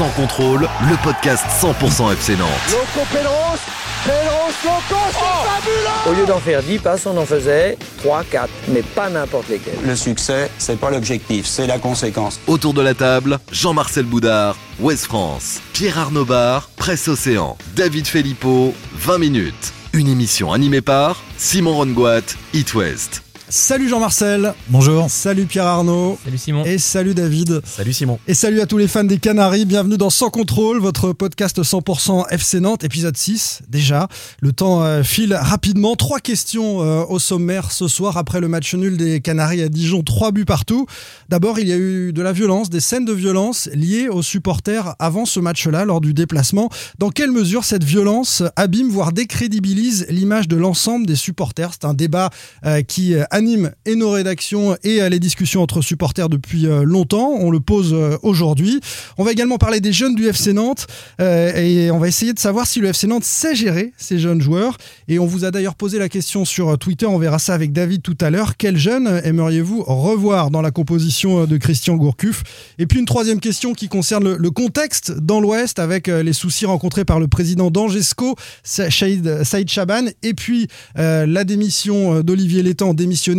Sans 0.00 0.08
contrôle, 0.12 0.66
le 0.88 0.96
podcast 1.04 1.44
100% 1.60 2.14
FC 2.14 2.34
Nantes. 2.34 2.48
Loco 2.70 3.06
Pedros, 3.12 3.60
Pedros 4.02 4.50
Loco, 4.64 5.00
c'est 5.12 5.50
fabuleux 5.50 6.08
Au 6.08 6.18
lieu 6.18 6.24
d'en 6.24 6.38
faire 6.38 6.62
10 6.62 6.78
passes, 6.78 7.04
on 7.04 7.14
en 7.18 7.26
faisait 7.26 7.76
3, 7.98 8.24
4, 8.24 8.48
mais 8.68 8.80
pas 8.80 9.10
n'importe 9.10 9.50
lesquels. 9.50 9.76
Le 9.84 9.94
succès, 9.94 10.50
c'est 10.56 10.80
pas 10.80 10.90
l'objectif, 10.90 11.44
c'est 11.44 11.66
la 11.66 11.78
conséquence. 11.78 12.40
Autour 12.46 12.72
de 12.72 12.80
la 12.80 12.94
table, 12.94 13.40
Jean-Marcel 13.52 14.06
Boudard, 14.06 14.56
Ouest 14.78 15.04
France, 15.04 15.60
Pierre 15.74 15.98
Arnaud 15.98 16.24
Bar, 16.24 16.70
Presse 16.78 17.06
Océan, 17.06 17.58
David 17.76 18.06
Filippo, 18.06 18.74
20 18.94 19.18
minutes. 19.18 19.74
Une 19.92 20.08
émission 20.08 20.54
animée 20.54 20.80
par 20.80 21.22
Simon 21.36 21.74
Rongoat, 21.74 22.22
It 22.54 22.72
West. 22.72 23.22
Salut 23.52 23.88
Jean-Marcel. 23.88 24.54
Bonjour. 24.68 25.10
Salut 25.10 25.44
Pierre 25.44 25.66
Arnaud. 25.66 26.16
Salut 26.24 26.38
Simon. 26.38 26.64
Et 26.64 26.78
salut 26.78 27.14
David. 27.14 27.60
Salut 27.64 27.92
Simon. 27.92 28.20
Et 28.28 28.34
salut 28.34 28.60
à 28.60 28.66
tous 28.66 28.78
les 28.78 28.86
fans 28.86 29.02
des 29.02 29.18
Canaries. 29.18 29.64
Bienvenue 29.64 29.98
dans 29.98 30.08
Sans 30.08 30.30
Contrôle, 30.30 30.78
votre 30.78 31.12
podcast 31.12 31.60
100% 31.60 32.28
FC 32.30 32.60
Nantes, 32.60 32.84
épisode 32.84 33.16
6 33.16 33.62
déjà. 33.68 34.06
Le 34.40 34.52
temps 34.52 34.84
euh, 34.84 35.02
file 35.02 35.34
rapidement. 35.34 35.96
Trois 35.96 36.20
questions 36.20 36.80
euh, 36.80 37.02
au 37.08 37.18
sommaire 37.18 37.72
ce 37.72 37.88
soir 37.88 38.18
après 38.18 38.40
le 38.40 38.46
match 38.46 38.72
nul 38.76 38.96
des 38.96 39.20
Canaries 39.20 39.62
à 39.62 39.68
Dijon. 39.68 40.02
Trois 40.04 40.30
buts 40.30 40.44
partout. 40.44 40.86
D'abord, 41.28 41.58
il 41.58 41.66
y 41.66 41.72
a 41.72 41.76
eu 41.76 42.12
de 42.12 42.22
la 42.22 42.32
violence, 42.32 42.70
des 42.70 42.78
scènes 42.78 43.04
de 43.04 43.12
violence 43.12 43.68
liées 43.74 44.08
aux 44.08 44.22
supporters 44.22 44.94
avant 45.00 45.24
ce 45.24 45.40
match-là, 45.40 45.84
lors 45.84 46.00
du 46.00 46.14
déplacement. 46.14 46.70
Dans 47.00 47.10
quelle 47.10 47.32
mesure 47.32 47.64
cette 47.64 47.82
violence 47.82 48.44
abîme, 48.54 48.90
voire 48.90 49.12
décrédibilise 49.12 50.06
l'image 50.08 50.46
de 50.46 50.54
l'ensemble 50.54 51.04
des 51.04 51.16
supporters? 51.16 51.72
C'est 51.72 51.84
un 51.84 51.94
débat 51.94 52.30
euh, 52.64 52.82
qui 52.82 53.16
anime 53.40 53.72
et 53.86 53.96
nos 53.96 54.10
rédactions 54.10 54.76
et 54.84 55.08
les 55.08 55.18
discussions 55.18 55.62
entre 55.62 55.80
supporters 55.80 56.28
depuis 56.28 56.66
longtemps. 56.84 57.30
On 57.40 57.50
le 57.50 57.60
pose 57.60 57.96
aujourd'hui. 58.22 58.80
On 59.16 59.24
va 59.24 59.32
également 59.32 59.56
parler 59.56 59.80
des 59.80 59.92
jeunes 59.92 60.14
du 60.14 60.26
FC 60.28 60.52
Nantes 60.52 60.86
euh, 61.20 61.54
et 61.54 61.90
on 61.90 61.98
va 61.98 62.08
essayer 62.08 62.32
de 62.32 62.38
savoir 62.38 62.66
si 62.66 62.80
le 62.80 62.88
FC 62.88 63.06
Nantes 63.06 63.24
sait 63.24 63.54
gérer 63.54 63.92
ces 63.96 64.18
jeunes 64.18 64.40
joueurs. 64.40 64.76
Et 65.08 65.18
on 65.18 65.26
vous 65.26 65.44
a 65.44 65.50
d'ailleurs 65.50 65.74
posé 65.74 65.98
la 65.98 66.08
question 66.08 66.44
sur 66.44 66.78
Twitter, 66.78 67.06
on 67.06 67.18
verra 67.18 67.38
ça 67.38 67.54
avec 67.54 67.72
David 67.72 68.02
tout 68.02 68.16
à 68.20 68.30
l'heure. 68.30 68.56
Quels 68.56 68.76
jeunes 68.76 69.20
aimeriez-vous 69.24 69.82
revoir 69.82 70.50
dans 70.50 70.62
la 70.62 70.70
composition 70.70 71.46
de 71.46 71.56
Christian 71.56 71.96
Gourcuff? 71.96 72.42
Et 72.78 72.86
puis 72.86 72.98
une 72.98 73.06
troisième 73.06 73.40
question 73.40 73.72
qui 73.72 73.88
concerne 73.88 74.34
le, 74.34 74.50
contexte 74.50 75.12
dans 75.12 75.40
l'Ouest 75.40 75.78
avec 75.78 76.08
euh, 76.08 76.22
les 76.22 76.32
soucis 76.32 76.66
rencontrés 76.66 77.04
par 77.04 77.20
le 77.20 77.28
président 77.28 77.70
d'Angesco, 77.70 78.34
Saïd, 78.64 79.44
Chaban, 79.68 80.06
et 80.22 80.34
puis 80.34 80.66
euh, 80.98 81.24
la 81.24 81.44
démission 81.44 82.20
d'Olivier 82.20 82.62
Létang, 82.62 82.94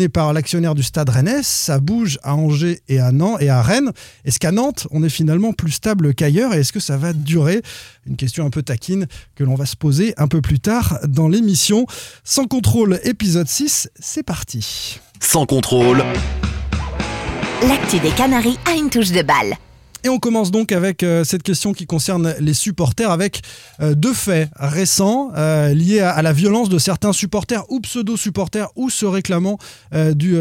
par 0.10 0.34
l'actionnaire 0.34 0.76
du 0.76 0.84
Stade 0.84 1.10
Rennais. 1.10 1.44
Ça 1.44 1.80
bouge 1.80 2.18
à 2.24 2.36
Angers 2.36 2.82
et 2.88 3.00
à 3.00 3.12
Nantes 3.12 3.42
et 3.42 3.50
à 3.50 3.62
Rennes. 3.62 3.92
Est-ce 4.26 4.40
qu'à 4.40 4.52
Nantes, 4.52 4.88
on 4.92 5.04
est 5.04 5.10
finalement 5.10 5.54
plus 5.54 5.72
stable 5.72 6.14
qu'ailleurs 6.14 6.54
et 6.54 6.60
est-ce 6.60 6.74
que 6.74 6.80
ça 6.80 6.98
va 6.98 7.14
durer? 7.14 7.62
Une 8.06 8.16
question 8.16 8.46
un 8.46 8.50
peu 8.50 8.64
taquine 8.64 9.08
que 9.36 9.44
l'on 9.44 9.56
va 9.56 9.66
se 9.66 9.76
poser 9.76 10.14
un 10.18 10.28
peu 10.28 10.42
plus 10.42 10.60
tard 10.60 11.00
dans 11.08 11.28
l'émission. 11.28 11.86
Sans 12.24 12.46
contrôle, 12.46 13.00
épisode 13.04 13.48
6, 13.48 13.90
c'est 14.00 14.24
parti. 14.24 15.00
Sans 15.20 15.46
contrôle. 15.46 16.04
L'actu 17.68 18.00
des 18.00 18.12
Canaries 18.12 18.58
a 18.66 18.76
une 18.76 18.90
touche 18.90 19.12
de 19.12 19.22
balle. 19.22 19.56
Et 20.04 20.10
on 20.10 20.18
commence 20.18 20.50
donc 20.50 20.72
avec 20.72 21.04
euh, 21.04 21.24
cette 21.24 21.44
question 21.44 21.74
qui 21.74 21.86
concerne 21.86 22.34
les 22.40 22.56
supporters, 22.56 23.12
avec 23.12 23.42
euh, 23.82 23.94
deux 23.94 24.14
faits 24.14 24.50
récents 24.56 25.32
euh, 25.38 25.76
liés 25.76 26.00
à, 26.00 26.22
la 26.24 26.34
violence 26.34 26.70
de 26.70 26.80
certains 26.80 27.14
supporters 27.14 27.64
ou 27.70 27.80
pseudo-supporters 27.82 28.70
ou 28.76 28.90
se 28.90 29.06
réclamant 29.06 29.58
du 30.14 30.38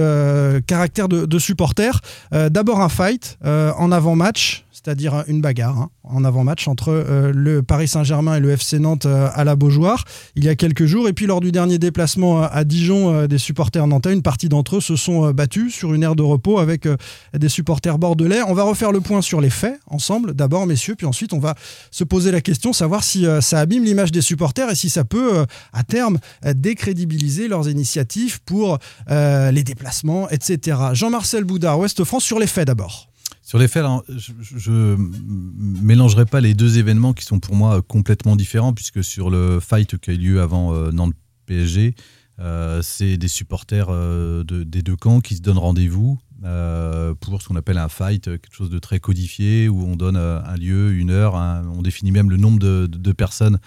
caractère 0.66 1.08
de, 1.08 1.26
de 1.26 1.38
supporters. 1.38 2.00
D'abord 2.30 2.80
un 2.80 2.88
fight 2.88 3.38
en 3.44 3.92
avant-match 3.92 4.64
c'est-à-dire 4.82 5.24
une 5.26 5.40
bagarre 5.40 5.78
hein, 5.78 5.90
en 6.04 6.24
avant-match 6.24 6.66
entre 6.66 6.88
euh, 6.90 7.32
le 7.34 7.62
Paris 7.62 7.88
Saint-Germain 7.88 8.36
et 8.36 8.40
le 8.40 8.50
FC 8.50 8.78
Nantes 8.78 9.04
euh, 9.04 9.28
à 9.34 9.44
la 9.44 9.54
Beaujoire 9.54 10.04
il 10.36 10.44
y 10.44 10.48
a 10.48 10.54
quelques 10.54 10.86
jours. 10.86 11.08
Et 11.08 11.12
puis 11.12 11.26
lors 11.26 11.40
du 11.40 11.52
dernier 11.52 11.78
déplacement 11.78 12.42
à 12.42 12.64
Dijon 12.64 13.12
euh, 13.12 13.26
des 13.26 13.38
supporters 13.38 13.86
nantais, 13.86 14.12
une 14.12 14.22
partie 14.22 14.48
d'entre 14.48 14.76
eux 14.76 14.80
se 14.80 14.96
sont 14.96 15.30
battus 15.32 15.74
sur 15.74 15.92
une 15.92 16.02
aire 16.02 16.16
de 16.16 16.22
repos 16.22 16.58
avec 16.58 16.88
des 17.36 17.48
supporters 17.48 17.98
bordelais. 17.98 18.40
On 18.46 18.54
va 18.54 18.62
refaire 18.62 18.92
le 18.92 19.00
point 19.00 19.20
sur 19.22 19.40
les 19.40 19.50
faits 19.50 19.78
ensemble, 19.86 20.34
d'abord 20.34 20.66
messieurs, 20.66 20.94
puis 20.94 21.06
ensuite 21.06 21.32
on 21.32 21.38
va 21.38 21.54
se 21.90 22.04
poser 22.04 22.30
la 22.30 22.40
question, 22.40 22.72
savoir 22.72 23.04
si 23.04 23.26
ça 23.40 23.58
abîme 23.58 23.84
l'image 23.84 24.12
des 24.12 24.22
supporters 24.22 24.70
et 24.70 24.74
si 24.74 24.88
ça 24.88 25.04
peut 25.04 25.44
à 25.72 25.82
terme 25.82 26.18
décrédibiliser 26.54 27.48
leurs 27.48 27.68
initiatives 27.68 28.40
pour 28.42 28.78
les 29.08 29.62
déplacements, 29.62 30.28
etc. 30.30 30.78
Jean-Marcel 30.92 31.44
Boudard, 31.44 31.78
Ouest 31.78 32.04
France, 32.04 32.24
sur 32.24 32.38
les 32.38 32.46
faits 32.46 32.66
d'abord. 32.66 33.09
Sur 33.50 33.58
les 33.58 33.66
faits, 33.66 33.80
alors, 33.80 34.04
je 34.06 34.70
ne 34.70 35.82
mélangerai 35.82 36.24
pas 36.24 36.40
les 36.40 36.54
deux 36.54 36.78
événements 36.78 37.12
qui 37.12 37.24
sont 37.24 37.40
pour 37.40 37.56
moi 37.56 37.82
complètement 37.82 38.36
différents, 38.36 38.72
puisque 38.72 39.02
sur 39.02 39.28
le 39.28 39.58
fight 39.58 39.98
qui 39.98 40.10
a 40.10 40.12
eu 40.12 40.18
lieu 40.18 40.40
avant 40.40 40.72
euh, 40.72 40.92
Nantes-PSG, 40.92 41.96
euh, 42.40 42.80
c'est 42.82 43.16
des 43.16 43.28
supporters 43.28 43.88
euh, 43.90 44.44
de, 44.44 44.62
des 44.62 44.82
deux 44.82 44.96
camps 44.96 45.20
qui 45.20 45.34
se 45.34 45.42
donnent 45.42 45.58
rendez-vous 45.58 46.18
euh, 46.44 47.12
pour 47.14 47.42
ce 47.42 47.48
qu'on 47.48 47.56
appelle 47.56 47.76
un 47.76 47.88
fight, 47.90 48.24
quelque 48.24 48.54
chose 48.54 48.70
de 48.70 48.78
très 48.78 48.98
codifié, 48.98 49.68
où 49.68 49.82
on 49.82 49.96
donne 49.96 50.16
un 50.16 50.56
lieu, 50.56 50.92
une 50.92 51.10
heure, 51.10 51.34
on 51.34 51.82
définit 51.82 52.12
même 52.12 52.30
le 52.30 52.38
nombre 52.38 52.58
de, 52.58 53.12
personnes 53.12 53.58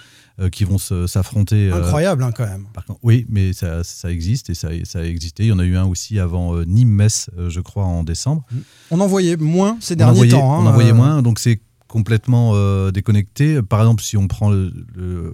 qui 0.51 0.63
vont 0.63 0.77
s'affronter. 0.77 1.71
Incroyable 1.71 2.23
hein, 2.23 2.31
quand 2.31 2.45
même. 2.45 2.65
Par 2.73 2.85
contre, 2.85 2.99
oui, 3.03 3.25
mais 3.29 3.53
ça, 3.53 3.83
ça, 3.83 4.11
existe 4.11 4.49
et 4.49 4.55
ça, 4.55 4.69
ça, 4.83 4.99
a 4.99 5.03
existé. 5.03 5.43
Il 5.43 5.49
y 5.49 5.51
en 5.51 5.59
a 5.59 5.63
eu 5.63 5.75
un 5.75 5.85
aussi 5.85 6.19
avant 6.19 6.55
Nîmes-Metz, 6.63 7.29
je 7.49 7.59
crois, 7.59 7.85
en 7.85 8.03
décembre. 8.03 8.43
On 8.91 8.99
en 8.99 9.07
voyait 9.07 9.37
moins 9.37 9.77
ces 9.79 9.95
derniers 9.95 10.29
temps. 10.29 10.55
Hein, 10.55 10.63
on 10.63 10.67
en 10.67 10.73
voyait 10.73 10.93
moins, 10.93 11.21
donc 11.21 11.39
c'est 11.39 11.59
complètement 11.93 12.53
euh, 12.55 12.89
déconnecté. 12.89 13.61
Par 13.61 13.79
exemple, 13.79 14.01
si 14.01 14.17
on 14.17 14.27
prend 14.27 14.49
le, 14.49 14.73
le, 14.95 15.31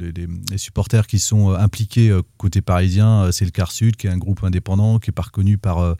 le, 0.00 0.10
les, 0.50 0.56
supporters 0.56 1.06
qui 1.06 1.18
sont 1.18 1.50
impliqués 1.50 2.08
euh, 2.08 2.22
côté 2.38 2.62
parisien, 2.62 3.30
c'est 3.30 3.44
le 3.44 3.50
Car 3.50 3.70
Sud, 3.70 3.96
qui 3.96 4.06
est 4.06 4.10
un 4.10 4.16
groupe 4.16 4.42
indépendant, 4.42 4.98
qui 4.98 5.10
est 5.10 5.12
pas 5.12 5.24
reconnu 5.24 5.58
par, 5.58 5.80
euh, 5.80 5.94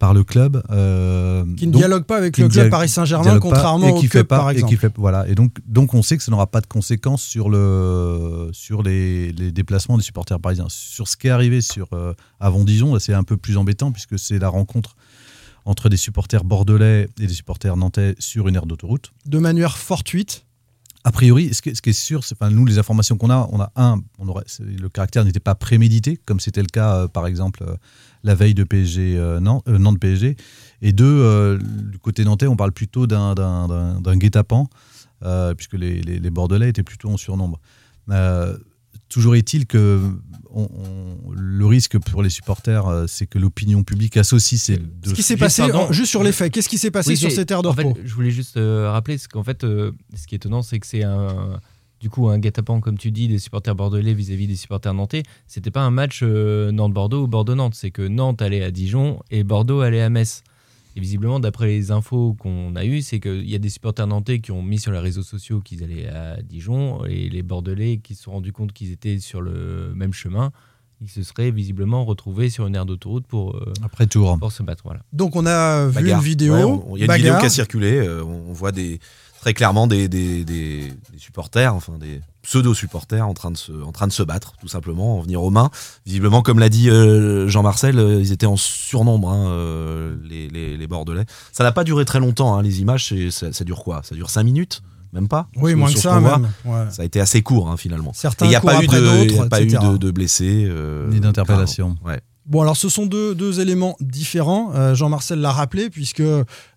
par 0.00 0.14
le 0.14 0.24
club. 0.24 0.60
qui 0.66 0.74
ne 0.74 1.70
donc, 1.70 1.80
dialogue 1.80 2.06
pas 2.06 2.16
avec 2.16 2.38
le 2.38 2.48
club 2.48 2.70
Paris 2.70 2.88
Saint-Germain, 2.88 3.38
contrairement 3.38 3.90
au 3.90 4.02
club, 4.02 4.26
pas, 4.26 4.38
par 4.38 4.50
exemple. 4.50 4.72
Et 4.72 4.76
qui 4.76 4.80
fait, 4.80 4.92
voilà. 4.96 5.28
et 5.28 5.36
donc, 5.36 5.52
donc, 5.64 5.94
on 5.94 6.02
sait 6.02 6.16
que 6.16 6.24
ça 6.24 6.32
n'aura 6.32 6.48
pas 6.48 6.60
de 6.60 6.66
conséquences 6.66 7.22
sur, 7.22 7.50
le, 7.50 8.48
sur 8.50 8.82
les, 8.82 9.30
les, 9.30 9.52
déplacements 9.52 9.96
des 9.96 10.02
supporters 10.02 10.40
parisiens. 10.40 10.66
Sur 10.68 11.06
ce 11.06 11.16
qui 11.16 11.28
est 11.28 11.30
arrivé 11.30 11.60
sur, 11.60 11.90
avant 12.40 12.64
Dijon, 12.64 12.98
c'est 12.98 13.14
un 13.14 13.22
peu 13.22 13.36
plus 13.36 13.56
embêtant, 13.56 13.92
puisque 13.92 14.18
c'est 14.18 14.40
la 14.40 14.48
rencontre 14.48 14.96
entre 15.64 15.88
des 15.88 15.96
supporters 15.96 16.44
bordelais 16.44 17.08
et 17.20 17.26
des 17.26 17.34
supporters 17.34 17.76
nantais 17.76 18.14
sur 18.18 18.48
une 18.48 18.56
aire 18.56 18.66
d'autoroute. 18.66 19.12
De 19.26 19.38
manière 19.38 19.78
fortuite 19.78 20.44
a 21.02 21.12
priori, 21.12 21.54
ce 21.54 21.62
qui, 21.62 21.70
est 21.70 21.92
sûr, 21.92 22.24
c'est, 22.24 22.34
enfin, 22.34 22.50
nous, 22.50 22.66
les 22.66 22.78
informations 22.78 23.16
qu'on 23.16 23.30
a, 23.30 23.48
on 23.52 23.60
a 23.60 23.72
un, 23.76 24.02
on 24.18 24.28
aurait, 24.28 24.44
le 24.60 24.88
caractère 24.90 25.24
n'était 25.24 25.40
pas 25.40 25.54
prémédité, 25.54 26.18
comme 26.26 26.40
c'était 26.40 26.60
le 26.60 26.68
cas, 26.68 26.94
euh, 26.94 27.08
par 27.08 27.26
exemple, 27.26 27.64
euh, 27.66 27.74
la 28.22 28.34
veille 28.34 28.52
de 28.52 28.64
PSG, 28.64 29.16
euh, 29.16 29.40
Nantes, 29.40 29.66
Nantes 29.66 29.98
PSG. 29.98 30.36
Et 30.82 30.92
deux, 30.92 31.58
du 31.58 31.98
côté 31.98 32.24
nantais, 32.24 32.46
on 32.46 32.56
parle 32.56 32.72
plutôt 32.72 33.06
d'un, 33.06 33.34
d'un, 33.34 33.66
d'un, 33.66 34.00
d'un 34.00 34.16
guet-apens, 34.16 34.68
puisque 35.56 35.74
les, 35.74 36.02
les, 36.02 36.18
les, 36.18 36.30
Bordelais 36.30 36.68
étaient 36.68 36.82
plutôt 36.82 37.10
en 37.10 37.16
surnombre. 37.16 37.60
Toujours 39.10 39.36
est-il 39.36 39.66
que 39.66 40.00
on, 40.52 40.62
on, 40.62 41.32
le 41.32 41.66
risque 41.66 41.98
pour 41.98 42.22
les 42.22 42.30
supporters, 42.30 42.86
euh, 42.86 43.06
c'est 43.06 43.26
que 43.26 43.38
l'opinion 43.38 43.82
publique 43.82 44.16
associe 44.16 44.60
ces 44.60 44.78
deux. 44.78 45.10
Ce 45.10 45.14
qui 45.14 45.22
s'est 45.22 45.36
passé, 45.36 45.62
pardon, 45.62 45.92
juste 45.92 46.10
sur 46.10 46.22
les 46.22 46.32
faits, 46.32 46.52
qu'est-ce 46.52 46.68
qui 46.68 46.78
s'est 46.78 46.90
passé 46.90 47.10
oui, 47.10 47.16
sur 47.16 47.30
cette 47.30 47.50
aire 47.50 47.62
de 47.62 47.68
en 47.68 47.72
repos 47.72 47.94
fait, 47.94 48.06
Je 48.06 48.14
voulais 48.14 48.30
juste 48.30 48.56
euh, 48.56 48.90
rappeler 48.90 49.16
qu'en 49.30 49.44
fait, 49.44 49.64
euh, 49.64 49.92
ce 50.14 50.26
qui 50.26 50.34
est 50.34 50.36
étonnant, 50.36 50.62
c'est 50.62 50.78
que 50.78 50.86
c'est 50.86 51.02
un, 51.02 51.60
du 52.00 52.08
coup 52.08 52.28
un 52.28 52.38
guet-apens, 52.38 52.80
comme 52.80 52.98
tu 52.98 53.10
dis, 53.10 53.28
des 53.28 53.38
supporters 53.38 53.74
bordelais 53.74 54.14
vis-à-vis 54.14 54.46
des 54.46 54.56
supporters 54.56 54.94
nantais. 54.94 55.22
C'était 55.46 55.70
pas 55.70 55.82
un 55.82 55.90
match 55.90 56.20
euh, 56.22 56.72
Nantes-Bordeaux 56.72 57.24
ou 57.24 57.26
Bordeaux-Nantes, 57.28 57.74
c'est 57.74 57.90
que 57.90 58.02
Nantes 58.02 58.42
allait 58.42 58.62
à 58.62 58.70
Dijon 58.70 59.20
et 59.30 59.44
Bordeaux 59.44 59.80
allait 59.80 60.02
à 60.02 60.10
Metz. 60.10 60.42
Et 60.96 61.00
visiblement, 61.00 61.38
d'après 61.40 61.66
les 61.68 61.90
infos 61.92 62.34
qu'on 62.34 62.74
a 62.76 62.84
eues, 62.84 63.00
c'est 63.02 63.20
qu'il 63.20 63.48
y 63.48 63.54
a 63.54 63.58
des 63.58 63.68
supporters 63.68 64.06
nantais 64.06 64.40
qui 64.40 64.50
ont 64.52 64.62
mis 64.62 64.78
sur 64.78 64.90
les 64.92 64.98
réseaux 64.98 65.22
sociaux 65.22 65.60
qu'ils 65.60 65.84
allaient 65.84 66.08
à 66.08 66.42
Dijon 66.42 67.04
et 67.04 67.28
les 67.28 67.42
Bordelais 67.42 67.98
qui 68.02 68.14
se 68.14 68.24
sont 68.24 68.32
rendus 68.32 68.52
compte 68.52 68.72
qu'ils 68.72 68.90
étaient 68.90 69.18
sur 69.20 69.40
le 69.40 69.92
même 69.94 70.12
chemin 70.12 70.50
ils 71.02 71.08
se 71.08 71.22
seraient 71.22 71.50
visiblement 71.50 72.04
retrouvés 72.04 72.50
sur 72.50 72.66
une 72.66 72.74
aire 72.74 72.84
d'autoroute 72.84 73.24
pour, 73.26 73.56
euh, 73.56 73.72
Après 73.82 74.06
tour. 74.06 74.38
pour 74.38 74.52
se 74.52 74.62
battre. 74.62 74.82
Voilà. 74.84 75.00
Donc 75.14 75.34
on 75.34 75.46
a 75.46 75.86
vu 75.86 75.94
Bagarre. 75.94 76.18
une 76.18 76.24
vidéo. 76.26 76.54
Ouais, 76.54 76.60
Il 76.96 76.98
y 76.98 77.00
a 77.00 77.04
une 77.04 77.06
bagarre. 77.06 77.16
vidéo 77.16 77.38
qui 77.40 77.46
a 77.46 77.48
circulé. 77.48 77.92
euh, 77.96 78.22
on 78.22 78.52
voit 78.52 78.70
des, 78.70 79.00
très 79.40 79.54
clairement 79.54 79.86
des, 79.86 80.08
des, 80.08 80.44
des- 80.44 80.92
des 81.12 81.18
supporters, 81.18 81.74
enfin 81.74 81.98
des 81.98 82.20
pseudo-supporters 82.42 83.26
en, 83.26 83.34
train 83.34 83.50
de 83.50 83.56
se- 83.56 83.72
en 83.82 83.92
train 83.92 84.06
de 84.06 84.12
se 84.12 84.22
battre, 84.22 84.52
tout 84.60 84.68
simplement, 84.68 85.18
en 85.18 85.20
venir 85.22 85.42
aux 85.42 85.50
mains. 85.50 85.70
Visiblement, 86.06 86.42
comme 86.42 86.58
l'a 86.58 86.68
dit 86.68 86.90
euh, 86.90 87.48
Jean-Marcel, 87.48 87.98
euh, 87.98 88.20
ils 88.20 88.32
étaient 88.32 88.46
en 88.46 88.56
surnombre, 88.56 89.30
hein, 89.30 89.46
euh, 89.48 90.16
les, 90.28 90.48
les, 90.48 90.76
les 90.76 90.86
Bordelais. 90.86 91.24
Ça 91.52 91.64
n'a 91.64 91.72
pas 91.72 91.84
duré 91.84 92.04
très 92.04 92.20
longtemps, 92.20 92.56
hein, 92.56 92.62
les 92.62 92.80
images. 92.80 93.14
Ça, 93.30 93.52
ça 93.52 93.64
dure 93.64 93.82
quoi? 93.82 94.02
Ça 94.04 94.14
dure 94.14 94.30
5 94.30 94.42
minutes? 94.42 94.82
Même 95.12 95.26
pas? 95.26 95.48
Oui, 95.56 95.74
moins 95.74 95.92
que 95.92 95.98
ça 95.98 96.20
même. 96.20 96.50
Ouais. 96.64 96.84
Ça 96.90 97.02
a 97.02 97.04
été 97.04 97.20
assez 97.20 97.42
court, 97.42 97.68
hein, 97.68 97.76
finalement. 97.76 98.12
Certains 98.14 98.44
Et 98.44 98.48
il 98.48 98.50
n'y 98.50 98.56
a 98.56 98.60
pas 98.60 98.74
eu 98.80 98.84
après 98.84 99.00
de, 99.00 99.48
pas 99.48 99.60
eu 99.60 99.64
etc. 99.64 99.82
de, 99.92 99.96
de 99.96 100.10
blessés. 100.12 100.66
euh, 100.68 101.08
Ni 101.10 101.18
d'interpellation. 101.18 101.96
Ouais. 102.04 102.20
Bon, 102.46 102.62
alors 102.62 102.76
ce 102.76 102.88
sont 102.88 103.06
deux, 103.06 103.34
deux 103.34 103.58
éléments 103.60 103.96
différents. 104.00 104.72
Euh, 104.74 104.94
Jean-Marcel 104.94 105.40
l'a 105.40 105.50
rappelé, 105.52 105.90
puisque 105.90 106.22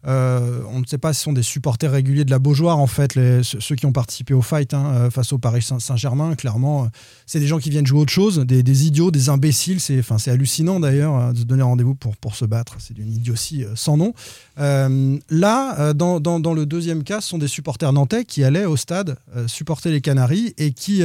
euh, 0.06 0.62
on 0.70 0.82
ne 0.82 0.86
sait 0.86 0.98
pas 0.98 1.14
si 1.14 1.20
ce 1.20 1.24
sont 1.26 1.34
des 1.34 1.44
supporters 1.44 1.92
réguliers 1.92 2.26
de 2.26 2.32
la 2.32 2.40
Beaujoire, 2.40 2.78
en 2.80 2.88
fait, 2.88 3.14
ceux 3.44 3.76
qui 3.76 3.86
ont 3.86 3.94
participé 3.94 4.34
au 4.34 4.42
fight 4.42 4.74
hein, 4.74 4.86
euh, 4.94 5.10
face 5.10 5.32
au 5.32 5.38
Paris 5.38 5.62
Saint- 5.62 5.80
Saint-Germain. 5.80 6.36
Clairement, 6.36 6.84
euh, 6.84 6.88
c'est 7.26 7.40
des 7.40 7.48
gens 7.48 7.60
qui 7.60 7.70
viennent 7.70 7.86
jouer 7.88 8.00
autre 8.00 8.12
chose, 8.12 8.40
des, 8.40 8.86
idiots, 8.86 9.12
des 9.12 9.30
imbéciles. 9.30 9.80
C'est 9.80 10.00
enfin, 10.00 10.18
hallucinant 10.28 10.80
d'ailleurs 10.80 11.16
euh, 11.16 11.32
de 11.32 11.40
se 11.40 11.44
donner 11.44 11.64
rendez-vous 11.64 11.96
pour, 11.96 12.18
pour 12.18 12.36
se 12.36 12.46
battre. 12.46 12.76
C'est 12.80 12.94
d'une 12.94 13.12
idiotie 13.12 13.66
sans 13.76 13.98
nom. 13.98 14.14
Là, 14.58 15.94
dans, 15.94 16.20
dans- 16.20 16.54
le 16.54 16.66
deuxième 16.66 17.04
cas, 17.04 17.20
ce 17.22 17.30
sont 17.30 17.38
des 17.40 17.48
supporters 17.48 17.92
nantais 17.94 18.26
qui 18.26 18.44
allaient 18.44 18.66
au 18.66 18.78
stade 18.78 19.18
supporter 19.48 19.90
les 19.90 20.02
Canaries 20.02 20.54
et 20.60 20.72
qui 20.72 21.02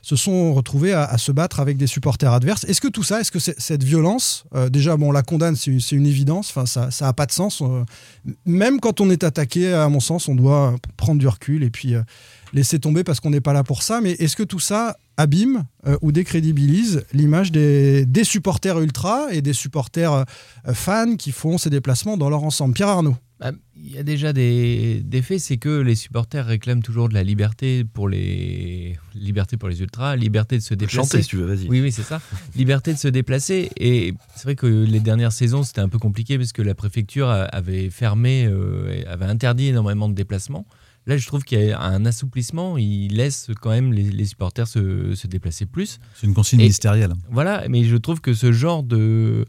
se 0.00 0.16
sont 0.16 0.54
retrouvés 0.54 0.94
à, 0.94 1.18
se 1.18 1.32
battre 1.32 1.60
avec 1.60 1.76
des 1.76 1.86
supporters 1.86 2.32
adverses. 2.32 2.64
Est-ce 2.64 2.80
que 2.80 2.88
tout 2.88 3.02
ça, 3.02 3.20
est-ce 3.20 3.30
que 3.30 3.38
cette 3.38 3.84
violence, 3.84 4.44
déjà, 4.70 4.96
bon, 4.96 5.08
on 5.08 5.12
la 5.12 5.22
condamne, 5.22 5.56
c'est 5.56 5.70
une, 5.92 6.06
évidence, 6.06 6.54
ça 6.64 6.88
n'a 7.00 7.12
pas 7.12 7.26
de 7.26 7.32
sens. 7.32 7.62
Même 8.44 8.80
quand 8.80 9.00
on 9.00 9.10
est 9.10 9.24
attaqué, 9.24 9.72
à 9.72 9.88
mon 9.88 10.00
sens, 10.00 10.28
on 10.28 10.34
doit 10.34 10.76
prendre 10.96 11.18
du 11.18 11.28
recul 11.28 11.62
et 11.62 11.70
puis 11.70 11.94
euh, 11.94 12.02
laisser 12.52 12.78
tomber 12.78 13.04
parce 13.04 13.20
qu'on 13.20 13.30
n'est 13.30 13.40
pas 13.40 13.52
là 13.52 13.64
pour 13.64 13.82
ça. 13.82 14.00
Mais 14.00 14.12
est-ce 14.12 14.36
que 14.36 14.42
tout 14.42 14.60
ça 14.60 14.96
abîme 15.16 15.64
euh, 15.86 15.96
ou 16.02 16.12
décrédibilise 16.12 17.04
l'image 17.12 17.52
des, 17.52 18.04
des 18.06 18.24
supporters 18.24 18.78
ultra 18.80 19.32
et 19.32 19.42
des 19.42 19.52
supporters 19.52 20.12
euh, 20.12 20.24
fans 20.72 21.16
qui 21.16 21.32
font 21.32 21.58
ces 21.58 21.70
déplacements 21.70 22.16
dans 22.16 22.30
leur 22.30 22.44
ensemble? 22.44 22.74
Pierre 22.74 22.88
Arnaud 22.88 23.16
Bah, 23.38 23.52
Il 23.76 23.92
y 23.92 23.98
a 23.98 24.02
déjà 24.02 24.32
des, 24.32 25.02
des 25.04 25.20
faits, 25.20 25.40
c'est 25.40 25.58
que 25.58 25.80
les 25.80 25.94
supporters 25.94 26.46
réclament 26.46 26.82
toujours 26.82 27.08
de 27.10 27.14
la 27.14 27.22
liberté 27.22 27.84
pour 27.84 28.08
les 28.08 28.96
liberté 29.14 29.56
pour 29.58 29.68
les 29.68 29.80
ultras, 29.80 30.16
liberté 30.16 30.56
de 30.56 30.62
se 30.62 30.72
déplacer. 30.74 30.96
Chanter 30.96 31.22
si 31.22 31.28
tu 31.28 31.36
veux, 31.36 31.46
vas-y. 31.46 31.68
Oui, 31.68 31.80
oui, 31.82 31.92
c'est 31.92 32.02
ça. 32.02 32.20
Liberté 32.54 32.92
de 32.94 32.98
se 32.98 33.08
déplacer. 33.08 33.68
Et 33.76 34.14
c'est 34.34 34.44
vrai 34.44 34.56
que 34.56 34.66
les 34.66 35.00
dernières 35.00 35.32
saisons, 35.32 35.62
c'était 35.64 35.80
un 35.82 35.88
peu 35.90 35.98
compliqué 35.98 36.38
parce 36.38 36.52
que 36.52 36.62
la 36.62 36.74
préfecture 36.74 37.28
a- 37.28 37.42
avait 37.44 37.90
fermé, 37.90 38.46
euh, 38.46 39.02
avait 39.06 39.26
interdit 39.26 39.66
énormément 39.68 40.08
de 40.08 40.14
déplacements. 40.14 40.66
Là, 41.06 41.16
je 41.16 41.26
trouve 41.26 41.44
qu'il 41.44 41.60
y 41.62 41.70
a 41.72 41.80
un 41.80 42.04
assouplissement. 42.04 42.78
Il 42.78 43.14
laisse 43.16 43.50
quand 43.60 43.70
même 43.70 43.92
les, 43.92 44.02
les 44.10 44.24
supporters 44.24 44.66
se, 44.66 45.14
se 45.14 45.26
déplacer 45.26 45.64
plus. 45.66 45.98
C'est 46.14 46.26
une 46.26 46.34
consigne 46.34 46.60
Et- 46.60 46.64
ministérielle. 46.64 47.12
Voilà, 47.30 47.64
mais 47.68 47.84
je 47.84 47.96
trouve 47.96 48.20
que 48.20 48.32
ce 48.34 48.50
genre 48.50 48.82
de, 48.82 49.44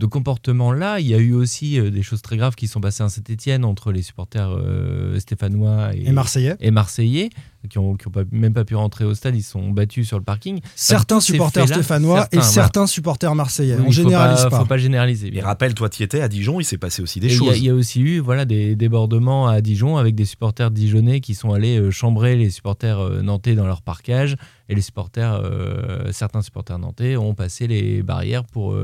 de 0.00 0.06
comportement-là, 0.06 0.98
il 0.98 1.06
y 1.06 1.14
a 1.14 1.18
eu 1.18 1.34
aussi 1.34 1.78
euh, 1.78 1.90
des 1.90 2.02
choses 2.02 2.22
très 2.22 2.38
graves 2.38 2.54
qui 2.54 2.68
sont 2.68 2.80
passées 2.80 3.02
à 3.02 3.10
Saint-Etienne 3.10 3.66
entre 3.66 3.92
les 3.92 4.00
supporters 4.00 4.48
euh, 4.50 5.18
stéphanois 5.20 5.94
et, 5.94 6.08
Et 6.08 6.12
Marseillais. 6.12 6.56
et 6.58 6.70
Marseillais, 6.70 7.28
qui 7.68 7.76
ont, 7.76 7.96
qui 7.96 8.08
ont 8.08 8.10
pas- 8.10 8.24
même 8.32 8.54
pas 8.54 8.64
pu 8.64 8.74
rentrer 8.76 9.04
au 9.04 9.12
stade, 9.14 9.36
ils 9.36 9.42
se 9.42 9.50
sont 9.50 9.68
battus 9.68 10.08
sur 10.08 10.16
le 10.16 10.24
parking. 10.24 10.60
Certains 10.74 11.20
supporters 11.20 11.68
stéphanois 11.68 12.20
et 12.32 12.36
certains, 12.36 12.38
voilà. 12.40 12.50
certains 12.50 12.86
supporters 12.86 13.34
marseillais. 13.34 13.76
Oui, 13.76 13.84
on 13.88 13.90
généralise 13.90 14.42
pas, 14.44 14.48
pas. 14.48 14.58
faut 14.60 14.64
pas 14.64 14.78
généraliser. 14.78 15.30
Bien. 15.30 15.44
rappelle, 15.44 15.74
toi, 15.74 15.90
tu 15.90 16.02
étais 16.02 16.22
à 16.22 16.28
Dijon, 16.28 16.60
il 16.60 16.64
s'est 16.64 16.78
passé 16.78 17.02
aussi 17.02 17.20
des 17.20 17.26
Et 17.26 17.36
choses. 17.36 17.58
Il 17.58 17.64
y, 17.64 17.68
a 17.68 17.74
aussi 17.74 18.00
eu 18.00 18.20
voilà, 18.20 18.46
des 18.46 18.76
débordements 18.76 19.48
à 19.48 19.60
Dijon 19.60 19.98
avec 19.98 20.14
des 20.14 20.24
supporters 20.24 20.70
dijonnais 20.70 21.20
qui 21.20 21.34
sont 21.34 21.52
allés 21.52 21.78
euh, 21.78 21.90
chambrer 21.90 22.36
les 22.36 22.48
supporters 22.48 23.00
euh, 23.00 23.20
nantais 23.20 23.54
dans 23.54 23.66
leur 23.66 23.82
parcage. 23.82 24.36
Et 24.70 24.74
les 24.74 24.80
supporters, 24.80 25.42
euh, 25.44 26.10
certains 26.12 26.40
supporters 26.40 26.78
nantais 26.78 27.16
ont 27.16 27.34
passé 27.34 27.66
les 27.66 28.02
barrières 28.02 28.44
pour 28.44 28.74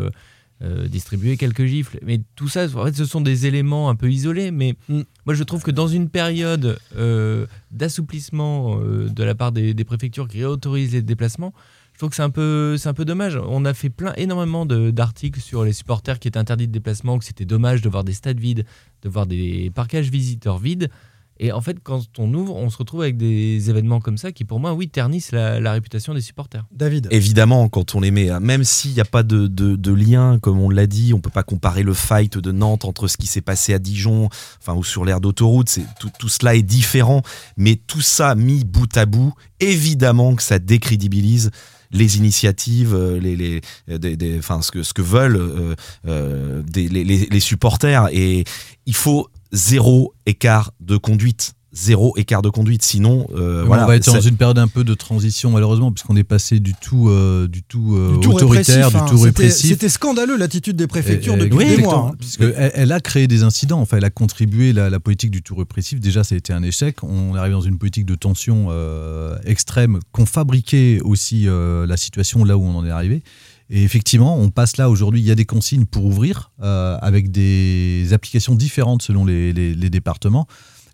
euh, 0.62 0.88
distribuer 0.88 1.36
quelques 1.36 1.66
gifles. 1.66 1.98
Mais 2.02 2.20
tout 2.34 2.48
ça, 2.48 2.64
en 2.74 2.84
fait, 2.86 2.94
ce 2.96 3.04
sont 3.04 3.20
des 3.20 3.46
éléments 3.46 3.90
un 3.90 3.94
peu 3.94 4.10
isolés. 4.10 4.50
Mais 4.50 4.74
Mm. 4.88 5.02
moi, 5.26 5.34
je 5.34 5.42
trouve 5.44 5.62
que 5.62 5.70
dans 5.70 5.88
une 5.88 6.08
période 6.08 6.78
euh, 6.96 7.46
d'assouplissement 7.70 8.78
euh, 8.80 9.08
de 9.08 9.22
la 9.24 9.34
part 9.34 9.52
des, 9.52 9.74
des 9.74 9.84
préfectures 9.84 10.28
qui 10.28 10.44
autorisent 10.44 10.92
les 10.92 11.02
déplacements, 11.02 11.52
je 11.92 11.98
trouve 11.98 12.10
que 12.10 12.16
c'est 12.16 12.22
un 12.22 12.30
peu, 12.30 12.76
c'est 12.76 12.88
un 12.90 12.94
peu 12.94 13.04
dommage. 13.06 13.38
On 13.48 13.64
a 13.64 13.72
fait 13.72 13.88
plein, 13.90 14.12
énormément 14.16 14.66
de- 14.66 14.90
d'articles 14.90 15.40
sur 15.40 15.64
les 15.64 15.72
supporters 15.72 16.18
qui 16.18 16.28
étaient 16.28 16.38
interdits 16.38 16.66
de 16.68 16.72
déplacement, 16.72 17.18
que 17.18 17.24
c'était 17.24 17.46
dommage 17.46 17.80
de 17.80 17.88
voir 17.88 18.04
des 18.04 18.12
stades 18.12 18.38
vides, 18.38 18.66
de 19.02 19.08
voir 19.08 19.26
des 19.26 19.70
parcages 19.74 20.10
visiteurs 20.10 20.58
vides. 20.58 20.90
Et 21.38 21.52
en 21.52 21.60
fait, 21.60 21.76
quand 21.82 22.02
on 22.18 22.32
ouvre, 22.34 22.54
on 22.56 22.70
se 22.70 22.78
retrouve 22.78 23.02
avec 23.02 23.16
des 23.16 23.68
événements 23.68 24.00
comme 24.00 24.16
ça 24.16 24.32
qui, 24.32 24.44
pour 24.44 24.58
moi, 24.58 24.72
oui, 24.72 24.88
ternissent 24.88 25.32
la, 25.32 25.60
la 25.60 25.72
réputation 25.72 26.14
des 26.14 26.20
supporters. 26.22 26.64
David. 26.72 27.08
Évidemment, 27.10 27.68
quand 27.68 27.94
on 27.94 28.00
les 28.00 28.10
met, 28.10 28.30
hein, 28.30 28.40
même 28.40 28.64
s'il 28.64 28.92
n'y 28.92 29.00
a 29.00 29.04
pas 29.04 29.22
de, 29.22 29.46
de- 29.46 29.76
de 29.76 29.92
lien, 29.92 30.38
comme 30.40 30.58
on 30.60 30.70
l'a 30.70 30.86
dit, 30.86 31.12
on 31.12 31.20
peut 31.20 31.30
pas 31.30 31.42
comparer 31.42 31.82
le 31.82 31.92
fight 31.94 32.38
de 32.38 32.52
Nantes 32.52 32.84
entre 32.84 33.06
ce 33.08 33.16
qui 33.16 33.26
s'est 33.26 33.42
passé 33.42 33.74
à 33.74 33.78
Dijon, 33.78 34.28
enfin 34.60 34.74
ou 34.74 34.82
sur 34.84 35.04
l'aire 35.04 35.20
d'autoroute. 35.20 35.78
Tout, 36.00 36.10
tout 36.18 36.28
cela 36.28 36.54
est 36.54 36.62
différent, 36.62 37.22
mais 37.56 37.76
tout 37.76 38.00
ça 38.00 38.34
mis 38.34 38.64
bout 38.64 38.96
à 38.96 39.04
bout, 39.04 39.34
évidemment 39.60 40.34
que 40.36 40.42
ça 40.42 40.58
décrédibilise 40.58 41.50
les 41.92 42.16
initiatives, 42.16 42.94
euh, 42.94 43.18
les, 43.20 43.36
les, 43.36 43.60
euh, 43.90 43.98
des- 43.98 44.16
des- 44.16 44.38
enfin, 44.38 44.60
ce, 44.62 44.70
que, 44.72 44.82
ce 44.82 44.92
que 44.92 45.02
veulent 45.02 45.36
euh, 45.36 45.74
euh, 46.08 46.62
des- 46.62 46.88
les, 46.88 47.04
les- 47.04 47.26
les 47.30 47.40
supporters. 47.40 48.08
Et 48.12 48.44
il 48.86 48.94
faut 48.94 49.28
zéro 49.56 50.14
écart 50.26 50.72
de 50.80 50.96
conduite. 50.96 51.54
Zéro 51.72 52.14
écart 52.16 52.40
de 52.40 52.48
conduite. 52.48 52.82
Sinon, 52.82 53.26
euh, 53.34 53.62
voilà. 53.66 53.84
on 53.84 53.86
va 53.86 53.96
être 53.96 54.10
dans 54.10 54.18
une 54.20 54.36
période 54.38 54.56
un 54.58 54.68
peu 54.68 54.82
de 54.82 54.94
transition 54.94 55.50
malheureusement 55.50 55.92
puisqu'on 55.92 56.16
est 56.16 56.24
passé 56.24 56.58
du 56.58 56.72
tout, 56.72 57.10
euh, 57.10 57.48
du 57.48 57.62
tout, 57.62 57.94
euh, 57.96 58.14
Du 58.14 58.20
tout 58.20 58.32
autoritaire, 58.32 58.86
répressif, 58.86 58.96
hein. 58.96 59.04
du 59.04 59.10
tout 59.10 59.16
C'était- 59.18 59.26
répressif. 59.42 59.70
C'était 59.72 59.88
scandaleux 59.90 60.38
l'attitude 60.38 60.76
des 60.76 60.86
préfectures 60.86 61.36
depuis 61.36 61.54
oui, 61.54 61.76
des 61.76 61.82
mois. 61.82 62.08
hein. 62.12 62.16
Puisque 62.18 62.40
elle, 62.40 62.72
elle 62.74 62.92
a 62.92 63.00
créé 63.00 63.26
des 63.26 63.42
incidents, 63.42 63.78
enfin, 63.80 63.98
elle 63.98 64.06
a 64.06 64.10
contribué 64.10 64.72
la, 64.72 64.88
la 64.88 65.00
politique 65.00 65.30
du 65.30 65.42
tout 65.42 65.54
répressif. 65.54 66.00
Déjà, 66.00 66.24
ça 66.24 66.34
a 66.34 66.38
été 66.38 66.54
un 66.54 66.62
échec. 66.62 67.02
On 67.04 67.34
est 67.34 67.38
arrivé 67.38 67.52
dans 67.52 67.60
une 67.60 67.76
politique 67.76 68.06
de 68.06 68.14
tension 68.14 68.68
euh, 68.70 69.36
extrême 69.44 69.98
qu'on 70.12 70.24
fabriquait 70.24 71.00
aussi 71.04 71.46
euh, 71.46 71.86
la 71.86 71.98
situation 71.98 72.42
là 72.44 72.56
où 72.56 72.64
on 72.64 72.74
en 72.74 72.86
est 72.86 72.90
arrivé. 72.90 73.22
Et 73.68 73.82
effectivement, 73.82 74.38
on 74.38 74.50
passe 74.50 74.76
là 74.76 74.88
aujourd'hui. 74.88 75.20
Il 75.20 75.26
y 75.26 75.30
a 75.30 75.34
des 75.34 75.44
consignes 75.44 75.86
pour 75.86 76.04
ouvrir 76.04 76.52
euh, 76.62 76.96
avec 77.00 77.30
des 77.30 78.12
applications 78.12 78.54
différentes 78.54 79.02
selon 79.02 79.24
les, 79.24 79.74
départements. 79.90 80.46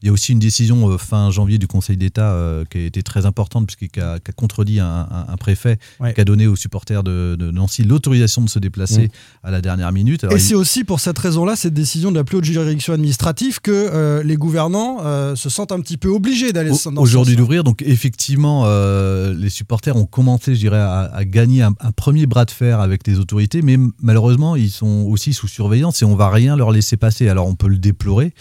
Il 0.03 0.07
y 0.07 0.09
a 0.09 0.13
aussi 0.13 0.33
une 0.33 0.39
décision 0.41 0.91
euh, 0.91 0.99
fin 0.99 1.31
janvier 1.31 1.59
du 1.59 1.67
Conseil 1.69 1.97
d'État 1.97 2.33
euh, 2.33 2.65
qui 2.69 2.79
a 2.79 2.81
été 2.85 3.03
très 3.03 3.25
importante 3.27 3.67
puisqu'il 3.67 3.89
qui 3.89 4.01
a, 4.01 4.19
contredit 4.37 4.81
un, 4.81 4.87
un- 5.11 5.27
un 5.33 5.37
préfet 5.37 5.79
Ouais. 6.01 6.13
qui 6.15 6.21
a 6.21 6.25
donné 6.25 6.47
aux 6.47 6.57
supporters 6.57 7.03
de, 7.05 7.37
de 7.39 7.51
Nancy 7.51 7.85
l'autorisation 7.85 8.43
de 8.43 8.49
se 8.51 8.59
déplacer 8.59 9.03
Mm. 9.05 9.09
à 9.47 9.51
la 9.51 9.61
dernière 9.61 9.93
minute. 9.93 10.25
Alors, 10.25 10.35
Et 10.37 10.41
il- 10.41 10.43
c'est 10.43 10.55
aussi 10.55 10.85
pour 10.85 11.01
cette 11.01 11.19
raison-là, 11.19 11.55
cette 11.57 11.75
décision 11.75 12.11
de 12.11 12.17
la 12.17 12.25
plus 12.25 12.37
haute 12.39 12.45
juridiction 12.45 12.93
administrative, 12.95 13.61
que 13.61 13.71
euh, 13.71 14.23
les 14.23 14.37
gouvernants 14.37 14.99
euh, 15.05 15.37
se 15.37 15.49
sentent 15.49 15.73
un 15.73 15.81
petit 15.81 15.97
peu 15.97 16.09
obligés 16.09 16.53
d'aller 16.53 16.71
aujourd'hui 16.97 17.37
d'ouvrir. 17.37 17.63
Donc 17.65 17.83
effectivement, 17.83 18.65
euh, 18.67 19.35
les 19.35 19.51
supporters 19.51 19.97
ont 19.97 20.07
commencé, 20.07 20.55
je 20.55 20.61
dirais, 20.61 20.79
à, 20.81 21.03
à 21.15 21.25
gagner 21.25 21.63
un, 21.63 21.75
un 21.81 21.93
premier 21.93 22.27
bras 22.27 22.45
de 22.45 22.51
fer 22.51 22.81
avec 22.81 23.07
les 23.07 23.19
autorités, 23.19 23.63
mais 23.63 23.79
malheureusement, 24.03 24.57
ils 24.57 24.71
sont 24.71 25.05
aussi 25.09 25.33
sous 25.33 25.49
surveillance 25.49 26.03
et 26.03 26.05
on 26.05 26.17
va 26.17 26.29
rien 26.31 26.57
leur 26.57 26.71
laisser 26.73 26.97
passer. 26.97 27.29
Alors 27.29 27.47
on 27.47 27.55
peut 27.55 27.69
le 27.69 27.79
déplorer. 27.79 28.33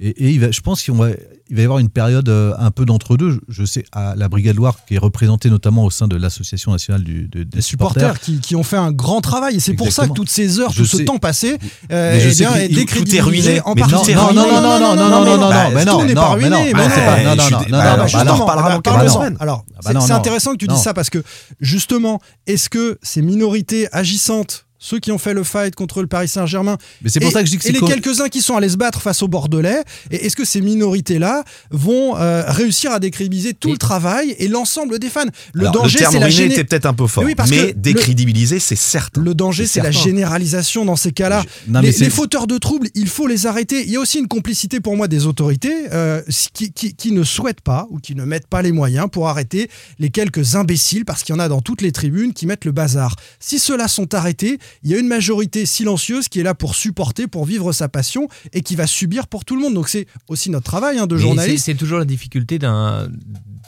Et, 0.00 0.08
et 0.08 0.30
il 0.30 0.40
va- 0.40 0.50
je 0.50 0.60
pense 0.60 0.82
qu'il 0.82 0.92
va, 0.94 1.10
il 1.50 1.54
va 1.56 1.62
y 1.62 1.64
avoir 1.64 1.78
une 1.78 1.88
période 1.88 2.28
euh, 2.28 2.52
un 2.58 2.72
peu 2.72 2.84
d'entre-deux. 2.84 3.30
Je, 3.30 3.38
je 3.48 3.64
sais, 3.64 3.84
à 3.92 4.14
la 4.16 4.28
Brigade 4.28 4.56
Loire, 4.56 4.76
qui 4.88 4.96
est 4.96 4.98
représentée 4.98 5.50
notamment 5.50 5.84
au 5.84 5.90
sein 5.90 6.08
de 6.08 6.16
l'Association 6.16 6.72
nationale 6.72 7.04
du- 7.04 7.28
de- 7.28 7.44
des 7.44 7.56
Les 7.58 7.62
supporters 7.62 8.18
qui, 8.18 8.40
qui 8.40 8.56
ont 8.56 8.64
fait 8.64 8.76
un 8.76 8.90
grand 8.90 9.20
travail. 9.20 9.54
Et 9.56 9.60
c'est 9.60 9.74
pour 9.74 9.92
ça 9.92 10.08
que 10.08 10.12
toutes 10.12 10.30
ces 10.30 10.58
heures, 10.58 10.72
Je 10.72 10.82
tout 10.82 10.88
ce 10.98 11.02
temps 11.02 11.18
passé, 11.18 11.58
euh, 11.92 12.18
je 12.18 12.28
eh 12.28 12.34
bien, 12.34 12.54
est 12.56 12.68
décrédibilisé 12.68 13.20
ruiné, 13.20 13.60
en 13.64 13.74
partie. 13.76 13.94
tout 13.94 14.10
est 14.10 14.14
non, 14.14 14.26
ruiné. 14.26 14.40
non, 14.40 14.46
non, 14.50 14.60
non, 14.62 14.78
non, 14.80 14.96
non, 14.96 14.96
non, 14.96 15.24
non, 15.24 15.38
non, 15.38 15.48
Bah, 15.48 15.66
mais 15.72 15.84
non, 15.84 15.98
tout 16.00 16.06
n'est 16.06 16.14
non, 16.14 16.22
pas 16.22 16.36
mais 16.38 16.48
non, 16.50 16.56
ruiné, 16.62 16.72
mais 16.74 16.80
mais 16.80 16.88
non, 16.88 16.94
c'est 16.94 17.00
non. 17.00 17.06
pas- 17.06 17.20
Eh, 17.20 17.24
non, 17.24 17.30
je 17.32 17.36
non, 17.36 17.44
suis 17.44 17.52
non, 17.54 17.60
dé- 17.60 17.70
non, 17.70 17.78
bah, 17.78 17.84
non, 17.84 17.90
bah, 17.90 17.96
non, 18.02 18.06
je 18.08 18.16
bah, 18.16 18.24
t'en 18.24 18.36
non. 18.36 18.40
reparlera 18.42 18.68
dans 18.70 18.74
Ah, 18.76 18.80
bah, 18.84 18.90
quelques 18.98 19.06
non. 19.08 19.14
semaines. 19.14 19.36
Alors, 19.38 19.64
bah 19.68 19.80
c'est 19.86 19.92
non, 19.94 20.00
c'est 20.00 20.08
non. 20.12 20.18
intéressant 20.18 20.52
que 20.52 20.56
tu 20.56 20.66
dises 20.66 20.76
Non. 20.78 20.82
ça 20.82 20.94
parce 20.94 21.10
que 21.10 21.22
justement, 21.60 22.20
est-ce 22.48 22.68
que 22.68 22.98
ces 23.02 23.22
minorités 23.22 23.86
agissantes 23.92 24.63
ceux 24.84 24.98
qui 24.98 25.10
ont 25.12 25.18
fait 25.18 25.32
le 25.32 25.44
fight 25.44 25.74
contre 25.74 26.02
le 26.02 26.06
Paris 26.08 26.28
Saint-Germain. 26.28 26.76
Mais 27.02 27.08
c'est 27.08 27.18
pour 27.18 27.30
et- 27.30 27.32
ça 27.32 27.40
que 27.40 27.46
je 27.46 27.52
dis 27.52 27.56
que 27.56 27.64
c'est 27.64 27.72
les 27.72 27.80
quelques-uns 27.80 28.28
qui 28.28 28.42
sont 28.42 28.54
allés 28.54 28.68
se 28.68 28.76
battre 28.76 29.00
face 29.00 29.22
aux 29.22 29.28
Bordelais. 29.28 29.82
Et 30.10 30.26
est-ce 30.26 30.36
que 30.36 30.44
ces 30.44 30.60
minorités-là 30.60 31.42
vont 31.70 32.16
euh, 32.18 32.42
réussir 32.46 32.92
à 32.92 33.00
décrédibiliser 33.00 33.54
tout 33.54 33.70
le 33.72 33.78
travail 33.78 34.36
et 34.38 34.46
l'ensemble 34.46 34.98
des 34.98 35.08
fans? 35.08 35.22
Le 35.54 35.62
Alors, 35.62 35.72
danger, 35.84 36.04
c'est 36.10 36.18
la 36.18 36.28
était 36.28 36.64
peut-être 36.64 36.84
un 36.84 36.92
peu 36.92 37.06
fort, 37.06 37.22
Mais 37.24 37.30
oui, 37.30 37.34
parce 37.34 37.50
que 37.50 37.54
mais 37.56 37.66
le- 37.68 37.72
décrédibiliser, 37.72 38.58
c'est 38.58 38.76
certain. 38.76 39.22
Le 39.22 39.34
danger, 39.34 39.66
c'est 39.66 39.80
la 39.80 39.90
généralisation 39.90 40.84
dans 40.84 40.96
ces 40.96 41.12
cas-là. 41.12 41.42
Mais 41.66 41.80
les, 41.80 42.10
fauteurs 42.10 42.46
de 42.46 42.58
troubles, 42.58 42.88
il 42.94 43.08
faut 43.08 43.26
les 43.26 43.46
arrêter. 43.46 43.82
Il 43.84 43.90
y 43.90 43.96
a 43.96 44.00
aussi 44.00 44.18
une 44.18 44.28
complicité 44.28 44.80
pour 44.80 44.96
moi 44.96 45.08
des 45.08 45.26
autorités 45.26 45.74
euh, 45.92 46.20
qui, 46.52 46.72
qui- 46.72 46.94
qui 46.94 47.12
ne 47.12 47.22
souhaitent 47.24 47.60
pas 47.62 47.86
ou 47.90 47.98
qui 47.98 48.14
ne 48.14 48.24
mettent 48.24 48.46
pas 48.48 48.60
les 48.62 48.72
moyens 48.72 49.06
pour 49.10 49.28
arrêter 49.28 49.70
les 49.98 50.10
quelques 50.10 50.56
imbéciles, 50.56 51.04
parce 51.06 51.22
qu'il 51.22 51.34
y 51.34 51.38
en 51.38 51.40
a 51.40 51.48
dans 51.48 51.60
toutes 51.62 51.80
les 51.80 51.92
tribunes 51.92 52.32
qui 52.34 52.46
mettent 52.46 52.64
le 52.66 52.72
bazar. 52.72 53.16
Si 53.40 53.58
ceux-là 53.58 53.88
sont 53.88 54.12
arrêtés, 54.14 54.58
il 54.82 54.90
y 54.90 54.94
a 54.94 54.98
une 54.98 55.08
majorité 55.08 55.66
silencieuse 55.66 56.28
qui 56.28 56.40
est 56.40 56.42
là 56.42 56.54
pour 56.54 56.74
supporter, 56.74 57.26
pour 57.26 57.44
vivre 57.44 57.72
sa 57.72 57.88
passion 57.88 58.28
et 58.52 58.62
qui 58.62 58.76
va 58.76 58.86
subir 58.86 59.26
pour 59.26 59.44
tout 59.44 59.56
le 59.56 59.62
monde. 59.62 59.74
Donc 59.74 59.88
c'est 59.88 60.06
aussi 60.28 60.50
notre 60.50 60.64
travail 60.66 60.98
hein, 60.98 61.06
de 61.06 61.16
journaliste. 61.16 61.64
c'est- 61.66 61.74
toujours 61.74 61.98
la 61.98 62.04
difficulté 62.04 62.58
d'un 62.58 63.08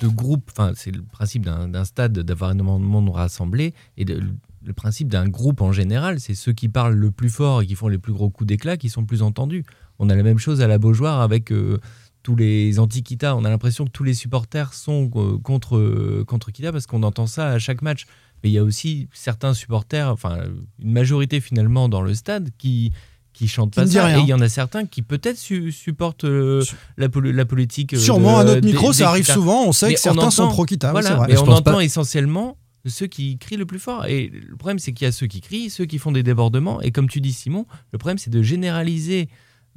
de 0.02 0.08
groupe, 0.08 0.50
enfin 0.52 0.72
c'est 0.76 0.90
le 0.90 1.02
principe 1.02 1.44
d'un 1.44 1.68
d'un 1.68 1.84
stade 1.84 2.12
d'avoir 2.18 2.50
énormément 2.52 2.78
de 2.80 2.84
monde 2.84 3.10
rassemblé 3.14 3.72
et 3.96 4.04
de- 4.04 4.22
le 4.64 4.72
principe 4.72 5.08
d'un 5.08 5.28
groupe 5.28 5.60
en 5.60 5.70
général, 5.72 6.18
c'est 6.18 6.34
ceux 6.34 6.52
qui 6.52 6.68
parlent 6.68 6.94
le 6.96 7.10
plus 7.12 7.30
fort 7.30 7.62
et 7.62 7.66
qui 7.66 7.74
font 7.76 7.86
les 7.88 7.98
plus 7.98 8.12
gros 8.12 8.30
coups 8.30 8.48
d'éclat 8.48 8.76
qui 8.76 8.88
sont 8.88 9.00
le 9.02 9.06
plus 9.06 9.22
entendus. 9.22 9.64
On 10.00 10.10
a 10.10 10.14
la 10.16 10.22
même 10.24 10.38
chose 10.38 10.60
à 10.60 10.66
la 10.66 10.78
Beaujoire 10.78 11.20
avec 11.20 11.52
euh, 11.52 11.78
tous 12.24 12.34
les 12.34 12.80
anti-Kita. 12.80 13.36
On 13.36 13.44
a 13.44 13.48
l'impression 13.50 13.84
que 13.84 13.90
tous 13.90 14.02
les 14.02 14.12
supporters 14.14 14.74
sont 14.74 15.08
euh, 15.14 15.38
contre, 15.38 15.76
euh, 15.76 16.24
contre 16.26 16.50
Kita 16.50 16.72
parce 16.72 16.86
qu'on 16.88 17.04
entend 17.04 17.28
ça 17.28 17.48
à 17.50 17.58
chaque 17.60 17.80
match. 17.80 18.06
Mais 18.46 18.50
il 18.50 18.54
y 18.54 18.58
a 18.58 18.62
aussi 18.62 19.08
certains 19.12 19.54
supporters, 19.54 20.08
enfin 20.08 20.38
une 20.80 20.92
majorité 20.92 21.40
finalement 21.40 21.88
dans 21.88 22.00
le 22.00 22.14
stade 22.14 22.50
qui 22.58 22.92
qui 23.32 23.48
chantent 23.48 23.72
Qui 23.72 23.80
pas 23.80 23.86
ça. 23.88 24.04
rien. 24.06 24.18
Et 24.18 24.22
il 24.22 24.28
y 24.28 24.34
en 24.34 24.40
a 24.40 24.48
certains 24.48 24.86
qui 24.86 25.02
peut-être 25.02 25.36
su- 25.36 25.72
supportent 25.72 26.22
euh, 26.24 26.62
la, 26.96 27.08
poli- 27.08 27.32
la 27.32 27.44
politique. 27.44 27.94
euh, 27.94 27.98
Sûrement 27.98 28.36
de- 28.36 28.40
à 28.50 28.54
notre 28.54 28.64
micro, 28.66 28.92
des 28.92 28.98
ça 28.98 29.08
arrive 29.10 29.26
souvent. 29.26 29.64
On 29.66 29.72
sait 29.72 29.88
Mais 29.88 29.94
que 29.94 30.00
certains 30.00 30.30
sont 30.30 30.44
entend- 30.44 30.52
pro-Kita. 30.52 30.92
Voilà, 30.92 31.24
mais 31.26 31.34
Je 31.34 31.40
on 31.40 31.48
entend 31.48 31.72
pas- 31.72 31.84
essentiellement 31.84 32.56
ceux 32.86 33.08
qui 33.08 33.36
crient 33.36 33.56
le 33.56 33.66
plus 33.66 33.80
fort. 33.80 34.06
Et 34.06 34.28
le 34.32 34.54
problème, 34.56 34.78
c'est 34.78 34.92
qu'il 34.92 35.04
y 35.06 35.08
a 35.08 35.12
ceux 35.12 35.26
qui 35.26 35.40
crient, 35.40 35.70
ceux 35.70 35.86
qui 35.86 35.98
font 35.98 36.12
des 36.12 36.22
débordements. 36.22 36.80
Et 36.82 36.92
comme 36.92 37.08
tu 37.08 37.20
dis, 37.20 37.32
Simon, 37.32 37.66
le 37.92 37.98
problème, 37.98 38.16
c'est 38.18 38.30
de 38.30 38.42
généraliser 38.42 39.28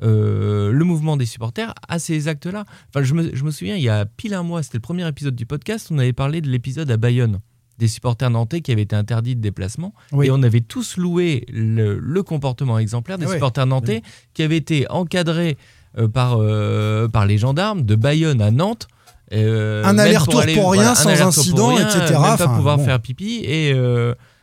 euh, 0.04 0.72
le 0.72 0.86
mouvement 0.86 1.18
des 1.18 1.26
supporters 1.26 1.74
à 1.90 2.00
ces 2.00 2.28
actes-là. 2.30 2.64
Enfin, 2.90 3.04
je 3.04 3.14
me, 3.14 3.36
je 3.36 3.44
me 3.44 3.52
souviens, 3.52 3.76
il 3.76 3.84
y 3.84 3.90
a 3.90 4.06
pile 4.06 4.34
un 4.36 4.44
mois, 4.44 4.64
c'était 4.64 4.78
le 4.78 4.82
premier 4.82 5.06
épisode 5.08 5.36
du 5.36 5.46
podcast, 5.46 5.90
on 5.92 5.98
avait 6.00 6.14
parlé 6.14 6.40
de 6.40 6.50
l'épisode 6.50 6.90
à 6.92 6.96
Bayonne 6.98 7.40
des 7.80 7.88
supporters 7.88 8.30
nantais 8.30 8.62
qui 8.62 8.72
avaient 8.72 8.84
été 8.84 8.96
interdits 8.96 9.36
de 9.36 9.42
déplacement. 9.42 9.94
Oui. 10.12 10.28
Et 10.28 10.32
on 10.32 10.44
avait 10.44 10.62
tous 10.62 10.98
loué 10.98 11.46
le, 11.52 11.98
le 11.98 12.24
comportement 12.24 12.78
exemplaire 12.78 13.18
des 13.18 13.26
Ah 13.28 13.34
supporters 13.34 13.66
nantais 13.66 14.04
qui 14.36 14.44
avaient 14.44 14.58
été 14.58 14.86
encadrés 14.92 15.58
euh, 15.98 16.08
par, 16.08 16.38
euh, 16.40 17.08
par 17.08 17.26
les 17.26 17.38
gendarmes 17.40 17.84
de 17.84 17.96
Bayonne 17.96 18.42
à 18.42 18.52
Nantes. 18.52 18.88
euh, 19.34 19.84
Un 19.86 19.98
aller-retour 19.98 20.42
aller- 20.42 20.54
pour 20.56 20.72
rien, 20.72 20.94
sans 20.94 21.10
incident, 21.22 21.72
etc. 21.78 21.98
Même 22.10 22.14
pas 22.22 22.34
Enfin, 22.34 22.48
pouvoir 22.56 22.78
bon. 22.78 22.86
faire 22.86 23.00
pipi. 23.00 23.42
Et, 23.44 23.72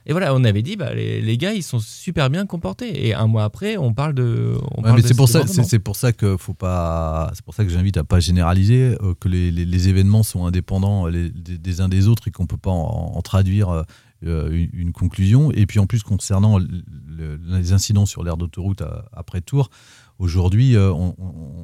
et 0.07 0.13
voilà, 0.13 0.35
on 0.35 0.45
avait 0.45 0.63
dit, 0.63 0.77
bah, 0.77 0.95
les, 0.95 1.21
les 1.21 1.37
gars, 1.37 1.53
ils 1.53 1.63
sont 1.65 1.81
super 1.81 2.31
bien 2.31 2.47
comportés. 2.47 3.07
Et 3.09 3.13
un 3.15 3.27
mois 3.27 3.45
après, 3.45 3.77
on 3.77 3.93
parle 3.93 4.15
de. 4.15 4.57
Ouais, 4.79 5.03
de 5.03 5.07
c'est 5.07 5.15
pour 5.17 5.29
ça, 5.29 5.41
débordements. 5.41 5.65
c'est 5.65 5.69
c'est 5.71 5.79
pour 5.81 5.97
ça 5.97 6.13
que 6.13 6.37
faut 6.37 6.55
pas, 6.55 7.31
c'est 7.35 7.45
pour 7.45 7.55
ça 7.55 7.65
que 7.65 7.71
j'invite 7.71 7.97
à 7.97 8.05
pas 8.05 8.21
généraliser, 8.21 8.97
euh, 9.03 9.15
que 9.19 9.29
les, 9.29 9.51
les- 9.51 9.65
les 9.65 9.89
événements 9.89 10.23
sont 10.23 10.47
indépendants 10.47 11.07
les- 11.07 11.31
des, 11.31 11.59
des 11.59 11.81
uns 11.81 11.89
des 11.89 12.07
autres 12.09 12.29
et 12.29 12.31
qu'on 12.31 12.47
peut 12.47 12.57
pas 12.57 12.71
en, 12.71 13.13
en 13.17 13.23
traduire 13.23 13.69
euh, 13.71 13.83
euh, 14.25 14.51
une, 14.51 14.71
une 14.73 14.93
conclusion. 14.93 15.51
Et 15.53 15.67
puis 15.67 15.79
en 15.81 15.87
plus 15.87 16.03
concernant 16.03 16.59
le- 16.59 16.67
le- 17.09 17.41
les 17.59 17.73
incidents 17.73 18.07
sur 18.07 18.23
l'aire 18.23 18.37
d'autoroute 18.37 18.83
à- 18.83 19.07
après 19.13 19.41
Tours, 19.41 19.71
aujourd'hui, 20.19 20.77
euh, 20.77 20.93
on- 20.93 21.15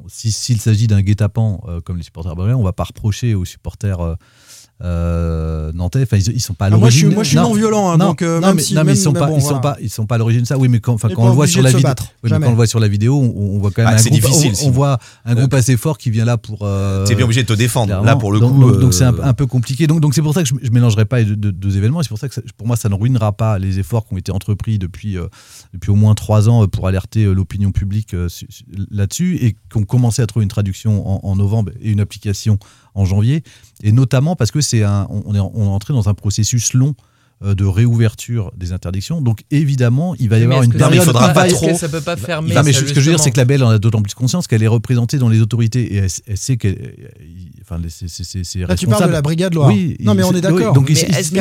si- 0.07 0.31
s'il 0.31 0.59
s'agit 0.59 0.87
d'un 0.87 1.01
guet-apens 1.01 1.61
euh, 1.67 1.81
comme 1.81 1.97
les 1.97 2.03
supporters 2.03 2.37
on 2.37 2.63
va 2.63 2.73
pas 2.73 2.83
reprocher 2.83 3.35
aux 3.35 3.45
supporters. 3.45 4.17
Euh, 4.81 4.83
euh, 5.69 5.71
nantais, 5.73 6.03
enfin 6.03 6.17
ils, 6.17 6.29
ils 6.33 6.39
sont 6.41 6.53
pas 6.53 6.65
à 6.65 6.69
Ah, 6.73 6.77
moi, 6.77 6.89
je 6.89 6.95
suis- 6.97 7.03
l'origine. 7.03 7.15
moi, 7.15 7.23
je 7.23 7.29
suis 7.29 7.37
non 7.37 7.53
violent, 7.53 7.89
hein, 7.91 7.97
non, 7.97 8.07
donc, 8.07 8.21
euh, 8.21 8.39
non, 8.39 8.47
même 8.47 8.55
mais, 8.57 8.61
si- 8.61 8.73
non, 8.73 8.81
mais 8.81 8.85
même- 8.87 8.95
ils 8.95 8.99
sont 8.99 9.11
mais 9.11 9.19
pas, 9.19 9.27
bon, 9.27 9.37
ils 9.37 9.41
sont 9.41 9.47
voilà. 9.47 9.61
pas, 9.61 9.77
ils 9.81 9.89
sont 9.89 10.05
pas 10.05 10.15
à 10.15 10.17
l'origine 10.17 10.41
de 10.41 10.47
ça. 10.47 10.57
Oui, 10.57 10.67
mais 10.67 10.79
quand, 10.79 10.97
quand 10.99 11.09
on 11.17 11.27
le 11.27 11.31
voit 11.33 11.47
sur 11.47 11.61
la 11.61 11.69
vidéo, 11.71 11.89
oui, 12.23 12.29
quand 12.29 12.41
on 12.45 12.49
le 12.49 12.55
voit 12.55 12.67
sur 12.67 12.79
la 12.79 12.87
vidéo, 12.87 13.15
on, 13.19 13.55
on 13.55 13.59
voit 13.59 13.71
quand 13.71 13.83
même 13.83 13.91
Ah, 13.93 13.95
un 13.95 13.97
c'est 13.97 14.09
groupe, 14.09 14.21
difficile, 14.21 14.53
on, 14.65 14.71
voit 14.71 14.97
un 15.25 15.35
groupe 15.35 15.53
assez 15.53 15.77
fort 15.77 15.97
qui 15.97 16.09
vient 16.09 16.25
là 16.25 16.37
pour. 16.37 16.59
euh, 16.63 17.05
T'es 17.05 17.15
bien 17.15 17.25
obligé 17.25 17.43
de 17.43 17.47
te 17.47 17.53
défendre. 17.53 17.87
clairement. 17.87 18.05
Là, 18.05 18.15
pour 18.15 18.31
le 18.31 18.39
donc, 18.39 18.53
coup. 18.55 18.71
donc- 18.75 18.93
c'est 18.93 19.03
un, 19.05 19.13
euh, 19.13 19.23
un 19.23 19.33
peu 19.33 19.45
compliqué. 19.45 19.87
Donc 19.87 20.01
donc 20.01 20.13
c'est 20.13 20.21
pour 20.21 20.33
ça 20.33 20.43
que 20.43 20.49
je, 20.49 20.53
je 20.61 20.71
mélangerai 20.71 21.05
pas 21.05 21.19
les 21.19 21.25
deux, 21.25 21.35
deux- 21.35 21.51
deux 21.51 21.77
événements. 21.77 22.01
C'est 22.03 22.09
pour 22.09 22.19
ça 22.19 22.27
que 22.27 22.33
ça- 22.35 22.41
pour 22.57 22.67
moi 22.67 22.75
ça 22.75 22.89
ne 22.89 22.95
ruinera 22.95 23.31
pas 23.31 23.59
les 23.59 23.79
efforts 23.79 24.05
qui 24.07 24.13
ont 24.13 24.17
été 24.17 24.31
entrepris 24.31 24.79
depuis 24.79 25.17
euh, 25.17 25.27
depuis 25.73 25.91
au 25.91 25.95
moins 25.95 26.13
trois 26.15 26.49
ans 26.49 26.63
euh, 26.63 26.67
pour 26.67 26.87
alerter 26.87 27.23
euh, 27.25 27.33
l'opinion 27.33 27.71
publique 27.71 28.13
euh, 28.13 28.27
su- 28.29 28.47
su- 28.49 28.65
là-dessus 28.91 29.37
et 29.41 29.55
qu'on 29.71 29.83
commençait 29.83 30.21
à 30.21 30.27
trouver 30.27 30.43
une 30.43 30.49
traduction 30.49 31.07
en, 31.07 31.29
en 31.29 31.35
novembre 31.35 31.71
et 31.81 31.91
une 31.91 31.99
application 32.01 32.57
en 32.95 33.05
janvier. 33.05 33.43
Et 33.83 33.91
notamment 33.91 34.35
parce 34.35 34.51
que 34.51 34.61
c'est 34.61 34.83
un, 34.83 35.07
on 35.09 35.33
est, 35.35 35.39
on 35.39 35.65
est 35.65 35.67
entré 35.67 35.93
dans 35.93 36.09
un 36.09 36.13
processus 36.13 36.73
long 36.73 36.95
euh, 37.43 37.55
de 37.55 37.65
réouverture 37.65 38.51
des 38.55 38.71
interdictions. 38.71 39.19
Donc 39.19 39.43
évidemment, 39.51 40.15
il 40.19 40.29
va 40.29 40.37
y 40.37 40.41
Mais 40.41 40.45
avoir 40.45 40.63
une 40.63 40.71
période. 40.71 41.03
il 41.07 41.11
pas- 41.11 41.47
y- 41.47 41.51
est-ce 41.51 41.65
que 41.65 41.73
ça 41.75 41.89
peut 41.89 41.99
pas 42.01 42.15
fermer 42.15 42.53
non, 42.53 42.61
mais 42.63 42.71
ça, 42.71 42.79
ce 42.79 42.93
que 42.93 43.01
je 43.01 43.05
veux 43.09 43.15
dire, 43.15 43.19
c'est 43.19 43.31
que 43.31 43.37
la 43.37 43.45
Belle 43.45 43.63
en 43.63 43.69
a 43.69 43.79
d'autant 43.79 44.01
plus 44.01 44.13
conscience 44.13 44.47
qu'elle 44.47 44.63
est 44.63 44.67
représentée 44.67 45.17
dans 45.17 45.27
les 45.29 45.41
autorités 45.41 45.93
et 45.93 45.97
elle, 45.97 46.09
elle 46.27 46.37
sait 46.37 46.57
qu'elle. 46.57 46.93
Enfin, 47.61 47.81
c'est 47.87 48.59
Là, 48.59 48.75
tu 48.75 48.87
parles 48.87 49.07
de 49.07 49.11
la 49.11 49.21
brigade 49.21 49.53
Loire. 49.55 49.69
Oui. 49.69 49.97
Non, 49.99 50.13
il- 50.13 50.17
mais 50.17 50.23
on 50.23 50.31
est 50.33 50.41
d'accord. 50.41 50.73
Donc, 50.73 50.89
Mais 50.89 50.95
ils- 50.95 51.15
est-ce. 51.15 51.33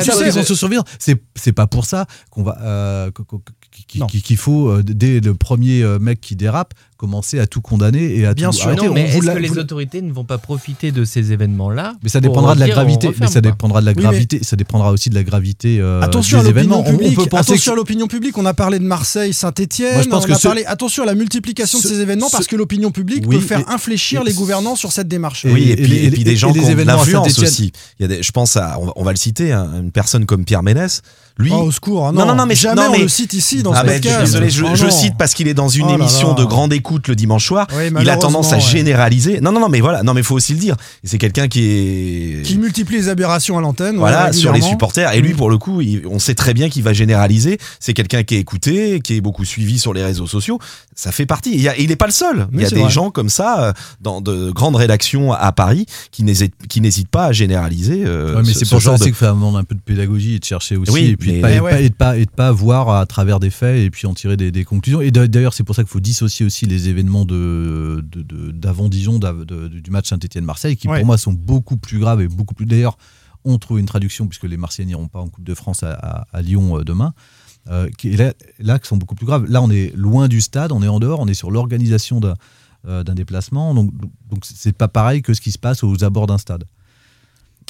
C'est 0.99 1.23
c'est 1.37 1.53
pas 1.53 1.67
pour 1.67 1.85
ça 1.85 2.07
qu'on 2.31 2.43
va 2.43 2.59
euh, 2.63 3.11
qu- 3.11 4.21
qu'il 4.23 4.37
faut 4.37 4.69
euh, 4.69 4.83
dès 4.83 5.21
le 5.21 5.35
premier 5.35 5.85
mec 6.01 6.21
qui 6.21 6.37
dérape 6.37 6.75
commencer 7.03 7.41
à 7.41 7.49
tout 7.49 7.61
condamner 7.61 8.17
et 8.17 8.27
à 8.27 8.33
Bien 8.35 8.51
tout 8.51 8.59
sûr. 8.59 8.67
arrêter. 8.69 8.85
Non, 8.87 8.93
On 8.93 8.95
mais 8.95 9.07
vous 9.11 9.19
est-ce 9.19 9.27
l'a- 9.27 9.35
que 9.35 9.41
les 9.41 9.59
autorités 9.59 10.01
ne 10.03 10.13
vont 10.13 10.23
pas 10.23 10.39
profiter 10.39 10.93
de 10.93 11.05
ces 11.05 11.33
événements-là 11.33 11.95
mais 12.01 12.09
ça 12.09 12.21
dépendra 12.21 12.55
de 12.55 12.61
la 12.61 12.67
on 12.67 12.69
gravité. 12.69 13.11
Mais 13.21 13.27
ça 13.27 13.41
dépendra 13.41 13.81
de 13.81 13.87
la 13.87 13.91
Oui, 13.91 13.97
mais- 13.97 14.03
gravité. 14.05 14.39
Ça 14.45 14.55
dépendra 14.55 14.93
aussi 14.93 15.11
de 15.11 15.17
la 15.17 15.25
gravité 15.25 15.81
euh, 15.81 16.01
Attention 16.01 16.39
à 16.39 16.43
des 16.45 16.51
l'opinion 16.53 16.77
événements. 16.77 16.89
On- 16.89 16.97
publique. 16.99 17.19
On 17.19 17.25
peut 17.25 17.29
penser 17.29 17.53
attention 17.55 17.73
que- 17.73 17.77
à 17.77 17.81
l'opinion 17.81 18.07
publique. 18.07 18.39
On 18.39 18.47
a 18.47 18.55
parlé 18.55 18.79
de 18.79 18.85
Marseille, 18.85 19.33
Saint-Etienne. 19.33 19.95
Moi, 19.95 20.03
je 20.03 20.09
pense 20.11 20.23
on 20.25 20.27
que 20.29 20.33
a 20.33 20.37
ce- 20.37 20.47
parlé. 20.47 20.65
Attention 20.65 21.03
à 21.03 21.07
la 21.07 21.15
multiplication 21.17 21.79
de 21.79 21.83
ce- 21.83 21.89
ces 21.89 22.01
événements 22.01 22.29
parce 22.31 22.45
ce- 22.45 22.49
que 22.49 22.55
l'opinion 22.57 22.93
publique 22.93 23.25
Oui, 23.27 23.35
peut 23.37 23.43
faire 23.43 23.61
et- 23.61 23.65
infléchir 23.67 24.23
et- 24.23 24.25
les 24.27 24.33
gouvernants 24.35 24.77
sur 24.77 24.93
cette 24.93 25.09
démarche. 25.09 25.45
Oui, 25.45 25.71
et, 25.71 25.73
et 25.73 25.77
puis, 25.77 25.87
les- 25.89 26.05
et 26.07 26.11
puis 26.13 26.23
des 26.23 26.37
gens 26.37 26.53
qui 26.53 26.61
ont 26.61 26.63
de 26.73 26.81
à 26.83 26.85
l'influence 26.85 27.25
Saint-Étienne. 27.27 27.47
aussi. 27.49 27.73
Il 27.99 28.03
y 28.03 28.05
a 28.05 28.09
des, 28.17 28.23
je 28.23 28.31
pense 28.31 28.57
à, 28.57 28.79
on 28.81 28.87
va, 28.87 28.93
on 28.95 29.03
va 29.03 29.11
le 29.11 29.17
citer, 29.19 29.51
hein, 29.51 29.69
une 29.83 29.91
personne 29.91 30.25
comme 30.25 30.45
Pierre 30.45 30.63
Ménès. 30.63 31.03
Lui, 31.39 31.51
Oh, 31.55 31.63
au 31.63 31.71
secours. 31.73 32.07
hein, 32.07 32.13
Non, 32.13 32.27
non, 32.27 32.35
non, 32.35 32.47
mais- 32.47 32.55
jamais 32.55 32.77
non, 32.83 32.89
on 32.89 32.93
mais- 32.93 32.99
le 32.99 33.09
cite 33.09 33.33
ici 33.33 33.63
dans 33.63 33.73
Ah 33.73 33.81
ce 33.81 33.87
ben, 33.87 33.89
je 33.89 33.93
suis 33.93 34.03
podcast. 34.03 34.25
désolé, 34.33 34.51
je, 34.51 34.65
Oh 34.65 34.69
je 34.75 34.89
cite 34.91 35.15
parce 35.19 35.33
qu'il 35.35 35.49
est 35.49 35.55
dans 35.55 35.69
une 35.69 35.85
Oh 35.87 35.89
là 35.89 35.95
émission 35.95 36.29
là. 36.29 36.35
de 36.35 36.45
grande 36.45 36.73
écoute 36.73 37.09
le 37.09 37.15
dimanche 37.17 37.47
soir. 37.47 37.67
Oui, 37.77 37.91
il 38.01 38.11
a 38.11 38.17
tendance 38.17 38.53
à 38.53 38.57
ouais. 38.57 38.61
généraliser. 38.61 39.41
Non, 39.41 39.51
non, 39.53 39.61
non, 39.61 39.69
mais 39.69 39.81
voilà, 39.81 40.03
non, 40.03 40.13
mais 40.15 40.23
faut 40.23 40.35
aussi 40.35 40.53
le 40.53 40.59
dire. 40.59 40.77
C'est 41.05 41.19
quelqu'un 41.19 41.49
qui 41.49 41.63
est 41.65 42.43
Qui 42.45 42.59
multiplie 42.59 42.97
les 42.97 43.09
aberrations 43.09 43.57
à 43.57 43.61
l'antenne. 43.61 43.97
voilà 43.97 44.27
ouais, 44.27 44.33
sur 44.33 44.53
les 44.53 44.61
supporters. 44.61 45.13
Et 45.15 45.21
lui, 45.21 45.33
Mm. 45.33 45.37
pour 45.37 45.51
le 45.51 45.59
coup, 45.59 45.81
il- 45.81 46.03
on 46.07 46.19
sait 46.19 46.35
très 46.35 46.53
bien 46.55 46.69
qu'il 46.69 46.83
va 46.83 46.93
généraliser. 46.93 47.59
C'est 47.81 47.95
quelqu'un 47.95 48.23
qui 48.23 48.35
est 48.37 48.39
écouté, 48.41 49.01
qui 49.01 49.17
est 49.17 49.21
beaucoup 49.21 49.45
suivi 49.45 49.79
sur 49.79 49.95
les 49.95 50.05
réseaux 50.05 50.27
sociaux. 50.27 50.59
Ça 50.95 51.13
fait 51.13 51.27
partie. 51.27 51.53
Il 51.55 51.61
y 51.63 51.69
a- 51.69 51.77
il 51.79 51.89
n'est 51.89 51.97
pas 51.97 52.07
le 52.07 52.13
seul. 52.13 52.47
Il 52.53 52.61
y 52.61 52.65
a 52.67 52.71
des 52.71 52.77
vrai. 52.81 52.91
gens 52.91 53.11
comme 53.11 53.31
ça 53.31 53.63
euh, 53.65 53.73
dans 54.01 54.21
de 54.21 54.51
grandes 54.51 54.77
rédactions 54.77 55.33
à 55.33 55.51
Paris 55.53 55.87
qui 56.11 56.23
n'hésitent 56.25 57.09
pas 57.11 57.27
à 57.27 57.33
généraliser. 57.33 58.03
euh, 58.05 58.37
Ouais, 58.37 58.43
mais 58.45 58.53
ce- 58.53 58.59
c'est 58.61 58.65
ce 58.67 58.71
pour 58.75 58.83
ça 58.83 58.91
aussi 58.93 59.01
de- 59.01 59.05
qu'il 59.07 59.15
faut 59.15 59.27
demander 59.27 59.59
un 59.59 59.65
peu 59.65 59.75
de 59.75 59.81
pédagogie 59.81 60.35
et 60.35 60.39
de 60.39 60.45
chercher 60.45 60.77
aussi, 60.77 60.91
Et 61.31 61.37
de 61.37 61.41
pas, 61.43 61.51
et 61.53 61.57
de 61.57 61.61
ouais. 61.63 61.71
pas, 61.71 61.81
et 61.81 61.89
de 61.89 61.95
pas, 61.95 62.19
et 62.19 62.25
de 62.27 62.31
pas 62.31 62.53
voir 62.53 62.89
à 62.91 63.07
travers 63.07 63.41
des 63.41 63.51
faits 63.51 63.79
et 63.81 63.91
puis 63.91 64.07
en 64.07 64.15
tirer 64.15 64.37
des, 64.37 64.51
des 64.51 64.65
conclusions. 64.65 65.01
Et 65.01 65.11
d'a- 65.11 65.27
d'ailleurs, 65.29 65.55
c'est 65.55 65.65
pour 65.65 65.75
ça 65.75 65.83
qu'il 65.83 65.91
faut 65.91 66.01
dissocier 66.01 66.45
aussi 66.47 66.67
les 66.67 66.89
événements 66.89 67.25
de, 67.25 68.05
d'avant 68.53 68.89
Dijon, 68.89 69.19
du 69.19 69.91
match 69.91 70.09
Saint-Etienne-Marseille, 70.09 70.77
qui 70.77 70.89
Ouais. 70.89 70.99
pour 70.99 71.07
moi 71.07 71.19
sont 71.19 71.33
beaucoup 71.33 71.77
plus 71.77 71.99
graves 71.99 72.21
et 72.21 72.29
beaucoup 72.29 72.55
plus. 72.55 72.67
D'ailleurs, 72.67 72.97
on 73.45 73.59
trouve 73.59 73.79
une 73.81 73.87
traduction 73.87 74.27
puisque 74.29 74.45
les 74.45 74.57
Marseillais 74.57 74.87
n'iront 74.87 75.09
pas 75.09 75.19
en 75.21 75.29
Coupe 75.29 75.45
de 75.45 75.55
France 75.55 75.83
à, 75.83 75.93
à- 75.93 76.27
à 76.33 76.43
Lyon 76.43 76.79
euh, 76.79 76.85
demain. 76.85 77.13
euh, 77.71 77.89
qui 77.97 78.11
là, 78.17 78.33
là, 78.59 78.79
qui 78.81 78.89
sont 78.89 78.97
beaucoup 78.97 79.15
plus 79.15 79.27
graves. 79.27 79.47
Là, 79.49 79.63
on 79.63 79.71
est 79.71 79.93
loin 79.97 80.27
du 80.29 80.41
stade, 80.41 80.73
on 80.73 80.83
est 80.83 80.89
en 80.89 80.99
dehors, 80.99 81.21
on 81.21 81.29
est 81.29 81.35
sur 81.35 81.51
l'organisation 81.53 82.19
d'un, 82.19 82.35
euh, 82.89 83.05
déplacement. 83.05 83.73
Donc, 83.75 83.93
donc 84.31 84.41
c'est 84.45 84.77
pas 84.77 84.89
pareil 84.89 85.23
que 85.23 85.33
ce 85.33 85.41
qui 85.41 85.53
se 85.53 85.59
passe 85.59 85.85
aux 85.85 86.03
abords 86.03 86.27
d'un 86.27 86.39
stade. 86.39 86.65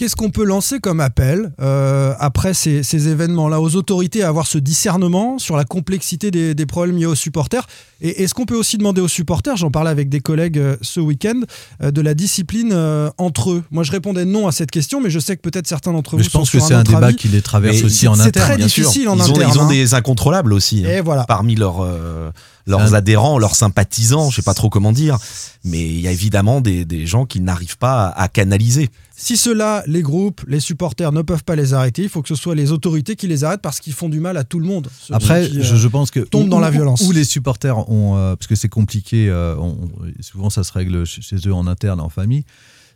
Qu'est-ce 0.03 0.17
qu'on 0.17 0.31
peut 0.31 0.43
lancer 0.45 0.81
comme 0.81 0.99
appel 0.99 1.53
euh, 1.61 2.13
après 2.19 2.55
ces, 2.55 2.83
ces 2.83 3.07
événements-là? 3.07 3.61
Aux 3.61 3.77
autorités 3.77 4.25
à 4.25 4.29
avoir 4.31 4.49
ce 4.49 4.59
discernement 4.59 5.39
sur 5.39 5.57
la 5.57 5.63
complexité 5.65 6.33
des, 6.33 6.57
des 6.57 6.67
problèmes 6.67 6.97
liés 6.97 7.07
aux 7.07 7.15
supporters? 7.15 7.69
Et 8.01 8.25
est-ce 8.25 8.35
qu'on 8.35 8.45
peut 8.45 8.57
aussi 8.57 8.79
demander 8.79 9.01
aux 9.01 9.07
supporters, 9.07 9.57
j'en 9.57 9.71
parlais 9.71 9.91
avec 9.91 10.09
des 10.09 10.19
collègues 10.19 10.59
euh, 10.59 10.77
ce 10.83 10.99
week-end, 10.99 11.43
euh, 11.85 11.93
de 11.93 12.01
la 12.01 12.15
discipline 12.15 12.73
entre 13.17 13.53
eux? 13.53 13.63
Moi, 13.71 13.85
je 13.85 13.93
répondais 13.93 14.25
non 14.25 14.49
à 14.49 14.51
cette 14.51 14.73
question, 14.73 15.01
mais 15.01 15.09
je 15.09 15.21
sais 15.21 15.37
que 15.37 15.41
peut-être 15.41 15.69
certains 15.69 15.93
d'entre 15.93 16.11
vous 16.11 16.17
Mais 16.17 16.25
je 16.25 16.31
sont 16.31 16.41
pense 16.41 16.51
que 16.51 16.59
c'est 16.59 16.75
un 16.75 16.83
débat 16.83 17.07
avis. 17.07 17.15
qui 17.15 17.29
les 17.29 17.41
traverse 17.41 17.77
Mais 17.77 17.85
aussi 17.85 18.09
en 18.09 18.17
c'est 18.17 18.23
interne. 18.23 18.47
très 18.49 18.57
bien 18.57 18.67
sûr. 18.67 18.83
difficile 18.83 19.09
en 19.09 19.15
ils 19.17 19.21
ont, 19.31 19.37
interne, 19.37 19.53
Ils 19.55 19.59
ont 19.61 19.63
hein. 19.67 19.69
des 19.69 19.95
incontrôlables 19.95 20.53
aussi. 20.53 20.83
hein, 20.85 20.91
Et 20.97 21.01
voilà. 21.01 21.23
parmi 21.27 21.55
leurs 21.55 21.81
euh, 21.81 22.33
leurs 22.67 22.89
C'est 22.89 22.95
adhérents, 22.97 23.39
leurs 23.39 23.55
sympathisants, 23.55 24.31
je 24.31 24.37
sais 24.37 24.43
pas 24.43 24.55
trop 24.55 24.69
comment 24.69 24.91
dire, 24.93 25.19
mais 25.65 25.81
il 25.81 26.01
y 26.01 26.09
a 26.09 26.13
évidemment 26.13 26.61
des, 26.61 26.85
des 26.85 27.07
gens 27.07 27.25
qui 27.25 27.41
n'arrivent 27.41 27.79
pas 27.79 28.09
à 28.09 28.27
canaliser. 28.29 28.89
Si 29.25 29.37
cela, 29.37 29.85
les 29.87 30.03
groupes, 30.03 30.43
les 30.49 30.59
supporters 30.59 31.13
ne 31.13 31.23
peuvent 31.23 31.45
pas 31.45 31.55
les 31.55 31.75
arrêter, 31.75 32.03
il 32.03 32.09
faut 32.09 32.23
que 32.23 32.29
ce 32.29 32.35
soit 32.35 32.57
les 32.57 32.73
autorités 32.73 33.15
qui 33.15 33.29
les 33.29 33.45
arrêtent 33.45 33.63
parce 33.63 33.79
qu'ils 33.79 33.93
font 33.93 34.09
du 34.09 34.19
mal 34.19 34.37
à 34.37 34.43
tout 34.43 34.59
le 34.59 34.67
monde. 34.67 34.89
Après, 35.11 35.49
qui, 35.49 35.61
euh, 35.61 35.63
je, 35.63 35.77
je 35.77 35.87
pense 35.89 36.11
que 36.11 36.19
tombent 36.19 36.47
où- 36.47 36.49
dans 36.49 36.59
la 36.59 36.71
violence. 36.71 37.03
Où 37.03 37.13
les 37.13 37.23
supporters 37.25 37.89
ont, 37.89 38.17
euh, 38.17 38.35
parce 38.35 38.49
que 38.49 38.57
c'est 38.57 38.69
compliqué, 38.69 39.29
euh, 39.29 39.55
on- 39.59 39.89
souvent 40.21 40.51
ça 40.51 40.65
se 40.65 40.73
règle 40.73 41.07
chez 41.07 41.37
eux 41.47 41.55
en 41.55 41.69
interne, 41.69 42.01
en 42.01 42.09
famille. 42.09 42.43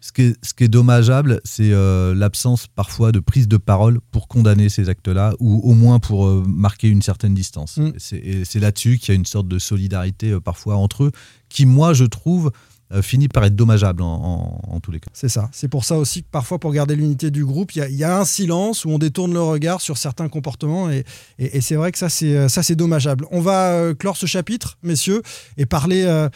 Ce 0.00 0.11
qui 0.12 0.23
est, 0.23 0.37
ce 0.45 0.52
qui 0.52 0.64
est 0.64 0.68
dommageable, 0.68 1.40
c'est 1.45 1.71
euh, 1.73 2.12
l'absence 2.14 2.66
parfois 2.66 3.12
de 3.12 3.21
prise 3.21 3.47
de 3.47 3.56
parole 3.56 4.00
pour 4.11 4.26
condamner 4.26 4.68
ces 4.68 4.88
actes-là, 4.88 5.33
ou 5.38 5.61
au 5.68 5.75
moins 5.75 6.00
pour 6.00 6.26
euh, 6.26 6.42
marquer 6.47 6.88
une 6.88 7.02
certaine 7.02 7.35
distance. 7.35 7.76
Mm. 7.76 7.92
Et 8.12 8.45
c'est- 8.45 8.61
là-dessus 8.61 8.99
qu'il 8.99 9.11
y 9.11 9.12
a 9.12 9.14
une 9.14 9.25
sorte 9.26 9.47
de 9.49 9.59
solidarité 9.61 10.33
euh, 10.33 10.40
parfois 10.40 10.75
entre 10.76 11.04
eux, 11.04 11.12
qui 11.49 11.66
moi 11.66 11.95
je 11.95 12.04
trouve 12.04 12.50
euh, 12.93 13.02
finit 13.02 13.28
par 13.28 13.45
être 13.45 13.57
dommageable 13.57 14.02
en, 14.02 14.61
en- 14.69 14.75
en 14.76 14.81
tous 14.81 14.90
les 14.93 15.00
cas. 15.00 15.11
C'est 15.12 15.28
ça. 15.28 15.49
C'est 15.52 15.69
pour 15.69 15.85
ça 15.85 15.97
aussi 15.97 16.23
que 16.23 16.28
parfois, 16.31 16.59
pour 16.59 16.73
garder 16.73 16.95
l'unité 16.97 17.31
du 17.31 17.45
groupe, 17.45 17.73
il 17.75 17.78
y 17.78 17.83
a- 17.83 17.88
il 17.88 17.97
y, 17.97 18.05
a 18.05 18.19
un 18.19 18.25
silence 18.25 18.85
où 18.85 18.90
on 18.90 18.99
détourne 18.99 19.33
le 19.33 19.43
regard 19.43 19.81
sur 19.81 19.99
certains 19.99 20.28
comportements. 20.28 20.90
Et, 20.90 21.05
et- 21.38 21.57
et 21.57 21.61
c'est 21.61 21.75
vrai 21.76 21.90
que 21.93 21.99
ça, 21.99 22.09
c'est 22.09 22.37
euh, 22.37 22.49
ça, 22.49 22.62
c'est 22.62 22.76
dommageable. 22.76 23.26
On 23.31 23.40
va 23.40 23.71
euh, 23.73 23.95
clore 23.95 24.16
ce 24.16 24.26
chapitre, 24.26 24.78
messieurs, 24.83 25.23
et 25.57 25.66
parler 25.66 26.05
euh, 26.05 26.28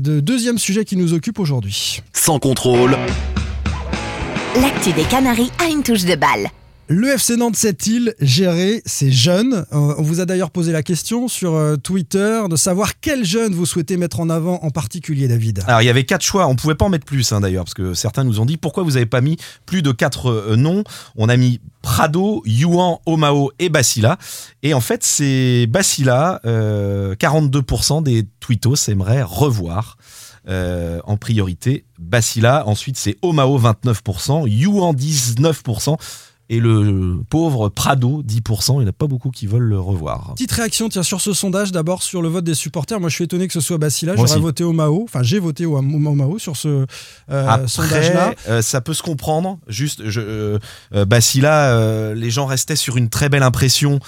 de 0.00 0.20
deuxième 0.20 0.58
sujet 0.58 0.84
qui 0.84 0.96
nous 0.96 1.12
occupe 1.14 1.38
aujourd'hui. 1.38 2.02
Sans 2.12 2.38
contrôle, 2.38 2.96
L'actu 4.60 4.92
des 4.92 5.02
Canaries 5.04 5.50
a 5.58 5.68
une 5.68 5.82
touche 5.82 6.04
de 6.04 6.14
balle. 6.14 6.48
Le 6.86 7.08
FC 7.08 7.36
Nantes 7.36 7.56
sait-il 7.56 8.14
gérer 8.20 8.82
ses 8.84 9.10
jeunes 9.10 9.64
Euh, 9.72 9.94
On 9.96 10.02
vous 10.02 10.20
a 10.20 10.26
d'ailleurs 10.26 10.50
posé 10.50 10.70
la 10.70 10.82
question 10.82 11.28
sur 11.28 11.54
euh, 11.54 11.76
Twitter 11.76 12.42
de 12.50 12.56
savoir 12.56 13.00
quels 13.00 13.24
jeunes 13.24 13.54
vous 13.54 13.64
souhaitez 13.64 13.96
mettre 13.96 14.20
en 14.20 14.28
avant 14.28 14.58
en 14.62 14.68
particulier, 14.68 15.26
David. 15.26 15.64
Alors 15.66 15.80
il 15.80 15.86
y 15.86 15.88
avait 15.88 16.04
quatre 16.04 16.20
choix, 16.20 16.46
on 16.46 16.56
pouvait 16.56 16.74
pas 16.74 16.84
en 16.84 16.90
mettre 16.90 17.06
plus 17.06 17.32
hein, 17.32 17.40
d'ailleurs, 17.40 17.64
parce 17.64 17.72
que 17.72 17.94
certains 17.94 18.22
nous 18.22 18.38
ont 18.38 18.44
dit 18.44 18.58
pourquoi 18.58 18.82
vous 18.82 18.98
avez 18.98 19.06
pas 19.06 19.22
mis 19.22 19.38
plus 19.64 19.80
de 19.80 19.92
quatre 19.92 20.30
euh, 20.30 20.56
noms? 20.56 20.84
On 21.16 21.30
a 21.30 21.38
mis 21.38 21.58
Prado, 21.80 22.42
Yuan, 22.44 22.98
Omao 23.06 23.50
et 23.58 23.70
Basila. 23.70 24.18
Et 24.62 24.74
en 24.74 24.80
fait 24.80 25.02
c'est 25.02 25.66
Basila, 25.66 26.42
euh, 26.44 27.14
42% 27.14 28.02
des 28.02 28.26
tweetos 28.40 28.76
aimeraient 28.88 29.22
revoir. 29.22 29.96
en 30.46 31.16
priorité, 31.16 31.86
Basila. 31.98 32.64
Ensuite, 32.66 32.98
c'est 32.98 33.16
Omao 33.22 33.58
29%, 33.58 34.46
Yuan 34.46 34.94
19% 34.94 35.96
et 36.54 36.60
le 36.60 37.18
pauvre 37.28 37.68
Prado 37.68 38.22
10%. 38.22 38.74
Il 38.74 38.78
n'y 38.78 38.84
en 38.84 38.88
a 38.88 38.92
pas 38.92 39.06
beaucoup 39.06 39.30
qui 39.30 39.46
veulent 39.46 39.62
le 39.62 39.80
revoir. 39.80 40.32
Petite 40.34 40.52
réaction 40.52 40.88
tiens, 40.88 41.02
sur 41.02 41.20
ce 41.20 41.32
sondage, 41.32 41.72
d'abord 41.72 42.02
sur 42.02 42.22
le 42.22 42.28
vote 42.28 42.44
des 42.44 42.54
supporters. 42.54 43.00
Moi, 43.00 43.08
je 43.08 43.14
suis 43.14 43.24
étonné 43.24 43.46
que 43.46 43.52
ce 43.52 43.60
soit 43.60 43.78
Basila. 43.78 44.14
Moi 44.14 44.26
J'aurais 44.26 44.40
voté 44.40 44.64
au 44.64 44.72
Mao. 44.72 45.02
Enfin, 45.02 45.22
j'ai 45.22 45.38
voté 45.38 45.66
au, 45.66 45.80
Mao 45.80 46.38
sur 46.38 46.56
ce 46.56 46.86
euh, 47.30 47.66
sondage-là. 47.66 48.34
Euh, 48.48 48.62
ça 48.62 48.80
peut 48.80 48.94
se 48.94 49.02
comprendre. 49.02 49.58
Juste, 49.68 50.08
je, 50.08 50.58
Basila, 50.92 51.72
euh, 51.72 52.14
les 52.14 52.30
gens 52.30 52.46
restaient 52.46 52.76
sur 52.76 52.96
une 52.96 53.08
très 53.08 53.28
belle 53.28 53.42
impression 53.42 53.98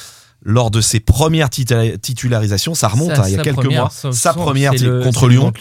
lors 0.43 0.71
de 0.71 0.81
ses 0.81 1.01
premières 1.01 1.51
titularisations. 1.51 2.75
Ça 2.75 2.89
remonte 2.89 3.15
Sa- 3.17 3.23
hein, 3.23 3.29
il 3.29 3.35
y 3.37 3.39
a 3.39 3.43
quelques 3.43 3.57
première, 3.57 3.81
mois. 3.83 3.91
Sa 3.91 4.33
son- 4.33 4.39
première 4.39 4.73
le- 4.75 5.03
contre 5.03 5.29
Lyon. 5.29 5.53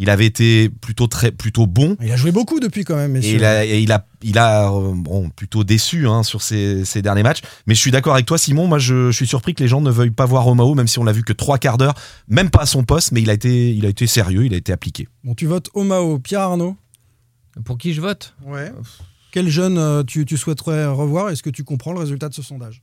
Il 0.00 0.10
avait 0.10 0.26
été 0.26 0.68
plutôt 0.68 1.08
très 1.08 1.32
plutôt 1.32 1.66
bon. 1.66 1.96
Il 2.00 2.12
a 2.12 2.16
joué 2.16 2.30
beaucoup 2.30 2.60
depuis 2.60 2.84
quand 2.84 2.94
même, 2.94 3.10
Et 3.16 3.18
messieurs. 3.18 3.34
il 3.34 3.44
a, 3.44 3.64
et 3.64 3.80
il 3.80 3.90
a, 3.90 4.06
il 4.22 4.38
a 4.38 4.70
euh, 4.72 4.92
bon, 4.94 5.28
plutôt 5.30 5.64
déçu 5.64 6.06
hein, 6.06 6.22
sur 6.22 6.40
ses, 6.40 6.84
ses 6.84 7.02
derniers 7.02 7.24
matchs. 7.24 7.40
Mais 7.66 7.74
je 7.74 7.80
suis 7.80 7.90
d'accord 7.90 8.14
avec 8.14 8.24
toi, 8.26 8.38
Simon. 8.38 8.68
Moi, 8.68 8.78
je, 8.78 9.10
je 9.10 9.16
suis 9.16 9.26
surpris 9.26 9.54
que 9.56 9.62
les 9.64 9.68
gens 9.68 9.80
ne 9.80 9.90
veuillent 9.90 10.10
pas 10.12 10.24
voir 10.26 10.46
Omao, 10.46 10.74
même 10.76 10.86
si 10.86 11.00
on 11.00 11.04
l'a 11.04 11.10
vu 11.12 11.24
que 11.24 11.32
trois 11.32 11.58
quarts 11.58 11.78
d'heure, 11.78 11.94
même 12.28 12.48
pas 12.50 12.60
à 12.62 12.66
son 12.66 12.84
poste, 12.84 13.10
mais 13.10 13.22
il 13.22 13.30
a 13.30 13.32
été, 13.32 13.70
il 13.74 13.84
a 13.86 13.88
été 13.88 14.06
sérieux, 14.06 14.44
il 14.46 14.54
a 14.54 14.56
été 14.56 14.72
appliqué. 14.72 15.08
Bon, 15.24 15.34
tu 15.34 15.46
votes 15.46 15.68
au 15.74 15.82
Mao. 15.82 16.20
Pierre 16.20 16.42
Arnaud 16.42 16.76
Pour 17.64 17.76
qui 17.76 17.92
je 17.92 18.00
vote? 18.00 18.34
Ouais. 18.46 18.70
Quel 19.32 19.48
jeune 19.48 19.78
euh, 19.78 20.04
tu, 20.04 20.24
tu 20.24 20.36
souhaiterais 20.36 20.86
revoir? 20.86 21.30
Est-ce 21.30 21.42
que 21.42 21.50
tu 21.50 21.64
comprends 21.64 21.92
le 21.92 21.98
résultat 21.98 22.28
de 22.28 22.34
ce 22.34 22.42
sondage? 22.42 22.82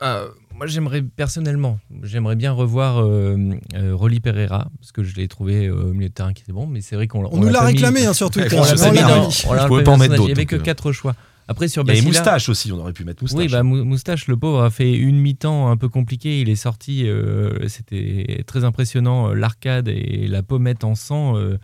Ah, 0.00 0.24
moi, 0.58 0.66
j'aimerais 0.66 1.02
personnellement, 1.02 1.78
j'aimerais 2.02 2.36
bien 2.36 2.52
revoir 2.52 2.98
euh, 3.00 3.36
euh, 3.74 3.94
Rolly 3.94 4.20
Pereira 4.20 4.68
parce 4.80 4.92
que 4.92 5.02
je 5.04 5.14
l'ai 5.14 5.28
trouvé 5.28 5.66
euh, 5.66 5.90
au 5.90 5.92
milieu 5.94 6.08
de 6.08 6.12
terrain 6.14 6.32
qui 6.32 6.42
était 6.42 6.52
bon, 6.52 6.66
mais 6.66 6.80
c'est 6.80 6.96
vrai 6.96 7.06
qu'on 7.06 7.24
On 7.32 7.38
nous 7.38 7.48
l'a 7.48 7.62
réclamé 7.62 8.04
hein, 8.04 8.12
sur 8.12 8.28
Twitter. 8.30 8.56
on 8.56 8.62
l'a 8.62 8.66
je 8.74 8.74
pas 8.76 8.88
en 8.88 8.90
mettre 8.90 9.04
sondage. 9.04 10.00
Il 10.00 10.12
y 10.12 10.16
d'autres, 10.16 10.30
avait 10.32 10.46
que 10.46 10.56
euh. 10.56 10.58
quatre 10.58 10.92
choix. 10.92 11.14
Après 11.50 11.68
sur 11.68 11.82
Il 11.88 11.96
y 11.96 12.02
Moustache 12.02 12.48
aussi, 12.50 12.70
on 12.72 12.78
aurait 12.78 12.92
pu 12.92 13.04
mettre 13.04 13.22
Moustache. 13.22 13.40
Oui, 13.40 13.48
bah, 13.50 13.62
Mou- 13.62 13.84
Moustache, 13.84 14.26
le 14.28 14.36
pauvre, 14.36 14.62
a 14.62 14.70
fait 14.70 14.92
une 14.92 15.18
mi-temps 15.18 15.70
un 15.70 15.76
peu 15.78 15.88
compliquée. 15.88 16.40
Il 16.40 16.50
est 16.50 16.56
sorti, 16.56 17.08
euh, 17.08 17.66
c'était 17.68 18.44
très 18.46 18.64
impressionnant. 18.64 19.32
L'arcade 19.32 19.88
et 19.88 20.26
la 20.28 20.42
pommette 20.42 20.84
en 20.84 20.94
sang. 20.94 21.38
euh, 21.38 21.56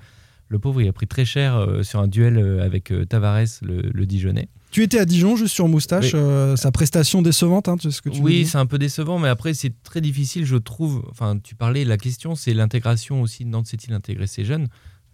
le 0.48 0.58
pauvre, 0.58 0.80
il 0.80 0.88
a 0.88 0.92
pris 0.92 1.06
très 1.06 1.24
cher 1.26 1.56
euh, 1.56 1.82
sur 1.82 2.00
un 2.00 2.06
duel 2.08 2.60
avec 2.62 2.92
euh, 2.92 3.04
Tavares, 3.04 3.44
le, 3.62 3.82
le 3.92 4.06
Dijonais. 4.06 4.48
Tu 4.75 4.83
étais 4.83 4.99
à 4.99 5.04
Dijon, 5.04 5.37
juste 5.37 5.54
sur 5.54 5.69
Moustache. 5.69 6.14
Oui. 6.14 6.19
euh, 6.21 6.57
sa 6.57 6.73
prestation 6.73 7.23
décevante, 7.23 7.69
hein, 7.69 7.76
ce 7.78 8.02
que 8.02 8.09
tu 8.09 8.21
Oui, 8.21 8.45
c'est 8.45 8.59
un 8.59 8.66
peu 8.66 8.76
décevant, 8.76 9.21
mais 9.21 9.28
après, 9.28 9.54
c'est 9.54 9.73
très 9.85 10.00
difficile, 10.00 10.45
je 10.45 10.57
trouve. 10.57 11.07
Enfin, 11.12 11.38
tu 11.38 11.54
parlais, 11.54 11.85
la 11.85 11.97
question, 11.97 12.35
c'est 12.35 12.52
l'intégration 12.54 13.23
aussi. 13.23 13.45
Nantes 13.45 13.69
sait-il 13.69 13.95
intégrer 13.95 14.26
ces 14.26 14.45
jeunes 14.45 14.66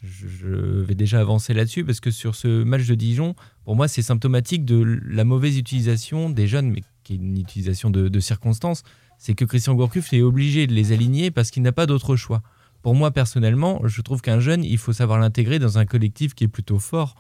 je, 0.02 0.26
je 0.29 0.49
vais 0.49 0.95
déjà 0.95 1.21
avancer 1.21 1.52
là-dessus 1.52 1.85
parce 1.85 2.00
que 2.00 2.11
sur 2.11 2.37
ce 2.37 2.64
match 2.64 2.87
de 2.87 2.95
Dijon, 2.95 3.34
pour 3.67 3.76
moi, 3.76 3.87
c'est 3.87 4.00
symptomatique 4.00 4.65
de 4.65 4.99
la 5.06 5.25
mauvaise 5.25 5.58
utilisation 5.58 6.30
des 6.30 6.47
jeunes, 6.47 6.71
mais 6.71 6.82
qui 7.04 7.13
est 7.13 7.17
une 7.17 7.37
utilisation 7.37 7.91
de, 7.91 8.08
de 8.08 8.21
circonstances. 8.21 8.82
C'est 9.19 9.34
que 9.34 9.45
Christian 9.45 9.75
Gourcuff 9.75 10.15
est 10.15 10.23
obligé 10.23 10.67
de 10.67 10.73
les 10.73 10.93
aligner 10.93 11.30
parce 11.30 11.50
qu'il 11.50 11.63
n'a 11.63 11.73
pas 11.73 11.84
d'autre 11.84 12.17
choix. 12.17 12.41
Pour 12.80 12.95
moi, 12.95 13.11
personnellement, 13.11 13.82
je 13.84 14.00
trouve 14.00 14.23
qu'un 14.23 14.41
jeune, 14.41 14.65
il 14.65 14.78
faut 14.78 14.95
savoir 14.95 15.19
l'intégrer 15.19 15.58
dans 15.58 15.76
un 15.76 15.84
collectif 15.84 16.32
qui 16.32 16.45
est 16.45 16.49
plutôt 16.49 16.78
fort, 16.78 17.15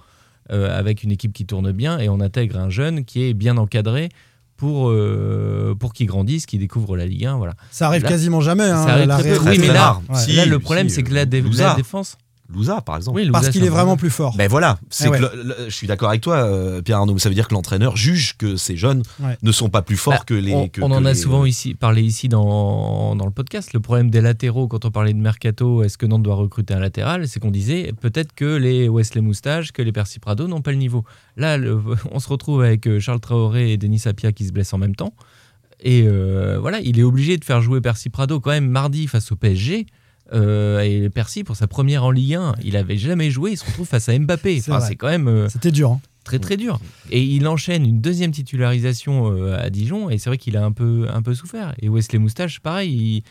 euh, 0.50 0.76
avec 0.78 1.02
une 1.04 1.12
équipe 1.12 1.32
qui 1.32 1.46
tourne 1.46 1.72
bien, 1.72 1.98
et 1.98 2.08
on 2.08 2.20
intègre 2.20 2.58
un 2.58 2.70
jeune 2.70 3.04
qui 3.04 3.24
est 3.24 3.34
bien 3.34 3.56
encadré 3.56 4.08
pour, 4.56 4.90
euh, 4.90 5.74
pour 5.78 5.92
qu'il 5.94 6.06
grandisse, 6.06 6.44
qu'il 6.46 6.58
découvre 6.60 6.96
la 6.96 7.06
Ligue 7.06 7.24
1. 7.24 7.36
Voilà. 7.38 7.54
Ça 7.70 7.86
arrive 7.86 8.02
Là- 8.02 8.08
quasiment 8.10 8.40
jamais. 8.40 8.64
hein, 8.64 8.84
ça 8.84 8.92
arrive 8.92 9.08
la 9.08 9.18
très 9.18 9.38
peu. 9.38 9.48
Oui, 9.48 9.58
mais 9.58 9.68
là, 9.68 9.82
rare. 9.84 10.02
Ouais. 10.10 10.16
Si, 10.18 10.32
là, 10.32 10.44
le 10.44 10.56
si, 10.56 10.62
problème, 10.62 10.88
c'est 10.90 11.02
que 11.02 11.14
la, 11.14 11.24
dé- 11.24 11.40
Louza. 11.40 11.68
la 11.68 11.74
défense. 11.74 12.18
Louza, 12.52 12.80
par 12.80 12.96
exemple. 12.96 13.16
Oui, 13.16 13.24
Louza, 13.24 13.40
Parce 13.40 13.50
qu'il 13.50 13.64
est 13.64 13.68
vraiment 13.68 13.96
plus 13.96 14.10
fort. 14.10 14.34
Ben 14.36 14.48
voilà, 14.48 14.78
c'est 14.90 15.06
Eh 15.06 15.08
ouais. 15.08 15.18
que 15.18 15.22
le- 15.22 15.42
le- 15.44 15.56
je 15.68 15.74
suis 15.74 15.86
d'accord 15.86 16.08
avec 16.08 16.20
toi, 16.20 16.36
euh, 16.36 16.82
Pierre 16.82 16.98
Arnaud. 16.98 17.18
Ça 17.18 17.28
veut 17.28 17.34
dire 17.34 17.46
que 17.48 17.54
l'entraîneur 17.54 17.96
juge 17.96 18.36
que 18.36 18.56
ces 18.56 18.76
jeunes 18.76 19.02
Ouais. 19.20 19.36
ne 19.42 19.52
sont 19.52 19.68
pas 19.68 19.82
plus 19.82 19.96
forts 19.96 20.14
Bah, 20.14 20.22
que 20.26 20.34
les. 20.34 20.52
on 20.54 20.68
que- 20.68 20.80
on 20.82 20.88
que 20.88 20.94
en 20.94 21.04
a 21.04 21.10
les- 21.10 21.14
souvent 21.14 21.44
ici, 21.44 21.74
parlé 21.74 22.02
ici 22.02 22.28
dans, 22.28 23.14
dans 23.16 23.24
le 23.24 23.30
podcast. 23.30 23.72
Le 23.72 23.80
problème 23.80 24.10
des 24.10 24.20
latéraux, 24.20 24.66
quand 24.68 24.84
on 24.84 24.90
parlait 24.90 25.12
de 25.12 25.18
mercato, 25.20 25.82
est-ce 25.82 25.96
que 25.98 26.06
Nantes 26.06 26.22
doit 26.22 26.34
recruter 26.34 26.74
un 26.74 26.80
latéral? 26.80 27.28
C'est 27.28 27.40
qu'on 27.40 27.50
disait 27.50 27.92
peut-être 28.00 28.32
que 28.34 28.56
les 28.56 28.88
Wesley 28.88 29.20
Moustache, 29.20 29.72
que 29.72 29.82
les 29.82 29.92
Percy 29.92 30.18
Prado 30.18 30.48
n'ont 30.48 30.60
pas 30.62 30.72
le 30.72 30.78
niveau. 30.78 31.04
Là, 31.36 31.56
le- 31.56 31.80
on 32.12 32.18
se 32.18 32.28
retrouve 32.28 32.62
avec 32.62 32.86
euh, 32.86 32.98
Charles 33.00 33.20
Traoré 33.20 33.72
et 33.72 33.76
Denis 33.76 34.00
Sapia 34.00 34.32
qui 34.32 34.44
se 34.46 34.52
blessent 34.52 34.74
en 34.74 34.78
même 34.78 34.96
temps. 34.96 35.14
Et 35.82 36.02
euh, 36.06 36.58
voilà, 36.60 36.80
il 36.80 36.98
est 36.98 37.02
obligé 37.02 37.38
de 37.38 37.44
faire 37.44 37.62
jouer 37.62 37.80
Percy 37.80 38.10
Prado 38.10 38.38
quand 38.40 38.50
même 38.50 38.68
mardi 38.68 39.06
face 39.06 39.32
au 39.32 39.36
PSG. 39.36 39.86
Euh, 40.32 40.80
et 40.80 41.08
Percy, 41.10 41.44
pour 41.44 41.56
sa 41.56 41.66
première 41.66 42.04
en 42.04 42.10
Ligue 42.10 42.34
1, 42.34 42.54
il 42.64 42.76
avait 42.76 42.96
jamais 42.96 43.30
joué. 43.30 43.52
Il 43.52 43.56
se 43.56 43.64
retrouve 43.64 43.86
face 43.86 44.08
à 44.08 44.18
Mbappé. 44.18 44.60
C'est 44.60 44.70
Enfin, 44.72 44.94
quand 44.94 45.08
même. 45.08 45.28
euh, 45.28 45.48
C'était 45.48 45.70
dur. 45.72 45.92
hein. 45.92 46.00
très 46.24 46.38
très 46.38 46.56
dur. 46.56 46.80
Et 47.10 47.22
il 47.22 47.46
enchaîne 47.48 47.84
une 47.84 48.00
deuxième 48.00 48.30
titularisation 48.30 49.32
euh, 49.32 49.58
à 49.58 49.70
Dijon 49.70 50.10
et 50.10 50.18
c'est 50.18 50.30
vrai 50.30 50.38
qu'il 50.38 50.56
a 50.56 50.64
un 50.64 50.72
peu, 50.72 51.06
un 51.12 51.22
peu 51.22 51.34
souffert. 51.34 51.74
Et 51.80 51.88
Wesley 51.88 52.18
Moustache, 52.18 52.60
pareil, 52.60 52.92
il, 52.92 53.22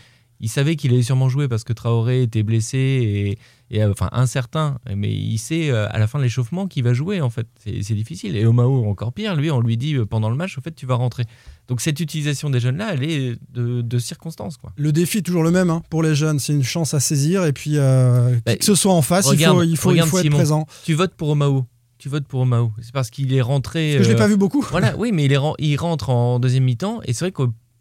il 0.41 0.49
savait 0.49 0.75
qu'il 0.75 0.93
allait 0.93 1.03
sûrement 1.03 1.29
jouer 1.29 1.47
parce 1.47 1.63
que 1.63 1.73
Traoré 1.73 2.21
était 2.23 2.43
blessé 2.43 2.77
et, 2.77 3.75
et, 3.75 3.83
euh, 3.83 3.91
enfin 3.91 4.09
incertain, 4.11 4.77
mais 4.95 5.11
il 5.11 5.37
sait 5.37 5.69
euh, 5.69 5.87
à 5.89 5.99
la 5.99 6.07
fin 6.07 6.17
de 6.19 6.23
l'échauffement 6.23 6.67
qu'il 6.67 6.83
va 6.83 6.93
jouer 6.93 7.21
en 7.21 7.29
fait. 7.29 7.47
C'est 7.63 7.93
difficile. 7.93 8.35
Et 8.35 8.45
Omao 8.45 8.85
encore 8.89 9.11
pire, 9.13 9.35
lui 9.35 9.51
on 9.51 9.59
lui 9.59 9.75
dit 9.77 9.95
euh, 9.95 10.05
pendant 10.05 10.29
le 10.29 10.35
match, 10.35 10.57
en 10.57 10.61
fait 10.61 10.73
tu 10.75 10.85
vas 10.85 10.95
rentrer. 10.95 11.23
Donc 11.67 11.81
cette 11.81 11.99
utilisation 11.99 12.49
des 12.49 12.59
jeunes 12.59 12.77
là, 12.77 12.91
elle 12.93 13.03
est 13.03 13.35
de, 13.53 13.81
de 13.81 13.99
circonstance 13.99 14.57
quoi. 14.57 14.71
Le 14.75 14.91
défi 14.91 15.19
est 15.19 15.21
toujours 15.21 15.43
le 15.43 15.51
même 15.51 15.69
hein, 15.69 15.81
pour 15.89 16.01
les 16.03 16.15
jeunes. 16.15 16.39
C'est 16.39 16.53
une 16.53 16.63
chance 16.63 16.93
à 16.93 16.99
saisir. 16.99 17.45
Et 17.45 17.53
puis, 17.53 17.73
euh, 17.77 18.35
Bah, 18.45 18.53
qui 18.53 18.59
que 18.59 18.65
ce 18.65 18.75
soit 18.75 18.93
en 18.93 19.01
face, 19.01 19.27
regarde- 19.27 19.63
il 19.67 19.77
faut, 19.77 19.91
il 19.91 19.97
faut, 19.99 20.05
il 20.05 20.09
faut 20.09 20.17
être 20.17 20.23
Simon. 20.23 20.37
présent. 20.37 20.67
Tu 20.85 20.93
votes 20.95 21.13
pour 21.15 21.29
Omao. 21.29 21.65
Tu 21.99 22.07
votes 22.09 22.25
pour 22.27 22.39
Omao. 22.39 22.71
C'est 22.81 22.93
parce 22.93 23.09
qu'il 23.09 23.33
est 23.33 23.41
rentré. 23.41 23.95
Parce 23.95 23.97
que 23.99 24.03
je 24.05 24.09
l'ai 24.09 24.15
euh, 24.15 24.17
pas 24.17 24.27
vu 24.29 24.37
beaucoup. 24.37 24.65
Voilà, 24.71 24.95
oui, 24.97 25.11
mais 25.11 25.25
il, 25.25 25.33
est 25.33 25.37
il 25.59 25.75
rentre 25.75 26.09
en 26.09 26.39
deuxième 26.39 26.63
mi-temps 26.63 27.01
et 27.03 27.11
c'est 27.13 27.25
vrai 27.25 27.31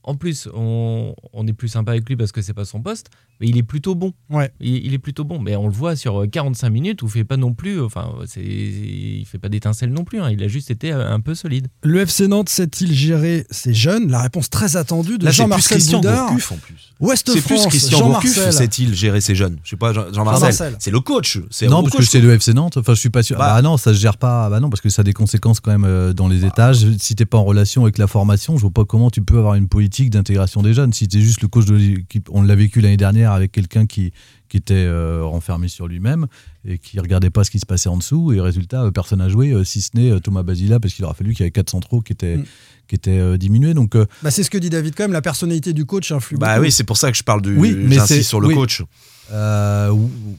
qu'en 0.08 0.16
plus, 0.16 0.48
on, 0.54 1.14
on 1.32 1.46
est 1.46 1.52
plus 1.52 1.68
sympa 1.68 1.92
avec 1.92 2.08
lui 2.08 2.16
parce 2.16 2.32
que 2.32 2.40
c'est 2.42 2.54
pas 2.54 2.64
son 2.64 2.80
poste, 2.80 3.08
mais 3.40 3.48
il 3.48 3.56
est 3.58 3.62
plutôt 3.62 3.94
bon. 3.94 4.12
Ouais. 4.30 4.50
Il, 4.60 4.86
il 4.86 4.94
est 4.94 4.98
plutôt 4.98 5.24
bon, 5.24 5.38
mais 5.38 5.54
on 5.56 5.66
le 5.66 5.72
voit 5.72 5.96
sur 5.96 6.24
45 6.30 6.70
minutes 6.70 7.02
où 7.02 7.06
il 7.06 7.10
fait 7.12 7.24
pas 7.24 7.36
non 7.36 7.52
plus, 7.52 7.80
enfin, 7.82 8.10
il 8.36 9.24
fait 9.26 9.38
pas 9.38 9.48
d'étincelle 9.48 9.90
non 9.92 10.04
plus. 10.04 10.20
hein, 10.20 10.30
il 10.30 10.42
a 10.42 10.48
juste 10.48 10.70
été 10.70 10.92
euh, 10.92 11.10
un 11.12 11.20
peu 11.20 11.34
solide. 11.34 11.68
Le 11.82 12.00
FC 12.00 12.26
Nantes 12.28 12.48
sait-il 12.48 12.92
gérer 12.94 13.46
ses 13.50 13.74
jeunes? 13.74 14.10
La 14.10 14.22
réponse 14.22 14.48
très 14.50 14.76
attendue 14.76 15.18
de 15.18 15.26
plus 15.26 15.34
Jean-Marcel 15.34 15.78
Christian 15.78 15.98
Boudard. 15.98 16.28
Gourcuff 16.28 16.52
en 16.52 16.56
plus. 16.56 16.92
Ouest 17.00 17.30
C'est 17.32 17.40
plus 17.42 17.56
France, 17.56 17.66
Christian 17.68 18.06
Gourcuff, 18.08 18.34
Jean-Marcel. 18.34 18.52
sait-il 18.52 18.94
gérer 18.94 19.20
ces 19.20 19.34
jeunes? 19.34 19.58
Je 19.62 19.70
sais 19.70 19.76
pas, 19.76 19.92
Jean- 19.92 20.12
Jean-Marcel. 20.12 20.40
Jean-Marcel. 20.52 20.76
C'est 20.80 20.90
le 20.90 21.00
coach. 21.00 21.38
C'est 21.50 21.66
Non, 21.68 21.82
parce 21.82 21.96
que 21.96 22.02
c'est 22.02 22.20
le 22.20 22.32
FC 22.32 22.54
Nantes. 22.54 22.76
Enfin, 22.78 22.94
je 22.94 23.00
suis 23.00 23.10
pas 23.10 23.22
sûr. 23.22 23.36
Bah. 23.38 23.54
Bah, 23.54 23.62
non, 23.62 23.76
ça 23.76 23.92
se 23.92 23.98
gère 23.98 24.16
pas. 24.16 24.48
Bah 24.50 24.60
non, 24.60 24.70
parce 24.70 24.80
que 24.80 24.88
ça 24.88 25.00
a 25.00 25.04
des 25.04 25.12
conséquences 25.12 25.60
quand 25.60 25.70
même 25.70 25.84
euh, 25.84 26.12
dans 26.12 26.28
les 26.28 26.44
étages. 26.44 26.86
Si 26.98 27.14
t'es 27.14 27.24
pas 27.26 27.38
en 27.38 27.44
relation 27.44 27.82
avec 27.82 27.98
la 27.98 28.06
formation, 28.06 28.56
je 28.56 28.62
vois 28.62 28.70
pas 28.70 28.84
comment 28.84 29.10
tu 29.10 29.22
peux 29.22 29.38
avoir 29.38 29.54
une 29.54 29.68
politique 29.68 29.97
d'intégration 30.06 30.62
des 30.62 30.72
jeunes. 30.72 30.92
Si 30.92 31.04
c'était 31.04 31.20
juste 31.20 31.42
le 31.42 31.48
coach 31.48 31.66
de 31.66 31.74
l'équipe, 31.74 32.28
on 32.32 32.42
l'a 32.42 32.54
vécu 32.54 32.80
l'année 32.80 32.96
dernière 32.96 33.32
avec 33.32 33.52
quelqu'un 33.52 33.86
qui, 33.86 34.12
qui 34.48 34.56
était 34.56 34.74
euh, 34.74 35.22
renfermé 35.24 35.68
sur 35.68 35.86
lui-même 35.88 36.26
et 36.66 36.78
qui 36.78 36.98
regardait 37.00 37.30
pas 37.30 37.44
ce 37.44 37.50
qui 37.50 37.58
se 37.60 37.66
passait 37.66 37.88
en 37.88 37.96
dessous. 37.96 38.32
Et 38.32 38.40
résultat, 38.40 38.82
euh, 38.84 38.90
personne 38.90 39.18
n'a 39.18 39.28
joué, 39.28 39.52
euh, 39.52 39.64
si 39.64 39.80
ce 39.82 39.90
n'est 39.94 40.10
euh, 40.10 40.20
Thomas 40.20 40.42
Basila, 40.42 40.80
parce 40.80 40.94
qu'il 40.94 41.04
aura 41.04 41.14
fallu 41.14 41.30
qu'il 41.32 41.40
y 41.40 41.42
avait 41.44 41.50
quatre 41.50 41.70
centraux 41.70 42.00
qui 42.00 42.12
étaient, 42.12 42.36
Mm. 42.38 42.44
qui 42.88 42.94
étaient 42.94 43.18
euh, 43.18 43.36
diminués. 43.36 43.74
Donc, 43.74 43.94
euh, 43.94 44.06
Bah, 44.22 44.30
c'est 44.30 44.42
ce 44.42 44.50
que 44.50 44.58
dit 44.58 44.70
David 44.70 44.94
quand 44.96 45.04
même, 45.04 45.12
la 45.12 45.22
personnalité 45.22 45.72
du 45.72 45.84
coach 45.84 46.10
influe 46.12 46.36
Bah 46.38 46.54
beaucoup. 46.54 46.62
oui, 46.66 46.72
c'est 46.72 46.84
pour 46.84 46.96
ça 46.96 47.10
que 47.10 47.16
je 47.18 47.22
parle 47.22 47.42
du. 47.42 47.56
Oui, 47.56 47.74
mais 47.78 47.98
c'est- 48.00 48.22
sur 48.22 48.40
le 48.40 48.48
oui. 48.48 48.54
coach. 48.54 48.82
euh, 49.30 49.92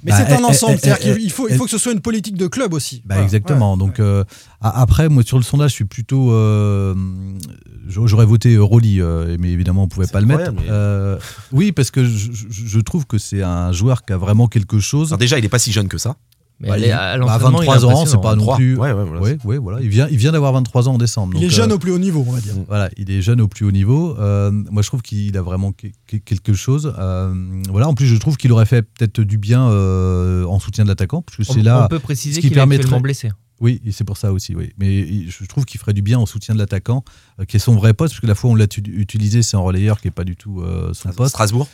Mais 0.03 0.11
bah, 0.11 0.17
c'est 0.17 0.33
un 0.33 0.37
elle- 0.39 0.45
ensemble, 0.45 0.79
c'est-à-dire 0.79 1.15
qu'il 1.15 1.31
faut, 1.31 1.47
il 1.47 1.55
faut 1.55 1.65
que 1.65 1.69
ce 1.69 1.77
soit 1.77 1.91
une 1.93 2.01
politique 2.01 2.35
de 2.35 2.47
club 2.47 2.73
aussi. 2.73 2.97
Bah 3.05 3.13
Voilà, 3.15 3.23
exactement. 3.23 3.73
ouais. 3.73 3.77
Donc 3.79 3.99
euh, 3.99 4.23
après, 4.61 5.09
moi 5.09 5.21
sur 5.21 5.37
le 5.37 5.43
sondage, 5.43 5.69
je 5.71 5.75
suis 5.75 5.85
plutôt. 5.85 6.31
euh, 6.31 6.95
j'a- 7.87 8.01
J'aurais 8.05 8.25
voté 8.25 8.57
Rolly, 8.57 8.99
euh, 8.99 9.37
mais 9.39 9.51
évidemment 9.51 9.83
on 9.83 9.87
pouvait 9.87 10.07
pas 10.07 10.21
le 10.21 10.25
mettre. 10.25 10.51
mais- 10.53 10.61
Euh, 10.71 11.19
oui, 11.51 11.71
parce 11.71 11.91
que 11.91 12.03
je 12.03 12.79
trouve 12.79 13.05
que 13.05 13.19
c'est 13.19 13.43
un 13.43 13.71
joueur 13.71 13.98
qui 14.05 14.13
a 14.13 14.17
vraiment 14.17 14.47
quelque 14.47 14.79
chose. 14.79 15.09
Alors 15.09 15.17
déjà, 15.19 15.37
il 15.39 15.45
est 15.45 15.49
pas 15.49 15.59
si 15.59 15.71
jeune 15.71 15.87
que 15.87 15.97
ça. 15.97 16.15
Mais 16.61 16.67
Bah, 16.67 16.73
elle 16.75 16.81
il- 16.81 16.87
est 16.87 16.91
à 16.91 16.97
bah, 16.97 17.17
l'entraînement, 17.17 17.61
il 17.61 17.69
est 17.69 17.71
23 17.71 17.85
ans, 17.95 18.05
c'est 18.05 18.17
pas 18.21 18.35
non 18.35 18.41
23. 18.43 18.55
plus. 18.57 18.75
Ouais, 18.77 18.91
ouais, 18.91 19.03
voilà. 19.05 19.21
Ouais, 19.21 19.37
ouais, 19.45 19.57
voilà. 19.57 19.79
Il 19.81 19.87
vient, 19.87 20.09
il 20.11 20.17
vient 20.17 20.33
d'avoir 20.33 20.51
23 20.51 20.89
ans 20.89 20.95
en 20.95 20.97
décembre. 20.97 21.37
Il 21.37 21.43
est 21.45 21.49
jeune 21.49 21.71
euh, 21.71 21.75
au 21.75 21.79
plus 21.79 21.91
haut 21.93 21.99
niveau, 21.99 22.25
on 22.27 22.31
va 22.33 22.41
dire. 22.41 22.53
Voilà, 22.67 22.89
il 22.97 23.09
est 23.09 23.21
jeune 23.21 23.39
au 23.39 23.47
plus 23.47 23.65
haut 23.65 23.71
niveau. 23.71 24.17
Euh, 24.19 24.51
moi, 24.51 24.81
je 24.81 24.87
trouve 24.89 25.01
qu'il 25.01 25.37
a 25.37 25.41
vraiment 25.41 25.71
que- 25.71 25.87
que- 26.05 26.17
quelque 26.17 26.51
chose. 26.53 26.93
Euh, 26.99 27.33
voilà. 27.69 27.87
En 27.87 27.93
plus, 27.93 28.07
je 28.07 28.17
trouve 28.17 28.35
qu'il 28.35 28.51
aurait 28.51 28.65
fait 28.65 28.81
peut-être 28.81 29.21
du 29.21 29.37
bien 29.37 29.69
euh, 29.69 30.43
en 30.45 30.59
soutien 30.59 30.83
de 30.83 30.89
l'attaquant, 30.89 31.21
parce 31.21 31.37
que 31.37 31.43
On, 31.49 31.53
c'est 31.53 31.61
là. 31.61 31.85
on 31.85 31.87
peut 31.87 31.99
préciser 31.99 32.41
qu'il 32.41 32.51
est 32.51 32.55
permettrait- 32.55 32.99
blessé. 32.99 33.29
Oui, 33.61 33.81
et 33.85 33.91
c'est 33.93 34.03
pour 34.05 34.17
ça 34.17 34.33
aussi, 34.33 34.53
oui. 34.53 34.71
Mais 34.77 35.27
je 35.29 35.45
trouve 35.45 35.63
qu'il 35.65 35.79
ferait 35.79 35.93
du 35.93 36.01
bien 36.01 36.19
en 36.19 36.25
soutien 36.25 36.53
de 36.53 36.59
l'attaquant, 36.59 37.05
euh, 37.39 37.45
qui 37.45 37.55
est 37.55 37.59
son 37.59 37.75
vrai 37.75 37.93
poste, 37.93 38.13
parce 38.15 38.21
que 38.21 38.27
la 38.27 38.35
fois 38.35 38.49
où 38.49 38.53
on 38.53 38.55
l'a 38.57 38.67
utilisé, 38.87 39.43
c'est 39.43 39.55
en 39.55 39.63
relayeur 39.63 40.01
qui 40.01 40.07
n'est 40.07 40.11
pas 40.11 40.23
du 40.25 40.35
tout 40.35 40.59
euh, 40.61 40.93
son 40.93 41.09
poste. 41.13 41.29
Strasbourg. 41.31 41.69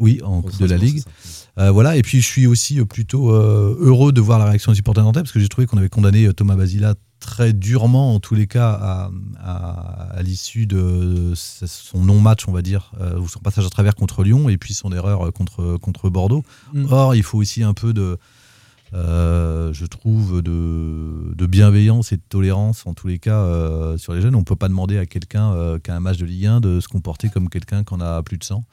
Oui, 0.00 0.20
en 0.24 0.42
Coupe 0.42 0.58
de 0.58 0.66
la 0.66 0.76
Ligue. 0.76 0.98
ça. 1.00 1.43
Euh, 1.58 1.70
voilà, 1.70 1.96
et 1.96 2.02
puis 2.02 2.20
je 2.20 2.26
suis 2.26 2.46
aussi 2.48 2.80
euh, 2.80 2.84
plutôt 2.84 3.30
euh, 3.32 3.76
heureux 3.80 4.12
de 4.12 4.20
voir 4.20 4.38
la 4.40 4.46
réaction 4.46 4.72
des 4.72 4.76
supporters 4.76 5.04
nantais, 5.04 5.20
parce 5.20 5.30
que 5.32 5.38
j'ai 5.40 5.48
trouvé 5.48 5.66
qu'on 5.66 5.76
avait 5.78 5.88
condamné 5.88 6.32
Thomas 6.34 6.56
Basila 6.56 6.94
très 7.20 7.52
durement, 7.52 8.14
en 8.14 8.20
tous 8.20 8.34
les 8.34 8.46
cas, 8.46 8.70
à, 8.72 9.10
à- 9.42 10.08
à 10.18 10.22
l'issue 10.22 10.66
de 10.66 11.32
son 11.34 12.02
non-match, 12.04 12.46
on 12.48 12.52
va 12.52 12.60
dire, 12.60 12.92
euh, 13.00 13.18
ou 13.18 13.28
son 13.28 13.38
passage 13.40 13.64
à 13.64 13.70
travers 13.70 13.94
contre 13.94 14.24
Lyon, 14.24 14.48
et 14.48 14.58
puis 14.58 14.74
son 14.74 14.92
erreur 14.92 15.32
contre, 15.32 15.76
contre 15.78 16.10
Bordeaux. 16.10 16.42
Mm. 16.72 16.86
Or, 16.90 17.14
il 17.14 17.22
faut 17.22 17.38
aussi 17.38 17.62
un 17.62 17.72
peu 17.72 17.92
de, 17.94 18.18
euh, 18.92 19.72
je 19.72 19.86
trouve, 19.86 20.42
de, 20.42 21.34
de 21.34 21.46
bienveillance 21.46 22.12
et 22.12 22.16
de 22.16 22.22
tolérance, 22.28 22.86
en 22.86 22.94
tous 22.94 23.06
les 23.08 23.18
cas, 23.18 23.38
euh, 23.38 23.96
sur 23.96 24.12
les 24.12 24.20
jeunes. 24.20 24.34
On 24.34 24.40
ne 24.40 24.44
peut 24.44 24.56
pas 24.56 24.68
demander 24.68 24.98
à 24.98 25.06
quelqu'un 25.06 25.52
euh, 25.52 25.78
qui 25.78 25.90
a 25.90 25.96
un 25.96 26.00
match 26.00 26.18
de 26.18 26.26
Ligue 26.26 26.46
1 26.46 26.60
de 26.60 26.80
se 26.80 26.88
comporter 26.88 27.28
comme 27.28 27.48
quelqu'un 27.48 27.84
qui 27.84 27.94
en 27.94 28.00
a 28.00 28.22
plus 28.22 28.38
de 28.38 28.44
100. 28.44 28.64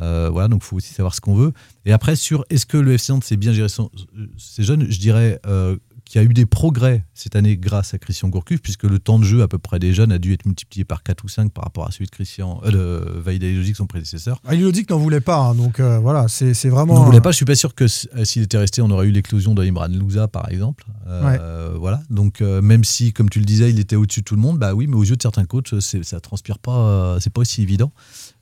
Euh, 0.00 0.28
voilà, 0.32 0.48
donc 0.48 0.62
il 0.62 0.66
faut 0.66 0.76
aussi 0.76 0.92
savoir 0.94 1.14
ce 1.14 1.20
qu'on 1.20 1.34
veut. 1.34 1.52
Et 1.84 1.92
après, 1.92 2.16
sur 2.16 2.44
est-ce 2.50 2.66
que 2.66 2.76
le 2.78 2.92
FC 2.94 3.12
Nantes 3.12 3.24
s'est 3.24 3.36
bien 3.36 3.52
géré 3.52 3.68
son- 3.68 3.90
ses 4.36 4.62
jeunes, 4.62 4.86
je 4.90 4.98
dirais 4.98 5.40
euh, 5.46 5.76
qu'il 6.04 6.20
y 6.20 6.24
a 6.24 6.28
eu 6.28 6.34
des 6.34 6.44
progrès 6.44 7.02
cette 7.14 7.34
année 7.34 7.56
grâce 7.56 7.94
à 7.94 7.98
Christian 7.98 8.28
Gourcuff, 8.28 8.60
puisque 8.60 8.82
le 8.82 8.98
temps 8.98 9.18
de 9.18 9.24
jeu 9.24 9.40
à 9.42 9.48
peu 9.48 9.56
près 9.56 9.78
des 9.78 9.94
jeunes 9.94 10.12
a 10.12 10.18
dû 10.18 10.34
être 10.34 10.44
multiplié 10.44 10.84
par 10.84 11.02
4 11.02 11.24
ou 11.24 11.28
5 11.28 11.50
par 11.50 11.64
rapport 11.64 11.86
à 11.86 11.92
celui 11.92 12.04
de 12.06 12.10
Christian 12.10 12.60
euh, 12.66 12.70
de 12.70 13.20
Vaïda 13.20 13.46
son 13.74 13.86
prédécesseur. 13.86 14.38
Ah, 14.46 14.54
il 14.54 14.70
dit 14.70 14.84
n'en 14.90 14.98
voulait 14.98 15.20
pas, 15.22 15.38
hein, 15.38 15.54
donc 15.54 15.80
euh, 15.80 15.98
voilà, 16.00 16.26
c'est 16.28 16.52
vraiment. 16.68 16.94
On 16.96 17.00
ne 17.00 17.04
voulait 17.06 17.22
pas, 17.22 17.30
je 17.30 17.36
suis 17.36 17.46
pas 17.46 17.54
sûr 17.54 17.74
que 17.74 17.86
s'il 17.88 18.42
était 18.42 18.58
resté, 18.58 18.82
on 18.82 18.90
aurait 18.90 19.06
eu 19.06 19.12
l'éclosion 19.12 19.54
de 19.54 19.64
Imran 19.64 19.88
Louza, 19.88 20.28
par 20.28 20.50
exemple. 20.50 20.84
Voilà. 21.78 22.02
Donc, 22.10 22.40
même 22.40 22.84
si, 22.84 23.12
comme 23.14 23.30
tu 23.30 23.38
le 23.38 23.44
disais, 23.46 23.70
il 23.70 23.78
était 23.80 23.96
au-dessus 23.96 24.20
de 24.20 24.24
tout 24.24 24.34
le 24.36 24.40
monde, 24.42 24.58
bah 24.58 24.74
oui, 24.74 24.86
mais 24.86 24.96
aux 24.96 25.04
yeux 25.04 25.16
de 25.16 25.22
certains 25.22 25.44
coachs, 25.46 25.74
ça 25.80 26.20
transpire 26.20 26.58
pas, 26.58 27.16
c'est 27.20 27.32
pas 27.32 27.40
aussi 27.40 27.62
évident. 27.62 27.92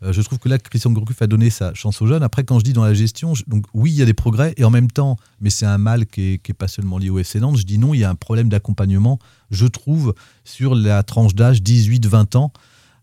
Euh, 0.03 0.12
je 0.12 0.21
trouve 0.23 0.38
que 0.38 0.49
là, 0.49 0.59
Christian 0.59 0.91
Gourcuff 0.91 1.23
a 1.23 1.27
donné 1.27 1.51
sa 1.51 1.75
chance 1.75 2.01
aux 2.03 2.07
jeunes. 2.07 2.23
Après, 2.23 2.45
quand 2.45 2.59
je 2.59 2.65
dis 2.65 2.73
dans 2.73 2.85
la 2.85 2.95
gestion, 2.95 3.35
oui, 3.75 3.93
il 3.93 3.97
y 3.97 4.03
a 4.03 4.05
des 4.05 4.15
progrès, 4.15 4.55
et 4.57 4.65
en 4.65 4.71
même 4.71 4.91
temps, 4.91 5.17
mais 5.41 5.51
c'est 5.51 5.67
un 5.67 5.79
mal 5.79 6.07
qui 6.07 6.35
est, 6.35 6.38
qui 6.38 6.53
est 6.53 6.55
pas 6.55 6.69
seulement 6.69 6.99
lié 6.99 7.11
au 7.11 7.19
FC 7.19 7.41
Nantes, 7.41 7.59
je 7.59 7.65
dis 7.65 7.79
non, 7.79 7.95
il 7.95 8.01
y 8.01 8.05
a 8.05 8.11
un 8.11 8.15
problème 8.15 8.49
d'accompagnement, 8.49 9.19
je 9.51 9.67
trouve, 9.67 10.15
sur 10.45 10.75
la 10.75 11.03
tranche 11.03 11.35
d'âge 11.35 11.62
18-20 11.62 12.37
ans, 12.37 12.53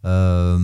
euh, 0.05 0.57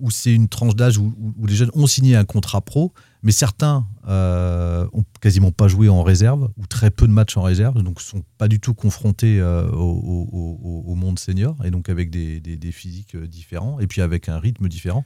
où 0.00 0.10
c'est 0.10 0.32
une 0.32 0.48
tranche 0.48 0.74
d'âge 0.74 0.98
où 0.98 1.12
les 1.46 1.54
jeunes 1.54 1.70
ont 1.74 1.86
signé 1.86 2.16
un 2.16 2.24
contrat 2.24 2.60
pro, 2.60 2.92
mais 3.26 3.32
certains 3.32 3.84
euh, 4.06 4.86
ont 4.92 5.04
quasiment 5.20 5.50
pas 5.50 5.66
joué 5.66 5.88
en 5.88 6.04
réserve, 6.04 6.48
ou 6.56 6.66
très 6.68 6.92
peu 6.92 7.08
de 7.08 7.12
matchs 7.12 7.36
en 7.36 7.42
réserve, 7.42 7.82
donc 7.82 8.00
sont 8.00 8.22
pas 8.38 8.46
du 8.46 8.60
tout 8.60 8.72
confrontés 8.72 9.40
euh, 9.40 9.68
au, 9.72 10.94
monde 10.94 11.18
senior, 11.18 11.56
et 11.64 11.72
donc 11.72 11.88
avec 11.88 12.08
des, 12.10 12.70
physiques 12.70 13.16
euh, 13.16 13.26
différents, 13.26 13.80
et 13.80 13.88
puis 13.88 14.00
avec 14.00 14.28
un 14.28 14.38
rythme 14.38 14.68
différent. 14.68 15.04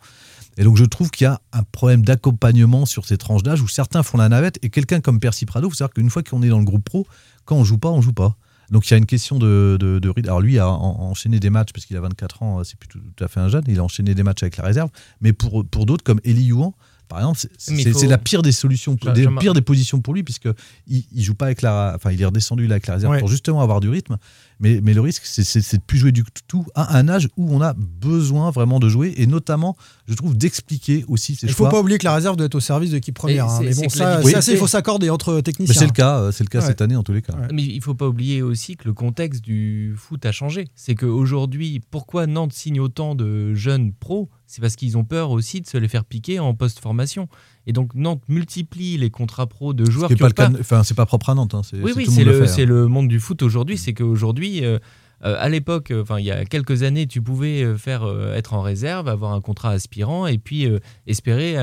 Et 0.58 0.64
donc 0.64 0.76
je 0.76 0.84
trouve 0.84 1.10
qu'il 1.10 1.24
y 1.24 1.28
a 1.28 1.40
un 1.54 1.62
problème 1.62 2.04
d'accompagnement 2.04 2.84
sur 2.84 3.06
ces 3.06 3.16
tranches 3.16 3.42
d'âge, 3.42 3.62
où 3.62 3.68
certains 3.68 4.02
font 4.02 4.18
la 4.18 4.28
navette, 4.28 4.58
et 4.60 4.68
quelqu'un 4.68 5.00
comme 5.00 5.18
Percy 5.18 5.46
Prado, 5.46 5.70
faut 5.70 5.76
savoir 5.76 5.94
qu'une 5.94 6.10
fois 6.10 6.22
qu'on 6.22 6.42
est 6.42 6.50
dans 6.50 6.58
le 6.58 6.66
groupe 6.66 6.84
pro, 6.84 7.06
quand 7.46 7.56
on 7.56 7.64
joue 7.64 7.78
pas, 7.78 7.88
on 7.88 8.02
joue 8.02 8.12
pas. 8.12 8.36
Donc 8.70 8.86
il 8.86 8.90
y 8.90 8.94
a 8.94 8.98
une 8.98 9.06
question 9.06 9.38
de, 9.38 9.78
de, 9.80 9.98
de 9.98 10.08
rythme. 10.10 10.28
Alors 10.28 10.42
lui 10.42 10.58
a 10.58 10.68
en- 10.68 11.00
enchaîné 11.00 11.40
des 11.40 11.50
matchs 11.50 11.72
parce 11.72 11.86
qu'il 11.86 11.96
a 11.96 12.00
24 12.02 12.42
ans, 12.42 12.64
c'est 12.64 12.78
plus 12.78 12.88
tout, 12.88 13.00
tout 13.16 13.24
à 13.24 13.28
fait 13.28 13.40
un 13.40 13.48
jeune. 13.48 13.64
Il 13.66 13.78
a 13.78 13.82
enchaîné 13.82 14.14
des 14.14 14.22
matchs 14.22 14.42
avec 14.42 14.58
la 14.58 14.64
réserve. 14.64 14.90
Mais 15.22 15.32
pour, 15.32 15.66
pour 15.66 15.86
d'autres 15.86 16.04
comme 16.04 16.20
Eli 16.22 16.44
Youan, 16.44 16.74
par 17.10 17.18
exemple, 17.18 17.38
c'est- 17.58 17.90
faut- 17.92 18.06
la 18.08 18.16
pire 18.18 18.40
des 18.40 18.52
solutions, 18.52 18.96
Jean- 19.02 19.12
des 19.12 19.26
pire 19.38 19.52
des 19.52 19.60
positions 19.60 20.00
pour 20.00 20.14
lui 20.14 20.22
puisque 20.22 20.48
il, 20.86 21.04
il 21.12 21.22
joue 21.22 21.34
pas 21.34 21.44
avec 21.46 21.60
la, 21.60 21.92
enfin 21.96 22.10
il 22.12 22.22
est 22.22 22.24
redescendu 22.24 22.66
là 22.66 22.74
avec 22.76 22.86
la 22.86 22.94
réserve 22.94 23.12
Ouais. 23.12 23.18
pour 23.18 23.28
justement 23.28 23.60
avoir 23.60 23.80
du 23.80 23.88
rythme. 23.90 24.16
Mais, 24.62 24.80
mais 24.82 24.92
le 24.92 25.00
risque, 25.00 25.22
c'est- 25.24 25.72
de 25.76 25.82
plus 25.86 25.96
jouer 25.98 26.12
du 26.12 26.22
tout 26.46 26.66
à 26.74 26.98
un 26.98 27.08
âge 27.08 27.28
où 27.38 27.50
on 27.54 27.62
a 27.62 27.72
besoin 27.74 28.50
vraiment 28.50 28.78
de 28.78 28.88
jouer 28.90 29.14
et 29.16 29.26
notamment, 29.26 29.74
je 30.06 30.12
trouve, 30.14 30.36
d'expliquer 30.36 31.04
aussi 31.08 31.34
ses 31.34 31.46
Il 31.46 31.52
faut 31.52 31.64
choix. 31.64 31.70
pas 31.70 31.80
oublier 31.80 31.96
que 31.98 32.04
la 32.04 32.14
réserve 32.14 32.36
doit 32.36 32.44
être 32.46 32.54
au 32.56 32.60
service 32.60 32.90
de 32.90 32.96
l'équipe 32.96 33.14
première. 33.14 33.46
hein, 33.48 33.60
mais 33.62 33.74
bon, 33.74 33.88
ça, 33.88 34.20
il 34.52 34.56
faut 34.58 34.66
s'accorder 34.66 35.08
entre 35.10 35.40
techniciens. 35.40 35.74
c'est 35.74 35.86
le 35.86 35.92
cas, 35.92 36.18
euh, 36.20 36.32
c'est 36.32 36.44
le 36.44 36.48
cas 36.50 36.60
Ouais. 36.60 36.66
cette 36.66 36.82
année 36.82 36.94
en 36.96 37.02
tous 37.02 37.12
les 37.14 37.22
cas. 37.22 37.32
Ouais. 37.34 37.48
Mais 37.54 37.62
il 37.64 37.80
faut 37.82 37.94
pas 37.94 38.06
oublier 38.06 38.42
aussi 38.42 38.76
que 38.76 38.86
le 38.86 38.92
contexte 38.92 39.42
du 39.42 39.94
foot 39.96 40.24
a 40.26 40.32
changé. 40.32 40.68
C'est 40.74 40.94
qu'aujourd'hui, 40.94 41.80
pourquoi 41.90 42.26
Nantes 42.26 42.52
signe 42.52 42.80
autant 42.80 43.14
de 43.14 43.54
jeunes 43.54 43.92
pros 43.94 44.28
C'est 44.50 44.60
parce 44.60 44.74
qu'ils 44.76 44.98
ont 44.98 45.04
peur 45.04 45.30
aussi 45.30 45.60
de 45.60 45.66
se 45.66 45.76
les 45.78 45.86
faire 45.88 46.04
piquer 46.04 46.40
en 46.40 46.54
post-formation. 46.54 47.28
Et 47.66 47.72
donc 47.72 47.94
Nantes 47.94 48.22
multiplie 48.28 48.96
les 48.96 49.08
contrats 49.10 49.46
pros 49.46 49.72
de 49.74 49.88
joueurs 49.88 50.08
qui 50.08 50.14
est 50.14 50.16
qui 50.16 50.22
pas 50.22 50.50
pas... 50.50 50.58
Enfin, 50.58 50.82
c'est 50.82 50.94
pas 50.94 51.06
propre 51.06 51.30
à 51.30 51.34
Nantes. 51.34 51.54
hein, 51.54 51.62
c'est- 51.62 51.80
Oui, 51.80 51.92
c'est 51.94 51.98
oui, 51.98 52.06
c'est 52.10 52.24
le, 52.24 52.40
le 52.40 52.46
c'est 52.46 52.62
hein. 52.62 52.66
le 52.66 52.86
monde 52.88 53.08
du 53.08 53.20
foot 53.20 53.42
aujourd'hui. 53.42 53.78
C'est 53.78 53.94
qu'aujourd'hui, 53.94 54.64
euh, 54.64 54.78
euh, 55.24 55.36
à 55.38 55.48
l'époque, 55.48 55.90
euh, 55.90 56.02
enfin 56.02 56.18
il 56.18 56.24
y 56.24 56.30
a 56.30 56.44
quelques 56.44 56.82
années, 56.82 57.06
tu 57.06 57.22
pouvais 57.22 57.76
faire 57.78 58.02
euh, 58.02 58.34
être 58.34 58.54
en 58.54 58.62
réserve, 58.62 59.06
avoir 59.08 59.32
un 59.34 59.40
contrat 59.40 59.70
aspirant 59.70 60.26
et 60.26 60.38
puis 60.38 60.66
espérer 61.06 61.56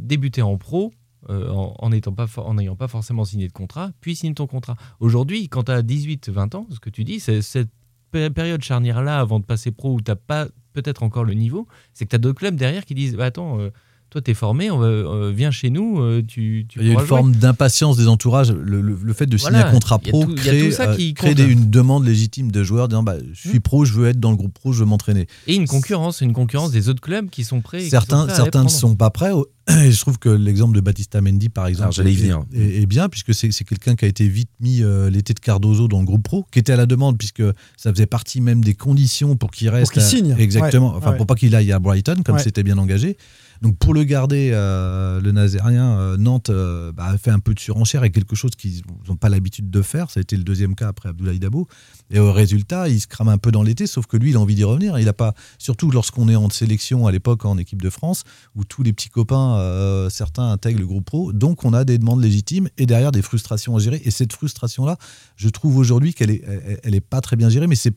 débuter 0.00 0.42
en 0.42 0.56
pro. 0.56 0.92
en 1.28 1.88
n'ayant 1.90 2.12
pas, 2.12 2.26
en 2.36 2.88
forcément 2.88 3.24
signé 3.24 3.46
de 3.46 3.52
contrat, 3.52 3.90
puis 4.00 4.16
signer 4.16 4.34
ton 4.34 4.46
contrat. 4.46 4.76
Aujourd'hui, 5.00 5.48
quand 5.48 5.64
tu 5.64 5.72
as 5.72 5.82
18-20 5.82 6.56
ans, 6.56 6.66
ce 6.70 6.80
que 6.80 6.90
tu 6.90 7.04
dis, 7.04 7.20
c'est 7.20 7.42
cette 7.42 7.68
pé- 8.10 8.30
période 8.30 8.62
charnière-là 8.62 9.20
avant 9.20 9.38
de 9.38 9.44
passer 9.44 9.70
pro 9.70 9.94
où 9.94 10.00
tu 10.00 10.10
n'as 10.10 10.16
pas 10.16 10.48
peut-être 10.72 11.02
encore 11.02 11.24
le 11.24 11.34
niveau, 11.34 11.66
c'est 11.92 12.04
que 12.04 12.10
tu 12.10 12.16
as 12.16 12.18
d'autres 12.18 12.38
clubs 12.38 12.56
derrière 12.56 12.84
qui 12.84 12.94
disent 12.94 13.16
bah, 13.16 13.26
Attends, 13.26 13.60
euh, 13.60 13.70
toi, 14.12 14.20
tu 14.20 14.30
es 14.30 14.34
formé, 14.34 14.70
on 14.70 14.76
va, 14.78 14.86
euh, 14.86 15.32
viens 15.34 15.50
chez 15.50 15.70
nous, 15.70 15.98
euh, 16.00 16.22
tu, 16.26 16.66
tu 16.68 16.78
Il 16.80 16.86
y 16.86 16.90
a 16.90 16.92
une 16.92 16.98
jouer. 16.98 17.06
forme 17.08 17.32
d'impatience 17.32 17.96
des 17.96 18.08
entourages. 18.08 18.52
Le, 18.52 18.80
le- 18.82 18.98
le 19.02 19.12
fait 19.14 19.24
de 19.26 19.36
signer 19.38 19.52
Voilà, 19.52 19.68
un 19.68 19.72
contrat 19.72 19.98
pro 19.98 20.24
tout- 20.26 20.34
crée, 20.34 20.70
euh, 20.78 21.12
crée 21.14 21.34
des- 21.34 21.44
une 21.44 21.70
demande 21.70 22.04
légitime 22.04 22.52
de 22.52 22.62
joueurs 22.62 22.88
disant 22.88 23.02
bah, 23.02 23.16
Je 23.32 23.48
suis 23.48 23.60
pro, 23.60 23.84
je 23.86 23.94
veux 23.94 24.08
être 24.08 24.20
dans 24.20 24.30
le 24.30 24.36
groupe 24.36 24.52
pro, 24.52 24.72
je 24.72 24.80
veux 24.80 24.84
m'entraîner. 24.86 25.26
Et 25.46 25.54
une 25.54 25.66
concurrence, 25.66 26.20
une 26.20 26.34
concurrence 26.34 26.70
des 26.72 26.88
autres 26.90 27.00
clubs 27.00 27.30
qui 27.30 27.42
sont 27.44 27.62
prêts. 27.62 27.80
sont 27.84 27.88
Certains, 27.90 28.26
prêts 28.26 28.36
certains 28.36 28.64
ne 28.64 28.68
sont 28.68 28.94
pas 28.96 29.08
prêts. 29.10 29.30
Et 29.86 29.92
je 29.92 30.00
trouve 30.00 30.18
que 30.18 30.28
l'exemple 30.28 30.74
de 30.74 30.80
Batista 30.80 31.20
Mendy, 31.20 31.48
par 31.48 31.68
exemple, 31.68 31.94
Alors, 31.96 32.06
est- 32.10 32.14
venir. 32.16 32.42
est, 32.52 32.82
est 32.82 32.86
bien, 32.86 33.08
puisque 33.08 33.32
c'est 33.32 33.48
quelqu'un 33.64 33.94
qui 33.94 34.04
a 34.04 34.08
été 34.08 34.26
vite 34.28 34.50
mis 34.60 34.82
euh, 34.82 35.08
l'été 35.08 35.34
de 35.34 35.38
Cardozo 35.40 35.86
dans 35.88 36.00
le 36.00 36.04
groupe 36.04 36.24
pro, 36.24 36.44
qui 36.50 36.58
était 36.58 36.72
à 36.72 36.76
la 36.76 36.84
demande, 36.86 37.16
puisque 37.16 37.44
ça 37.76 37.92
faisait 37.92 38.06
partie 38.06 38.40
même 38.40 38.62
des 38.64 38.74
conditions 38.74 39.36
pour 39.36 39.52
qu'il 39.52 39.68
reste. 39.68 39.92
qu'il 39.92 40.02
à- 40.02 40.04
signe. 40.04 40.34
Exactement. 40.38 40.90
Ouais, 40.90 40.96
Enfin, 40.98 41.12
ouais. 41.12 41.16
pour 41.16 41.26
pas 41.26 41.36
qu'il 41.36 41.54
aille 41.54 41.70
à 41.72 41.78
Brighton, 41.78 42.16
comme 42.24 42.36
Ouais. 42.36 42.42
c'était 42.42 42.64
bien 42.64 42.76
engagé. 42.76 43.16
Donc, 43.62 43.78
pour 43.78 43.94
le 43.94 44.02
garder, 44.02 44.50
euh, 44.52 45.20
le 45.20 45.30
Nazérien, 45.30 45.96
euh, 45.96 46.16
Nantes 46.16 46.50
euh, 46.50 46.90
bah, 46.90 47.06
a 47.06 47.16
fait 47.16 47.30
un 47.30 47.38
peu 47.38 47.54
de 47.54 47.60
surenchère 47.60 48.02
et 48.02 48.10
quelque 48.10 48.34
chose 48.34 48.50
qu'ils 48.56 48.82
n'ont 49.08 49.14
pas 49.14 49.28
l'habitude 49.28 49.70
de 49.70 49.82
faire. 49.82 50.10
Ça 50.10 50.18
a 50.18 50.22
été 50.22 50.36
le 50.36 50.42
deuxième 50.42 50.74
cas 50.74 50.88
après 50.88 51.10
Abdoulaye 51.10 51.38
Dabo. 51.38 51.68
Et 52.10 52.18
au 52.18 52.32
résultat, 52.32 52.88
il 52.88 53.00
se 53.00 53.06
crame 53.06 53.28
un 53.28 53.38
peu 53.38 53.52
dans 53.52 53.62
l'été, 53.62 53.86
sauf 53.86 54.06
que 54.06 54.16
lui, 54.16 54.30
il 54.30 54.36
a 54.36 54.40
envie 54.40 54.56
d'y 54.56 54.64
revenir. 54.64 54.98
Il 54.98 55.08
a 55.08 55.12
pas, 55.12 55.34
surtout 55.58 55.92
lorsqu'on 55.92 56.28
est 56.28 56.34
en 56.34 56.50
sélection 56.50 57.06
à 57.06 57.12
l'époque 57.12 57.44
en 57.44 57.56
équipe 57.56 57.80
de 57.80 57.88
France, 57.88 58.24
où 58.56 58.64
tous 58.64 58.82
les 58.82 58.92
petits 58.92 59.10
copains, 59.10 60.08
certains 60.10 60.50
intègrent 60.50 60.80
le 60.80 60.86
groupe 60.86 61.04
pro. 61.04 61.32
Donc, 61.32 61.64
on 61.64 61.72
a 61.72 61.84
des 61.84 61.98
demandes 61.98 62.20
légitimes 62.20 62.68
et 62.78 62.86
derrière 62.86 63.12
des 63.12 63.22
frustrations 63.22 63.76
à 63.76 63.78
gérer. 63.78 64.02
Et 64.04 64.10
cette 64.10 64.32
frustration-là, 64.32 64.98
je 65.36 65.48
trouve 65.48 65.76
aujourd'hui 65.76 66.14
qu'elle 66.14 66.32
est, 66.32 66.42
elle, 66.44 66.80
elle 66.82 67.00
pas 67.00 67.20
très 67.20 67.36
bien 67.36 67.48
gérée, 67.48 67.68
mais 67.68 67.76
c'est 67.76 67.94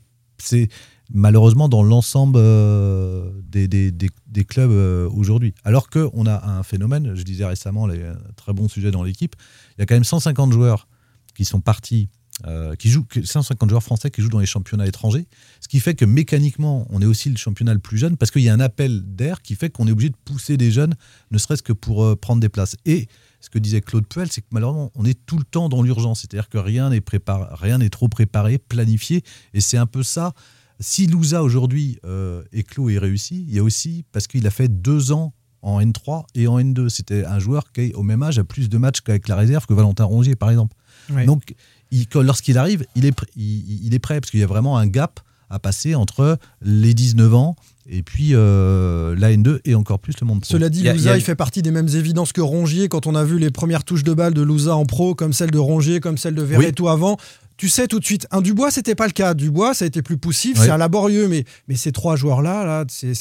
malheureusement 1.13 1.70
dans 1.70 1.84
l'ensemble 1.84 2.38
euh, 2.38 3.30
des, 3.48 3.68
des- 3.68 3.91
des- 3.91 4.10
clubs 4.46 4.72
euh, 4.72 5.10
aujourd'hui. 5.10 5.54
Alors 5.63 5.89
qu'on 5.89 6.26
a 6.26 6.46
un 6.48 6.63
phénomène, 6.63 7.15
je 7.15 7.24
disais 7.24 7.46
récemment, 7.46 7.88
un 7.88 8.18
très 8.36 8.54
bon 8.54 8.68
sujet 8.68 8.91
dans 8.91 9.04
l'équipe, 9.04 9.36
il 9.78 9.82
y 9.82 9.84
a 9.84 9.86
quand 9.86 9.96
même 9.96 10.04
150 10.04 10.52
joueurs 10.52 10.88
qui 11.36 11.46
sont 11.46 11.62
partis 11.62 12.10
euh, 12.46 12.76
qui 12.76 12.89
joue, 12.89 13.06
150 13.24 13.70
joueurs 13.70 13.82
français 13.84 14.12
qui 14.12 14.22
jouent 14.22 14.30
dans 14.30 14.39
les 14.39 14.46
championnats 14.46 14.86
étrangers, 14.86 15.26
ce 15.62 15.70
qui 15.70 15.80
fait 15.80 15.96
que 15.96 16.04
mécaniquement, 16.04 16.86
on 16.89 17.02
est 17.02 17.06
aussi 17.06 17.30
le 17.30 17.38
championnat 17.38 17.74
le 17.74 17.80
plus 17.80 17.98
jeune 17.98 18.18
parce 18.18 18.30
qu'il 18.30 18.41
y 18.41 18.50
a 18.50 18.54
un 18.54 18.60
appel 18.60 19.04
d'air 19.15 19.41
qui 19.41 19.56
fait 19.56 19.70
qu'on 19.70 19.88
est 19.88 19.91
obligé 19.91 20.10
de 20.10 20.18
pousser 20.26 20.58
des 20.58 20.70
jeunes, 20.70 20.96
ne 21.32 21.38
serait-ce 21.38 21.63
que 21.63 21.72
pour 21.72 22.18
prendre 22.20 22.41
des 22.41 22.50
places. 22.50 22.76
Et 22.86 23.08
ce 23.39 23.50
que 23.50 23.58
disait 23.58 23.80
Claude 23.80 24.06
Puel, 24.08 24.30
c'est 24.32 24.41
que 24.41 24.48
malheureusement, 24.52 24.91
on 24.96 25.06
est 25.06 25.18
tout 25.26 25.38
le 25.38 25.46
temps 25.46 25.70
dans 25.70 25.82
l'urgence, 25.82 26.22
c'est-à-dire 26.22 26.50
que 26.50 26.58
rien 26.58 26.89
n'est 26.89 27.00
préparé, 27.00 27.46
rien 27.52 27.78
n'est 27.78 27.89
trop 27.89 28.10
préparé, 28.10 28.58
planifié, 28.58 29.24
et 29.54 29.62
c'est 29.62 29.78
un 29.78 29.86
peu 29.86 30.04
ça. 30.04 30.34
Si 30.79 31.07
Louza 31.07 31.41
aujourd'hui 31.43 31.99
euh, 32.05 32.43
est 32.51 32.63
clos 32.63 32.89
et 32.89 32.97
réussi, 32.97 33.45
il 33.47 33.53
y 33.55 33.59
a 33.59 33.63
aussi 33.63 34.03
parce 34.11 34.27
qu'il 34.27 34.45
a 34.45 34.49
fait 34.51 34.67
deux 34.67 35.11
ans 35.11 35.33
en 35.61 35.81
N3 35.81 36.25
et 36.35 36.47
en 36.47 36.59
N2. 36.59 36.89
C'était 36.89 37.25
un 37.25 37.39
joueur 37.39 37.71
qui, 37.71 37.93
au 37.93 38.03
même 38.03 38.21
âge, 38.23 38.38
a 38.39 38.43
plus 38.43 38.69
de 38.69 38.77
matchs 38.77 39.01
qu'avec 39.01 39.27
la 39.27 39.35
réserve 39.35 39.65
que 39.65 39.73
Valentin 39.73 40.03
Rongier, 40.03 40.35
par 40.35 40.49
exemple. 40.49 40.75
Donc, 41.25 41.53
lorsqu'il 42.15 42.57
arrive, 42.57 42.85
il 42.95 43.05
est, 43.05 43.17
pr- 43.17 43.25
il, 43.35 43.85
il 43.85 43.93
est 43.93 43.99
prêt, 43.99 44.19
parce 44.19 44.31
qu'il 44.31 44.39
y 44.39 44.43
a 44.43 44.47
vraiment 44.47 44.77
un 44.77 44.88
gap 44.88 45.19
à 45.49 45.59
passer 45.59 45.93
entre 45.95 46.38
les 46.61 46.93
19 46.95 47.33
ans 47.35 47.55
et 47.88 48.01
puis 48.01 48.29
euh, 48.33 49.15
la 49.15 49.31
N2 49.31 49.59
et 49.63 49.75
encore 49.75 49.99
plus 49.99 50.15
le 50.19 50.25
monde 50.25 50.41
pro. 50.41 50.49
Cela 50.51 50.69
dit, 50.69 50.79
Il 50.79 50.85
y 50.85 50.89
a- 50.89 50.93
Louza, 50.93 51.03
il 51.03 51.11
y 51.11 51.13
a- 51.13 51.17
il 51.17 51.23
fait 51.23 51.35
partie 51.35 51.61
des 51.61 51.69
mêmes 51.69 51.88
évidences 51.88 52.33
que 52.33 52.41
Rongier. 52.41 52.89
Quand 52.89 53.05
on 53.05 53.13
a 53.13 53.23
vu 53.23 53.38
les 53.38 53.51
premières 53.51 53.83
touches 53.83 54.03
de 54.03 54.13
balle 54.13 54.33
de 54.33 54.41
Louza 54.41 54.75
en 54.75 54.85
pro, 54.88 55.13
comme 55.13 55.33
celle 55.33 55.51
de 55.51 55.59
Rongier, 55.59 55.99
comme 55.99 56.17
celle 56.17 56.33
de 56.33 56.41
Verreto 56.41 56.88
avant, 56.89 57.17
tu 57.58 57.70
sais 57.70 57.88
tout 57.88 58.00
de 58.00 58.06
suite. 58.06 58.28
Un 58.32 58.41
Dubois, 58.41 58.72
c'était 58.72 58.96
pas 58.96 59.06
le 59.06 59.13
cas. 59.13 59.34
Dubois, 59.34 59.74
ça 59.74 59.86
a 59.86 59.88
été 59.88 60.02
plus 60.02 60.18
poussif, 60.18 60.58
c'est 60.60 60.70
un 60.70 60.78
laborieux, 60.78 61.28
mais, 61.28 61.46
mais 61.68 61.76
ces 61.76 61.91
trois 61.91 62.15
joueurs-là, 62.15 62.65
là, 62.65 62.86
c'est 62.88 63.13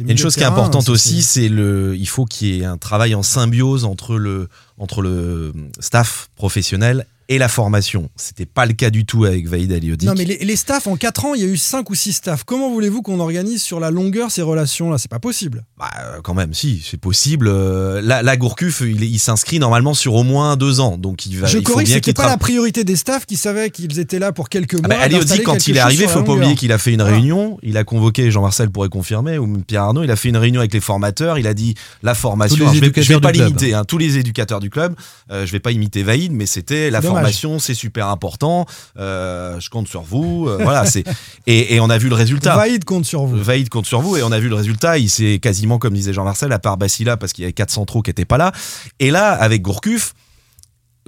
une 0.00 0.18
chose 0.18 0.34
qui 0.34 0.42
est 0.42 0.46
importante 0.46 0.88
aussi, 0.88 1.22
c'est 1.22 1.48
le, 1.48 1.96
il 1.96 2.08
faut 2.08 2.24
qu'il 2.24 2.48
y 2.48 2.60
ait 2.60 2.64
un 2.64 2.78
travail 2.78 3.14
en 3.14 3.22
symbiose 3.22 3.84
entre 3.84 4.16
le, 4.16 4.48
entre 4.80 5.02
le 5.02 5.52
staff 5.78 6.28
professionnel 6.34 7.06
et 7.32 7.38
la 7.38 7.46
formation. 7.46 8.10
C'était 8.16 8.44
pas 8.44 8.66
le 8.66 8.72
cas 8.72 8.90
du 8.90 9.04
tout 9.06 9.24
avec 9.24 9.46
Vaïd 9.46 9.70
Aliodic. 9.70 10.08
Non, 10.08 10.16
mais 10.18 10.24
les, 10.24 10.38
les 10.38 10.56
staffs, 10.56 10.88
en 10.88 10.96
4 10.96 11.26
ans, 11.26 11.34
il 11.34 11.40
y 11.42 11.44
a 11.44 11.46
eu 11.46 11.56
5 11.56 11.88
ou 11.88 11.94
6 11.94 12.14
staffs. 12.14 12.42
Comment 12.42 12.68
voulez-vous 12.72 13.02
qu'on 13.02 13.20
organise 13.20 13.62
sur 13.62 13.78
la 13.78 13.92
longueur 13.92 14.32
ces 14.32 14.42
relations-là? 14.42 14.98
C'est 14.98 15.08
pas 15.08 15.20
possible. 15.20 15.62
Bah, 15.78 15.88
euh, 16.02 16.18
quand 16.24 16.34
même, 16.34 16.54
si, 16.54 16.84
c'est 16.84 16.96
possible. 16.96 17.46
Euh, 17.46 18.00
Là, 18.02 18.22
là, 18.22 18.36
Gourcuff, 18.36 18.80
il, 18.84 19.18
s'inscrit 19.20 19.60
normalement 19.60 19.94
sur 19.94 20.14
au 20.16 20.24
moins 20.24 20.56
deux 20.56 20.80
ans, 20.80 20.98
donc 20.98 21.24
il 21.24 21.38
va. 21.38 21.46
Je 21.46 21.58
il 21.58 21.62
corrige, 21.62 21.90
c'était 21.90 22.12
pas 22.14 22.26
la 22.26 22.36
priorité 22.36 22.82
des 22.82 22.96
staffs 22.96 23.26
qui 23.26 23.36
savaient 23.36 23.70
qu'ils 23.70 24.00
étaient 24.00 24.18
là 24.18 24.32
pour 24.32 24.48
quelques 24.48 24.74
mois. 24.74 24.82
Ah 24.86 24.88
bah, 24.88 24.96
Aliodic, 25.02 25.20
d'installer 25.28 25.44
quand 25.44 25.68
il 25.68 25.76
est 25.76 25.80
arrivé, 25.80 26.08
faut 26.08 26.24
pas 26.24 26.32
oublier 26.32 26.56
qu'il 26.56 26.72
a 26.72 26.78
fait 26.78 26.92
une 26.92 27.02
Voilà. 27.02 27.14
réunion. 27.14 27.58
Il 27.62 27.76
a 27.76 27.84
convoqué 27.84 28.32
Jean-Marcel 28.32 28.70
pourrait 28.70 28.88
confirmer 28.88 29.38
ou 29.38 29.46
Pierre 29.64 29.82
Arnaud. 29.84 30.02
Il 30.02 30.10
a 30.10 30.16
fait 30.16 30.30
une 30.30 30.36
réunion 30.36 30.58
avec 30.62 30.72
les 30.74 30.80
formateurs. 30.80 31.38
Il 31.38 31.46
a 31.46 31.54
dit 31.54 31.76
la 32.02 32.14
formation. 32.16 32.56
Alors, 32.64 32.74
je 32.74 32.80
vais, 32.80 32.90
je 33.02 33.12
vais 33.14 33.20
pas 33.20 33.30
l'imiter. 33.30 33.72
hein, 33.74 33.84
tous 33.84 33.98
les 33.98 34.18
éducateurs 34.18 34.58
du 34.58 34.69
club. 34.70 34.94
Euh, 35.30 35.44
je 35.44 35.52
vais 35.52 35.60
pas 35.60 35.72
imiter 35.72 36.02
Vaïd, 36.02 36.32
mais 36.32 36.46
c'était 36.46 36.90
la 36.90 37.00
dommage. 37.00 37.16
formation, 37.16 37.58
c'est 37.58 37.74
super 37.74 38.08
important. 38.08 38.66
Euh, 38.98 39.60
je 39.60 39.68
compte 39.70 39.88
sur 39.88 40.02
vous. 40.02 40.46
euh, 40.48 40.58
voilà, 40.62 40.86
c'est 40.86 41.04
et, 41.46 41.74
et 41.74 41.80
on 41.80 41.90
a 41.90 41.98
vu 41.98 42.08
le 42.08 42.14
résultat. 42.14 42.56
Vaïd 42.56 42.84
compte 42.84 43.04
sur 43.04 43.26
vous. 43.26 43.36
Vaïd 43.42 43.68
compte 43.68 43.86
sur 43.86 44.00
vous 44.00 44.16
et 44.16 44.22
on 44.22 44.32
a 44.32 44.38
vu 44.38 44.48
le 44.48 44.54
résultat. 44.54 44.98
Il 44.98 45.10
s'est 45.10 45.38
quasiment, 45.40 45.78
comme 45.78 45.94
disait 45.94 46.12
Jean-Marcel, 46.12 46.52
à 46.52 46.58
part 46.58 46.76
Bassila 46.76 47.16
parce 47.16 47.32
qu'il 47.32 47.42
y 47.42 47.44
avait 47.44 47.52
quatre 47.52 47.70
centraux 47.70 48.02
qui 48.02 48.10
étaient 48.10 48.24
pas 48.24 48.38
là. 48.38 48.52
Et 48.98 49.10
là, 49.10 49.32
avec 49.32 49.62
Gourcuff, 49.62 50.14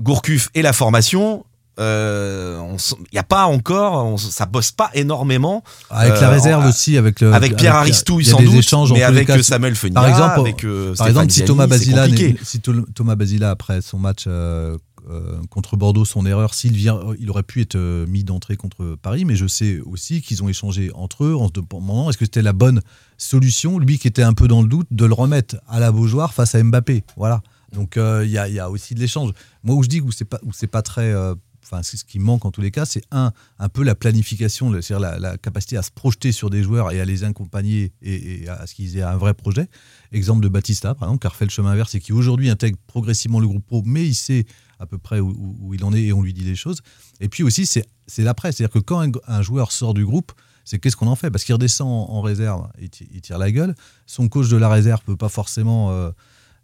Gourcuff 0.00 0.50
et 0.54 0.62
la 0.62 0.72
formation, 0.72 1.44
euh, 1.78 2.60
il 3.00 3.12
n'y 3.14 3.18
a 3.18 3.22
pas 3.24 3.44
encore, 3.46 4.04
on, 4.04 4.16
ça 4.18 4.46
bosse 4.46 4.72
pas 4.72 4.90
énormément. 4.94 5.62
Avec 5.90 6.20
la 6.20 6.28
Euh, 6.28 6.32
réserve 6.32 6.64
en- 6.64 6.68
aussi, 6.68 6.96
avec 6.98 7.20
le. 7.20 7.32
avec 7.32 7.56
Pierre 7.56 7.76
Aristouille 7.76 8.24
il 8.24 8.26
y 8.26 8.30
a 8.30 8.32
sans 8.32 8.38
des 8.38 8.44
doute, 8.46 8.54
échanges 8.56 8.92
mais 8.92 9.02
avec 9.02 9.26
cas. 9.26 9.38
euh, 9.38 9.42
Samuel 9.42 9.74
Fenia, 9.74 9.94
Par 9.94 10.08
exemple, 10.08 10.40
avec 10.40 10.64
euh, 10.64 10.88
Par 10.94 11.06
Stéphane 11.06 11.10
exemple, 11.24 11.30
si 11.32 11.44
Thomas 11.44 11.66
Basila, 11.66 12.06
si 12.42 12.60
Thomas 12.60 13.16
après 13.50 13.80
son 13.80 13.98
match 13.98 14.24
euh, 14.26 14.76
euh, 15.10 15.36
contre 15.50 15.76
Bordeaux, 15.76 16.04
son 16.04 16.26
erreur, 16.26 16.54
s'il 16.54 16.76
vient, 16.76 17.00
il 17.18 17.28
aurait 17.30 17.42
pu 17.42 17.60
être 17.62 17.74
euh, 17.74 18.06
mis 18.06 18.22
d'entrée 18.22 18.56
contre 18.56 18.96
Paris, 19.02 19.24
mais 19.24 19.34
je 19.34 19.46
sais 19.48 19.80
aussi 19.84 20.20
qu'ils 20.22 20.42
ont 20.44 20.48
échangé 20.48 20.90
entre 20.94 21.24
eux 21.24 21.34
en 21.34 21.48
se 21.48 21.52
demandant 21.54 22.08
est-ce 22.10 22.18
que 22.18 22.24
c'était 22.24 22.42
la 22.42 22.52
bonne 22.52 22.80
solution, 23.18 23.78
lui 23.78 23.98
qui 23.98 24.08
était 24.08 24.22
un 24.22 24.32
peu 24.34 24.46
dans 24.46 24.62
le 24.62 24.68
doute, 24.68 24.86
de 24.90 25.04
le 25.04 25.14
remettre 25.14 25.56
à 25.68 25.80
la 25.80 25.90
Beaujoire 25.90 26.32
face 26.34 26.54
à 26.54 26.62
Mbappé. 26.62 27.02
Voilà. 27.16 27.40
Donc 27.72 27.96
euh, 27.96 28.22
il 28.24 28.30
y, 28.30 28.34
y 28.54 28.60
a 28.60 28.70
aussi 28.70 28.94
de 28.94 29.00
l'échange. 29.00 29.30
Moi 29.64 29.74
où 29.74 29.82
je 29.82 29.88
dis 29.88 30.00
où 30.00 30.12
c'est 30.12 30.24
pas 30.26 30.38
où 30.44 30.52
c'est 30.52 30.66
pas 30.66 30.82
très 30.82 31.12
euh, 31.12 31.34
Enfin, 31.64 31.82
ce 31.82 32.04
qui 32.04 32.18
manque 32.18 32.44
en 32.44 32.50
tous 32.50 32.60
les 32.60 32.70
cas, 32.70 32.84
c'est 32.84 33.04
un, 33.12 33.32
un 33.58 33.68
peu 33.68 33.82
la 33.84 33.94
planification, 33.94 34.72
c'est-à-dire 34.80 35.20
la, 35.20 35.38
capacité 35.38 35.76
à 35.76 35.82
se 35.82 35.90
projeter 35.90 36.32
sur 36.32 36.50
des 36.50 36.62
joueurs 36.62 36.90
et 36.90 37.00
à 37.00 37.04
les 37.04 37.24
accompagner 37.24 37.92
et, 38.02 38.48
à 38.48 38.66
ce 38.66 38.74
qu'ils 38.74 38.98
aient 38.98 39.02
un 39.02 39.16
vrai 39.16 39.32
projet. 39.32 39.68
Exemple 40.10 40.42
de 40.42 40.48
Batista, 40.48 40.94
par 40.94 41.08
exemple, 41.08 41.20
qui 41.20 41.26
a 41.28 41.30
refait 41.30 41.44
le 41.44 41.50
chemin 41.50 41.70
inverse 41.70 41.94
et 41.94 42.00
qui 42.00 42.12
aujourd'hui 42.12 42.50
intègre 42.50 42.78
progressivement 42.86 43.40
le 43.40 43.46
groupe 43.46 43.64
pro, 43.64 43.82
mais 43.86 44.06
il 44.06 44.14
sait 44.14 44.44
à 44.78 44.86
peu 44.86 44.98
près 44.98 45.20
où, 45.20 45.72
il 45.72 45.84
en 45.84 45.92
est 45.92 46.02
et 46.02 46.12
on 46.12 46.22
lui 46.22 46.34
dit 46.34 46.44
les 46.44 46.56
choses. 46.56 46.80
Et 47.20 47.28
puis 47.28 47.44
aussi, 47.44 47.64
c'est 47.66 47.86
l'après, 48.18 48.50
c'est-à-dire 48.50 48.72
que 48.72 48.80
quand 48.80 49.04
un, 49.26 49.42
joueur 49.42 49.70
sort 49.70 49.94
du 49.94 50.04
groupe, 50.04 50.32
c'est 50.64 50.78
qu'est-ce 50.78 50.96
qu'on 50.96 51.06
en 51.06 51.16
fait? 51.16 51.30
Parce 51.30 51.44
qu'il 51.44 51.54
redescend 51.54 51.88
en, 51.88 52.20
réserve, 52.20 52.68
il, 52.80 52.90
ti- 52.90 53.08
il 53.12 53.20
tire 53.20 53.38
la 53.38 53.50
gueule. 53.50 53.74
Son 54.06 54.28
coach 54.28 54.48
de 54.48 54.56
la 54.56 54.68
réserve 54.68 55.02
peut 55.04 55.16
pas 55.16 55.28
forcément 55.28 55.92
euh, 55.92 56.10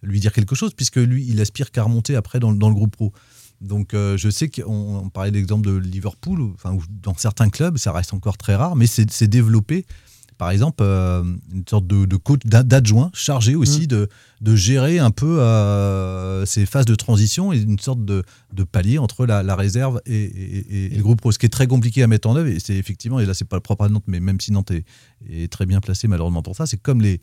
lui 0.02 0.18
dire 0.18 0.32
quelque 0.32 0.56
chose, 0.56 0.74
puisque 0.74 0.96
lui, 0.96 1.24
il 1.28 1.40
aspire 1.40 1.70
qu'à 1.70 1.84
remonter 1.84 2.16
après 2.16 2.40
dans 2.40 2.50
le 2.50 2.74
groupe 2.74 2.96
pro. 2.96 3.12
Donc 3.60 3.92
euh, 3.94 4.16
je 4.16 4.28
sais 4.30 4.48
qu'on 4.48 4.96
on 5.04 5.08
parlait 5.08 5.30
d'exemple 5.32 5.66
de 5.66 5.76
Liverpool, 5.76 6.40
ou- 6.40 6.52
enfin, 6.54 6.72
où 6.72 6.82
dans 7.02 7.14
certains 7.16 7.48
clubs, 7.50 7.76
ça 7.78 7.92
reste 7.92 8.12
encore 8.14 8.36
très 8.38 8.54
rare, 8.54 8.76
mais 8.76 8.86
c'est 8.86 9.26
développé. 9.28 9.84
Par 10.36 10.50
exemple, 10.52 10.84
euh, 10.84 11.24
une 11.52 11.64
sorte 11.68 11.88
de, 11.88 12.04
de 12.04 12.14
coach, 12.14 12.42
d'a- 12.44 12.62
d'adjoint 12.62 13.10
chargé 13.12 13.56
aussi 13.56 13.88
de, 13.88 14.08
de 14.40 14.54
gérer 14.54 15.00
un 15.00 15.10
peu 15.10 15.40
euh, 15.40 16.46
ces 16.46 16.64
phases 16.64 16.84
de 16.84 16.94
transition 16.94 17.52
et 17.52 17.58
une 17.58 17.80
sorte 17.80 18.04
de, 18.04 18.22
de 18.52 18.62
palier 18.62 18.98
entre 18.98 19.26
la, 19.26 19.42
la 19.42 19.56
réserve 19.56 20.00
et, 20.06 20.14
et- 20.14 20.58
et- 20.58 20.94
et 20.94 20.96
le 20.96 21.02
groupe 21.02 21.20
pro. 21.20 21.32
Ce 21.32 21.40
qui 21.40 21.46
est 21.46 21.48
très 21.48 21.66
compliqué 21.66 22.04
à 22.04 22.06
mettre 22.06 22.28
en 22.28 22.36
œuvre, 22.36 22.46
et 22.48 22.60
c'est 22.60 22.76
effectivement, 22.76 23.18
et 23.18 23.26
là 23.26 23.34
c'est 23.34 23.46
pas 23.48 23.56
le 23.56 23.62
propre 23.62 23.84
à 23.86 23.88
Nantes, 23.88 24.04
mais 24.06 24.20
même 24.20 24.40
si 24.40 24.52
Nantes 24.52 24.70
est, 24.70 24.84
est 25.28 25.50
très 25.52 25.66
bien 25.66 25.80
placé 25.80 26.06
malheureusement 26.06 26.42
pour 26.42 26.54
ça, 26.54 26.66
c'est 26.66 26.80
comme 26.80 27.00
les, 27.00 27.20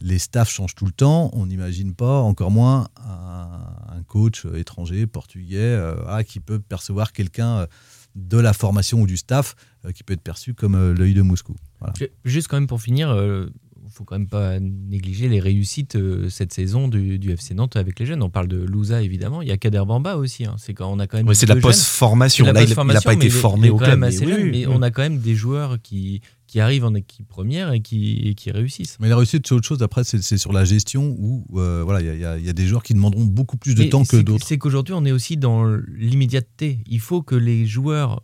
les 0.00 0.18
staffs 0.18 0.50
changent 0.50 0.74
tout 0.74 0.86
le 0.86 0.92
temps, 0.92 1.30
on 1.32 1.46
n'imagine 1.46 1.94
pas, 1.94 2.20
encore 2.20 2.50
moins, 2.50 2.88
un, 3.04 3.96
un 3.98 4.02
coach 4.06 4.46
étranger, 4.56 5.06
portugais, 5.06 5.56
euh, 5.58 5.94
voilà, 6.02 6.24
qui 6.24 6.40
peut 6.40 6.60
percevoir 6.60 7.12
quelqu'un 7.12 7.58
euh, 7.58 7.66
de 8.14 8.38
la 8.38 8.52
formation 8.52 9.00
ou 9.02 9.06
du 9.06 9.16
staff 9.16 9.54
euh, 9.84 9.92
qui 9.92 10.02
peut 10.04 10.14
être 10.14 10.22
perçu 10.22 10.54
comme 10.54 10.74
euh, 10.74 10.94
l'œil 10.94 11.14
de 11.14 11.22
Moscou. 11.22 11.56
Voilà. 11.80 11.94
Juste 12.24 12.48
quand 12.48 12.56
même 12.56 12.66
pour 12.66 12.80
finir, 12.80 13.10
il 13.16 13.90
faut 13.92 14.04
quand 14.04 14.18
même 14.18 14.28
pas 14.28 14.58
négliger 14.60 15.28
les 15.28 15.40
réussites 15.40 15.94
euh, 15.96 16.28
cette 16.28 16.52
saison 16.52 16.88
du, 16.88 17.18
du 17.18 17.30
FC 17.32 17.54
Nantes 17.54 17.76
avec 17.76 17.98
les 17.98 18.06
jeunes. 18.06 18.22
On 18.22 18.28
parle 18.30 18.48
de 18.48 18.58
Louza 18.58 19.02
évidemment, 19.02 19.40
il 19.42 19.48
y 19.48 19.52
a 19.52 19.56
Kader 19.56 19.82
Bamba 19.86 20.16
aussi. 20.16 20.44
hein. 20.44 20.56
C'est 20.58 20.74
quand 20.74 20.90
on 20.92 20.98
a 20.98 21.06
quand 21.06 21.16
même. 21.16 21.26
Oui, 21.28 21.34
c'est 21.36 21.46
de 21.46 21.54
la 21.54 21.60
post-formation. 21.60 22.44
Là, 22.46 22.50
il- 22.52 22.54
il 22.54 22.58
a 22.58 22.64
post-formation, 22.66 23.08
pas 23.10 23.14
été 23.14 23.30
formé 23.30 23.70
au 23.70 23.76
club, 23.78 23.98
mais 23.98 24.08
oui, 24.08 24.28
jeune, 24.28 24.42
oui, 24.42 24.50
mais 24.50 24.66
oui. 24.66 24.72
on 24.76 24.82
a 24.82 24.90
quand 24.90 25.02
même 25.02 25.18
des 25.20 25.34
joueurs 25.34 25.80
qui, 25.80 26.20
qui 26.48 26.58
arrivent 26.58 26.84
en 26.84 26.94
équipe 26.94 27.28
première 27.28 27.72
et 27.72 27.80
qui, 27.80 28.22
et 28.28 28.34
qui 28.34 28.50
réussissent. 28.50 28.96
Mais 28.98 29.08
la 29.08 29.16
réussite, 29.16 29.46
c'est 29.46 29.54
autre 29.54 29.66
chose. 29.66 29.82
Après, 29.82 30.02
c'est 30.02 30.38
sur 30.38 30.52
la 30.52 30.64
gestion 30.64 31.14
où 31.18 31.44
euh, 31.60 31.82
voilà, 31.84 32.00
il 32.00 32.20
y 32.20 32.24
a- 32.24 32.38
y, 32.38 32.46
y 32.48 32.54
des 32.54 32.66
joueurs 32.66 32.82
qui 32.82 32.94
demanderont 32.94 33.24
beaucoup 33.26 33.56
plus 33.56 33.74
de 33.76 33.82
Mais 33.84 33.88
temps 33.90 34.04
que 34.04 34.16
d'autres. 34.16 34.44
C'est 34.46 34.58
qu'aujourd'hui, 34.58 34.94
on 34.96 35.04
est 35.04 35.12
aussi 35.12 35.36
dans 35.36 35.64
l'immédiateté. 35.96 36.80
Il 36.86 37.00
faut 37.00 37.22
que 37.22 37.34
les 37.34 37.66
joueurs 37.66 38.20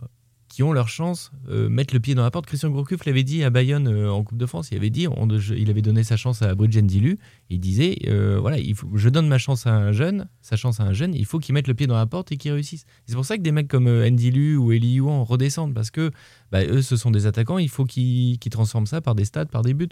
qui 0.54 0.62
ont 0.62 0.72
leur 0.72 0.88
chance 0.88 1.32
euh, 1.48 1.68
mettent 1.68 1.92
le 1.92 1.98
pied 1.98 2.14
dans 2.14 2.22
la 2.22 2.30
porte. 2.30 2.46
Christian 2.46 2.70
Gourcuff 2.70 3.04
l'avait 3.06 3.24
dit 3.24 3.42
à 3.42 3.50
Bayonne 3.50 3.88
euh, 3.88 4.12
en 4.12 4.22
Coupe 4.22 4.38
de 4.38 4.46
France. 4.46 4.68
Il 4.70 4.76
avait 4.76 4.88
dit, 4.88 5.08
il 5.56 5.68
avait 5.68 5.82
donné 5.82 6.04
sa 6.04 6.16
chance 6.16 6.42
à 6.42 6.54
Bridget 6.54 6.82
Dilu. 6.82 7.18
Il 7.50 7.58
disait, 7.58 7.98
euh, 8.06 8.38
voilà, 8.40 8.58
je 8.94 9.08
donne 9.08 9.26
ma 9.26 9.38
chance 9.38 9.66
à 9.66 9.74
un 9.74 9.90
jeune, 9.90 10.28
sa 10.42 10.54
chance 10.54 10.78
à 10.78 10.84
un 10.84 10.92
jeune. 10.92 11.12
Il 11.12 11.26
faut 11.26 11.40
qu'il 11.40 11.54
mette 11.54 11.66
le 11.66 11.74
pied 11.74 11.88
dans 11.88 11.96
la 11.96 12.06
porte 12.06 12.30
et 12.30 12.36
qu'il 12.36 12.52
réussisse. 12.52 12.84
C'est 13.06 13.16
pour 13.16 13.24
ça 13.24 13.36
que 13.36 13.42
des 13.42 13.50
mecs 13.50 13.66
comme 13.66 13.88
euh, 13.88 14.08
Ndilu 14.08 14.56
ou 14.56 14.70
Eli 14.70 14.94
Youan 14.94 15.24
redescendent 15.24 15.74
parce 15.74 15.90
que 15.90 16.12
bah, 16.52 16.64
eux, 16.64 16.82
ce 16.82 16.96
sont 16.96 17.10
des 17.10 17.26
attaquants. 17.26 17.58
Il 17.58 17.68
faut 17.68 17.84
qu'ils 17.84 18.38
transforment 18.38 18.86
ça 18.86 19.00
par 19.00 19.16
des 19.16 19.24
stats, 19.24 19.46
par 19.46 19.62
des 19.62 19.74
buts. 19.74 19.88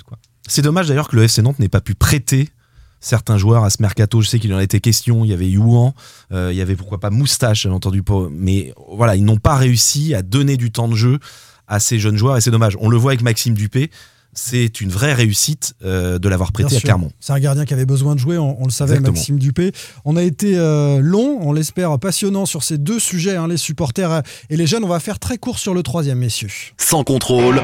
C'est 0.47 0.63
dommage 0.63 0.87
d'ailleurs 0.87 1.09
que 1.09 1.17
le 1.17 1.25
FC 1.25 1.43
Nantes 1.43 1.59
n'ait 1.59 1.69
pas 1.69 1.81
pu 1.81 1.97
prêter 1.97 2.51
certains 3.03 3.37
joueurs 3.37 3.65
à 3.65 3.69
ce 3.69 3.83
mercato. 3.83 4.23
Je 4.23 4.29
sais 4.29 4.39
qu'il 4.39 4.55
en 4.55 4.57
a 4.57 4.63
été 4.63 4.81
question. 4.81 5.27
Il 5.27 5.31
y 5.31 5.35
avait 5.35 5.51
Youan, 5.51 5.93
euh, 6.33 6.49
il 6.53 6.57
y 6.57 6.63
avait 6.63 6.77
pourquoi 6.77 6.99
pas 6.99 7.11
Moustache, 7.11 7.65
j'avais 7.65 7.75
entendu. 7.75 8.03
pas- 8.03 8.29
Mais 8.31 8.73
voilà, 8.97 9.15
ils 9.17 9.25
n'ont 9.27 9.37
pas 9.37 9.57
réussi 9.57 10.15
à 10.15 10.23
donner 10.23 10.57
du 10.57 10.71
temps 10.73 10.89
de 10.89 10.95
jeu 10.97 11.19
à 11.69 11.79
ces 11.81 11.99
jeunes 11.99 12.17
joueurs 12.17 12.39
et 12.39 12.41
c'est 12.41 12.51
dommage. 12.51 12.79
On 12.81 12.89
le 12.89 12.97
voit 12.97 13.11
avec 13.11 13.23
Maxime 13.23 13.53
Dupé. 13.55 13.91
C'est 14.35 14.81
une 14.81 14.89
vraie 14.89 15.13
réussite 15.13 15.75
euh, 15.85 16.19
de 16.19 16.27
l'avoir 16.27 16.53
prêté 16.53 16.69
Bien 16.71 16.77
à 16.79 16.81
sûr. 16.81 16.87
Clermont. 16.87 17.13
C'est 17.21 17.35
un 17.35 17.39
gardien 17.39 17.67
qui 17.67 17.75
avait 17.75 17.85
besoin 17.85 18.15
de 18.15 18.19
jouer, 18.21 18.39
on, 18.39 18.63
on 18.63 18.65
le 18.65 18.71
savait, 18.71 18.93
Exactement. 18.95 19.15
Maxime 19.15 19.39
Dupé. 19.39 19.73
On 20.07 20.17
a 20.17 20.23
été 20.23 20.55
euh, 20.57 21.01
long, 21.03 21.37
on 21.43 21.53
l'espère 21.53 21.99
passionnant 21.99 22.47
sur 22.47 22.63
ces 22.63 22.79
deux 22.79 22.99
sujets, 22.99 23.37
hein, 23.37 23.47
les 23.47 23.59
supporters 23.59 24.23
et 24.49 24.57
les 24.57 24.67
jeunes. 24.67 24.85
On 24.85 24.89
va 24.89 25.01
faire 25.01 25.19
très 25.19 25.37
court 25.37 25.59
sur 25.59 25.75
le 25.75 25.83
troisième, 25.83 26.17
messieurs. 26.19 26.49
Sans 26.79 27.05
contrôle. 27.05 27.61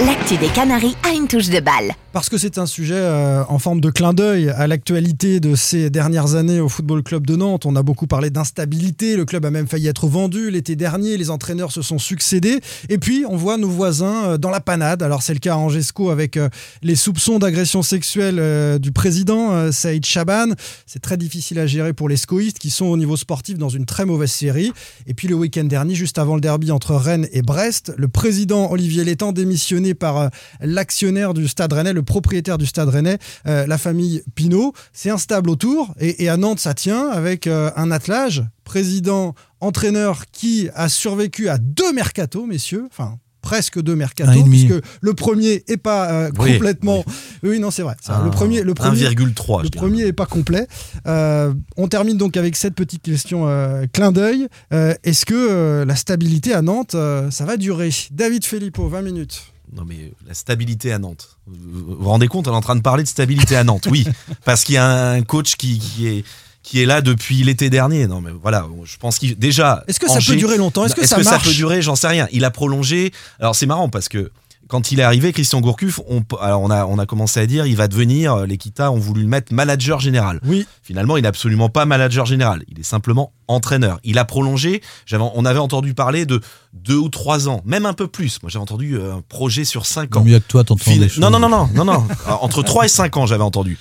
L'actu 0.00 0.38
des 0.38 0.48
Canaries 0.48 0.96
a 1.06 1.12
une 1.14 1.28
touche 1.28 1.50
de 1.50 1.60
balle. 1.60 1.92
Parce 2.12 2.28
que 2.28 2.36
c'est 2.36 2.58
un 2.58 2.66
sujet 2.66 2.94
euh, 2.94 3.42
en 3.48 3.58
forme 3.58 3.80
de 3.80 3.88
clin 3.88 4.12
d'œil 4.12 4.50
à 4.50 4.66
l'actualité 4.66 5.40
de 5.40 5.54
ces 5.54 5.88
dernières 5.88 6.34
années 6.34 6.60
au 6.60 6.68
Football 6.68 7.02
Club 7.02 7.26
de 7.26 7.36
Nantes. 7.36 7.64
On 7.64 7.74
a 7.74 7.82
beaucoup 7.82 8.06
parlé 8.06 8.28
d'instabilité, 8.28 9.16
le 9.16 9.24
club 9.24 9.46
a 9.46 9.50
même 9.50 9.66
failli 9.66 9.88
être 9.88 10.06
vendu 10.08 10.50
l'été 10.50 10.76
dernier, 10.76 11.16
les 11.16 11.30
entraîneurs 11.30 11.72
se 11.72 11.80
sont 11.80 11.98
succédés. 11.98 12.60
Et 12.90 12.98
puis 12.98 13.24
on 13.26 13.36
voit 13.36 13.56
nos 13.56 13.70
voisins 13.70 14.24
euh, 14.24 14.36
dans 14.36 14.50
la 14.50 14.60
panade. 14.60 15.02
Alors 15.02 15.22
c'est 15.22 15.32
le 15.32 15.38
cas 15.38 15.54
à 15.54 15.56
Angesco 15.56 16.10
avec 16.10 16.36
euh, 16.36 16.50
les 16.82 16.96
soupçons 16.96 17.38
d'agression 17.38 17.80
sexuelle 17.82 18.78
du 18.78 18.92
président 18.92 19.72
Saïd 19.72 20.04
Chaban. 20.04 20.48
C'est 20.86 21.00
très 21.00 21.16
difficile 21.16 21.58
à 21.60 21.66
gérer 21.66 21.94
pour 21.94 22.10
les 22.10 22.18
scoïstes 22.18 22.58
qui 22.58 22.68
sont 22.68 22.86
au 22.86 22.98
niveau 22.98 23.16
sportif 23.16 23.56
dans 23.56 23.70
une 23.70 23.86
très 23.86 24.04
mauvaise 24.04 24.30
série. 24.30 24.70
Et 25.06 25.14
puis 25.14 25.28
le 25.28 25.34
week-end 25.34 25.64
dernier, 25.64 25.94
juste 25.94 26.18
avant 26.18 26.34
le 26.34 26.42
derby 26.42 26.72
entre 26.72 26.94
Rennes 26.94 27.26
et 27.32 27.40
Brest, 27.40 27.94
le 27.96 28.08
président 28.08 28.70
Olivier 28.70 29.02
Létang 29.02 29.32
démissionné 29.32 29.94
par 29.94 30.28
l'actionnaire 30.60 31.32
du 31.32 31.48
Stade 31.48 31.72
Rennais, 31.72 31.92
le 31.92 32.01
propriétaire 32.02 32.58
du 32.58 32.66
Stade 32.66 32.88
Rennais, 32.88 33.18
euh, 33.46 33.66
la 33.66 33.78
famille 33.78 34.22
Pinault. 34.34 34.72
C'est 34.92 35.10
instable 35.10 35.50
autour 35.50 35.94
et, 36.00 36.24
et 36.24 36.28
à 36.28 36.36
Nantes 36.36 36.60
ça 36.60 36.74
tient 36.74 37.08
avec 37.08 37.46
euh, 37.46 37.70
un 37.76 37.90
attelage 37.90 38.44
président 38.64 39.34
entraîneur 39.60 40.24
qui 40.32 40.68
a 40.74 40.88
survécu 40.88 41.48
à 41.48 41.58
deux 41.58 41.92
mercatos, 41.92 42.46
messieurs. 42.46 42.86
Enfin 42.90 43.18
presque 43.42 43.82
deux 43.82 43.96
demi. 44.44 44.66
puisque 44.66 44.84
le 45.00 45.14
premier 45.14 45.64
est 45.66 45.76
pas 45.76 46.10
euh, 46.10 46.30
Oui, 46.38 46.52
complètement. 46.52 47.04
Oui, 47.42 47.58
non, 47.58 47.70
c'est 47.70 47.82
vrai. 47.82 47.96
Un- 48.08 48.24
le 48.24 48.30
premier, 48.30 48.62
le 48.62 48.72
premier, 48.72 49.04
1,3. 49.04 49.64
le 49.64 49.68
premier 49.68 50.06
est 50.06 50.12
pas 50.12 50.26
complet. 50.26 50.66
Euh, 51.06 51.52
on 51.76 51.88
termine 51.88 52.16
donc 52.16 52.36
avec 52.36 52.56
cette 52.56 52.74
petite 52.74 53.02
question 53.02 53.48
euh, 53.48 53.84
clin 53.92 54.12
d'œil. 54.12 54.46
Est-ce 54.70 55.26
que 55.26 55.84
la 55.86 55.96
stabilité 55.96 56.54
à 56.54 56.62
Nantes, 56.62 56.96
ça 57.30 57.44
va 57.44 57.56
durer? 57.56 57.90
David 58.12 58.44
Filippo, 58.46 58.88
20 58.88 59.02
minutes. 59.02 59.51
Non 59.74 59.84
mais 59.86 60.12
la 60.26 60.34
stabilité 60.34 60.92
à 60.92 60.98
Nantes. 60.98 61.38
Vous 61.46 61.96
vous 61.98 62.08
rendez 62.08 62.28
compte, 62.28 62.46
on 62.46 62.52
est 62.52 62.56
en 62.56 62.60
train 62.60 62.76
de 62.76 62.82
parler 62.82 63.02
de 63.02 63.08
stabilité 63.08 63.56
à 63.56 63.64
Nantes. 63.64 63.88
Oui, 63.90 64.06
parce 64.44 64.64
qu'il 64.64 64.74
y 64.74 64.78
a 64.78 65.10
un 65.10 65.22
coach 65.22 65.56
qui, 65.56 65.78
qui 65.78 66.06
est 66.08 66.24
qui 66.62 66.80
est 66.80 66.86
là 66.86 67.00
depuis 67.00 67.42
l'été 67.42 67.70
dernier. 67.70 68.06
Non 68.06 68.20
mais 68.20 68.30
voilà, 68.30 68.66
je 68.84 68.96
pense 68.98 69.18
qu'il 69.18 69.36
déjà. 69.38 69.82
Est-ce 69.88 69.98
que 69.98 70.08
ça 70.08 70.18
peut 70.24 70.36
durer 70.36 70.58
longtemps? 70.58 70.84
Est-ce 70.84 70.94
que 70.94 71.06
ça 71.06 71.22
ça 71.22 71.30
marche? 71.30 71.44
peut 71.44 71.54
durer? 71.54 71.82
J'en 71.82 71.96
sais 71.96 72.08
rien. 72.08 72.28
Il 72.32 72.44
a 72.44 72.50
prolongé. 72.50 73.12
Alors 73.40 73.56
c'est 73.56 73.66
marrant 73.66 73.88
parce 73.88 74.08
que 74.08 74.30
quand 74.68 74.90
il 74.92 75.00
est 75.00 75.02
arrivé, 75.02 75.32
Christian 75.32 75.60
Gourcuff, 75.60 76.00
on, 76.08 76.22
alors 76.40 76.62
on 76.62 76.70
a 76.70 76.86
on 76.86 76.98
a 76.98 77.04
commencé 77.06 77.40
à 77.40 77.46
dire 77.46 77.66
il 77.66 77.76
va 77.76 77.88
devenir 77.88 78.32
euh, 78.34 78.46
l'Equita 78.46 78.90
ont 78.90 78.98
voulu 78.98 79.22
le 79.22 79.28
mettre 79.28 79.52
manager 79.52 80.00
général. 80.00 80.40
Oui. 80.46 80.66
Finalement, 80.82 81.16
il 81.16 81.22
n'est 81.22 81.28
absolument 81.28 81.68
pas 81.68 81.84
manager 81.84 82.24
général. 82.26 82.62
Il 82.68 82.80
est 82.80 82.84
simplement 82.84 83.32
entraîneur. 83.48 83.98
Il 84.04 84.18
a 84.18 84.24
prolongé. 84.24 84.80
On 85.12 85.44
avait 85.44 85.58
entendu 85.58 85.92
parler 85.94 86.24
de 86.24 86.40
deux 86.72 86.96
ou 86.96 87.08
trois 87.10 87.48
ans, 87.50 87.60
même 87.66 87.84
un 87.84 87.92
peu 87.92 88.06
plus. 88.06 88.38
Moi, 88.42 88.48
j'avais 88.50 88.62
entendu 88.62 88.96
euh, 88.96 89.16
un 89.16 89.22
projet 89.28 89.64
sur 89.64 89.84
cinq 89.84 90.16
ans. 90.16 90.24
Mieux 90.24 90.38
que 90.38 90.46
toi, 90.48 90.64
t'entends 90.64 90.84
Fin- 90.84 90.96
des 90.96 91.08
choses. 91.08 91.18
Non, 91.18 91.28
non, 91.30 91.38
non, 91.38 91.48
non, 91.50 91.68
non, 91.74 91.84
non. 91.84 92.06
Entre 92.40 92.62
3 92.62 92.86
et 92.86 92.88
5 92.88 93.14
ans, 93.18 93.26
j'avais 93.26 93.42
entendu. 93.44 93.76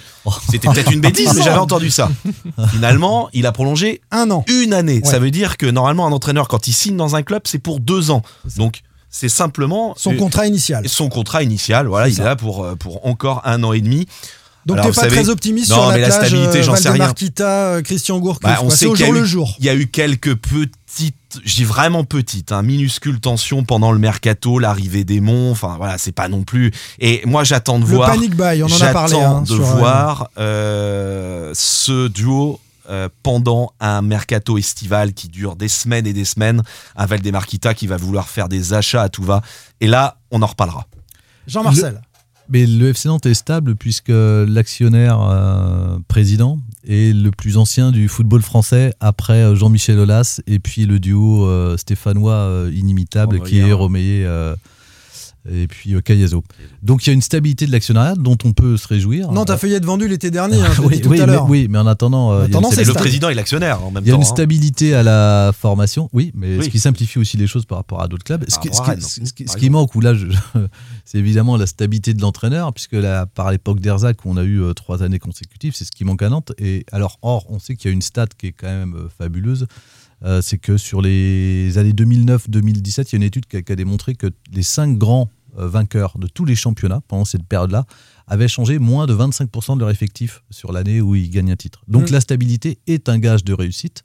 C'était 0.49 0.67
peut-être 0.67 0.91
une 0.91 0.99
bêtise, 0.99 1.33
mais 1.33 1.41
j'avais 1.41 1.57
entendu 1.57 1.89
ça. 1.89 2.09
Finalement, 2.69 3.29
il 3.33 3.45
a 3.45 3.51
prolongé 3.51 4.01
Un 4.11 4.29
an. 4.31 4.43
une 4.47 4.73
année. 4.73 5.01
Ouais. 5.03 5.09
Ça 5.09 5.19
veut 5.19 5.31
dire 5.31 5.57
que 5.57 5.65
normalement, 5.65 6.05
un 6.05 6.11
entraîneur, 6.11 6.47
quand 6.47 6.67
il 6.67 6.73
signe 6.73 6.97
dans 6.97 7.15
un 7.15 7.23
club, 7.23 7.43
c'est 7.45 7.59
pour 7.59 7.79
deux 7.79 8.11
ans. 8.11 8.21
Donc, 8.57 8.81
c'est 9.11 9.29
simplement 9.29 9.93
Son 9.97 10.15
contrat 10.15 10.47
initial. 10.47 10.87
son 10.89 11.09
contrat 11.09 11.43
initial. 11.43 11.85
Voilà, 11.87 12.07
il 12.07 12.15
ça. 12.15 12.21
est 12.23 12.25
là 12.25 12.35
pour, 12.35 12.63
euh, 12.63 12.75
pour 12.75 13.05
encore 13.05 13.41
un 13.45 13.61
an 13.63 13.73
et 13.73 13.81
demi. 13.81 14.07
Donc 14.65 14.77
t'es 14.79 14.89
pas 14.89 14.93
savez- 14.93 15.15
très 15.15 15.29
optimiste 15.29 15.71
Non, 15.71 15.77
sur 15.85 15.91
mais 15.91 15.99
la 16.01 16.11
stabilité, 16.11 16.59
euh, 16.59 16.63
j'en 16.63 16.75
sais 16.75 16.89
rien. 16.91 17.11
Kita, 17.13 17.47
euh, 17.73 17.81
Christian 17.81 18.19
Gourcuff. 18.19 18.43
Bah, 18.43 18.59
on 18.61 18.69
sait 18.69 18.85
au 18.85 18.95
jour 18.95 19.07
eu- 19.09 19.19
le 19.19 19.25
jour. 19.25 19.55
Il 19.59 19.65
y 19.65 19.69
a 19.69 19.73
eu 19.75 19.87
quelques 19.87 20.35
petites, 20.35 21.15
je 21.43 21.55
dis 21.55 21.63
vraiment 21.63 22.03
petites, 22.03 22.51
hein, 22.51 22.61
minuscules 22.61 23.19
tensions 23.19 23.63
pendant 23.63 23.91
le 23.91 23.97
mercato, 23.97 24.59
l'arrivée 24.59 25.03
des 25.03 25.19
monts. 25.19 25.49
Enfin 25.51 25.73
voilà, 25.77 25.97
c'est 25.97 26.11
pas 26.11 26.27
non 26.27 26.43
plus. 26.43 26.71
Et 26.99 27.23
moi, 27.25 27.43
j'attends 27.43 27.79
de 27.79 27.85
Le 27.85 27.95
voir. 27.95 28.11
panic 28.11 28.35
buy, 28.35 28.61
on 28.61 28.67
en 28.67 28.81
a 28.81 28.93
parlé. 28.93 29.15
J'attends 29.15 29.37
hein, 29.37 29.41
de 29.41 29.47
sur, 29.47 29.67
euh, 29.67 29.73
voir 29.79 30.29
euh, 30.37 31.51
ce 31.55 32.07
duo 32.07 32.59
euh, 32.89 33.09
pendant 33.23 33.73
un 33.79 34.01
mercato 34.01 34.57
estival 34.57 35.13
qui 35.13 35.27
dure 35.27 35.55
des 35.55 35.67
semaines 35.67 36.07
et 36.07 36.13
des 36.13 36.25
semaines. 36.25 36.61
Un 36.95 37.05
Valdemar 37.05 37.45
Kita 37.45 37.73
qui 37.73 37.87
va 37.87 37.97
vouloir 37.97 38.29
faire 38.29 38.49
des 38.49 38.73
achats 38.73 39.03
à 39.03 39.09
tout 39.09 39.23
va. 39.23 39.41
Et 39.79 39.87
là, 39.87 40.17
on 40.31 40.41
en 40.41 40.47
reparlera. 40.47 40.87
Jean-Marcel. 41.47 42.01
Mais 42.49 42.65
le 42.65 42.89
FC 42.89 43.07
Nantes 43.07 43.25
est 43.25 43.33
stable 43.33 43.75
puisque 43.77 44.09
l'actionnaire 44.11 45.21
euh, 45.21 45.97
président 46.09 46.59
est 46.85 47.15
le 47.15 47.31
plus 47.31 47.57
ancien 47.57 47.91
du 47.91 48.09
football 48.09 48.41
français 48.41 48.93
après 48.99 49.41
euh, 49.43 49.55
Jean-Michel 49.55 49.97
Aulas 49.97 50.41
et 50.47 50.59
puis 50.59 50.85
le 50.85 50.99
duo 50.99 51.45
euh, 51.47 51.77
stéphanois 51.77 52.33
euh, 52.33 52.71
inimitable 52.73 53.37
Romeyer. 53.37 53.49
qui 53.49 53.59
est 53.59 54.25
euh, 54.25 54.55
et 55.49 55.67
puis 55.67 55.93
euh, 55.95 56.01
Cayazo. 56.01 56.43
Donc 56.83 57.05
il 57.05 57.07
y 57.07 57.09
a 57.11 57.13
une 57.13 57.21
stabilité 57.21 57.65
de 57.65 57.71
l'actionnariat 57.71 58.15
dont 58.15 58.37
on 58.43 58.53
peut 58.53 58.77
se 58.77 58.87
réjouir. 58.87 59.31
Non, 59.31 59.45
t'as 59.45 59.57
failli 59.57 59.73
être 59.73 59.85
vendu 59.85 60.07
l'été 60.07 60.29
dernier, 60.31 60.61
hein, 60.61 60.69
je 60.73 60.81
oui, 60.81 60.95
dit 60.95 61.01
tout 61.01 61.09
oui, 61.09 61.19
à 61.21 61.25
mais, 61.25 61.33
l'heure. 61.33 61.49
oui, 61.49 61.67
mais 61.69 61.77
en 61.79 61.87
attendant, 61.87 62.31
euh, 62.31 62.45
attendant, 62.45 62.69
c'est 62.71 62.81
Et 62.81 62.85
le 62.85 62.93
président 62.93 63.29
est 63.29 63.33
l'actionnaire 63.33 63.83
en 63.83 63.91
même 63.91 64.03
il 64.03 64.07
y 64.07 64.11
a 64.11 64.13
temps. 64.13 64.19
une 64.21 64.25
hein. 64.27 64.29
stabilité 64.29 64.93
à 64.93 65.03
la 65.03 65.51
formation, 65.57 66.09
oui, 66.13 66.31
mais 66.35 66.57
Oui. 66.57 66.65
ce 66.65 66.69
qui 66.69 66.79
simplifie 66.79 67.19
aussi 67.19 67.37
les 67.37 67.47
choses 67.47 67.65
par 67.65 67.77
rapport 67.79 68.01
à 68.01 68.07
d'autres 68.07 68.23
clubs. 68.23 68.43
Ce 68.47 68.59
qui, 68.59 68.69
ce 68.73 68.81
Rennes, 68.81 69.01
ce 69.01 69.21
ce 69.25 69.57
qui 69.57 69.69
manque, 69.69 69.95
ou 69.95 70.01
là, 70.01 70.13
c'est 71.05 71.17
évidemment 71.17 71.57
la 71.57 71.65
stabilité 71.65 72.13
de 72.13 72.21
l'entraîneur, 72.21 72.73
puisque 72.73 72.93
là, 72.93 73.25
par 73.25 73.51
l'époque 73.51 73.79
d'Erzac, 73.79 74.17
on 74.25 74.37
a 74.37 74.43
eu 74.43 74.61
euh, 74.61 74.73
trois 74.73 75.03
années 75.03 75.19
consécutives, 75.19 75.73
c'est 75.75 75.85
ce 75.85 75.91
qui 75.91 76.05
manque 76.05 76.21
à 76.21 76.29
Nantes. 76.29 76.51
Et 76.57 76.85
alors, 76.91 77.17
or, 77.21 77.45
on 77.49 77.59
sait 77.59 77.75
qu'il 77.75 77.89
y 77.89 77.91
a 77.91 77.93
une 77.93 78.01
stat 78.01 78.27
qui 78.37 78.47
est 78.47 78.51
quand 78.51 78.67
même 78.67 78.95
euh, 78.95 79.07
fabuleuse. 79.17 79.65
Euh, 80.23 80.41
c'est 80.41 80.57
que 80.57 80.77
sur 80.77 81.01
les 81.01 81.77
années 81.77 81.93
2009-2017, 81.93 83.07
il 83.09 83.11
y 83.11 83.15
a 83.15 83.17
une 83.17 83.23
étude 83.23 83.45
qui 83.45 83.57
a, 83.57 83.61
qui 83.61 83.71
a 83.71 83.75
démontré 83.75 84.15
que 84.15 84.27
les 84.51 84.63
cinq 84.63 84.97
grands 84.97 85.29
euh, 85.57 85.67
vainqueurs 85.67 86.17
de 86.17 86.27
tous 86.27 86.45
les 86.45 86.55
championnats 86.55 87.01
pendant 87.07 87.25
cette 87.25 87.43
période-là 87.43 87.85
avaient 88.27 88.47
changé 88.47 88.79
moins 88.79 89.07
de 89.07 89.13
25% 89.13 89.75
de 89.75 89.79
leur 89.79 89.89
effectif 89.89 90.43
sur 90.49 90.71
l'année 90.71 91.01
où 91.01 91.15
ils 91.15 91.29
gagnent 91.29 91.51
un 91.51 91.55
titre. 91.57 91.83
Donc 91.87 92.09
Mm. 92.09 92.13
la 92.13 92.21
stabilité 92.21 92.77
est 92.87 93.09
un 93.09 93.19
gage 93.19 93.43
de 93.43 93.53
réussite. 93.53 94.03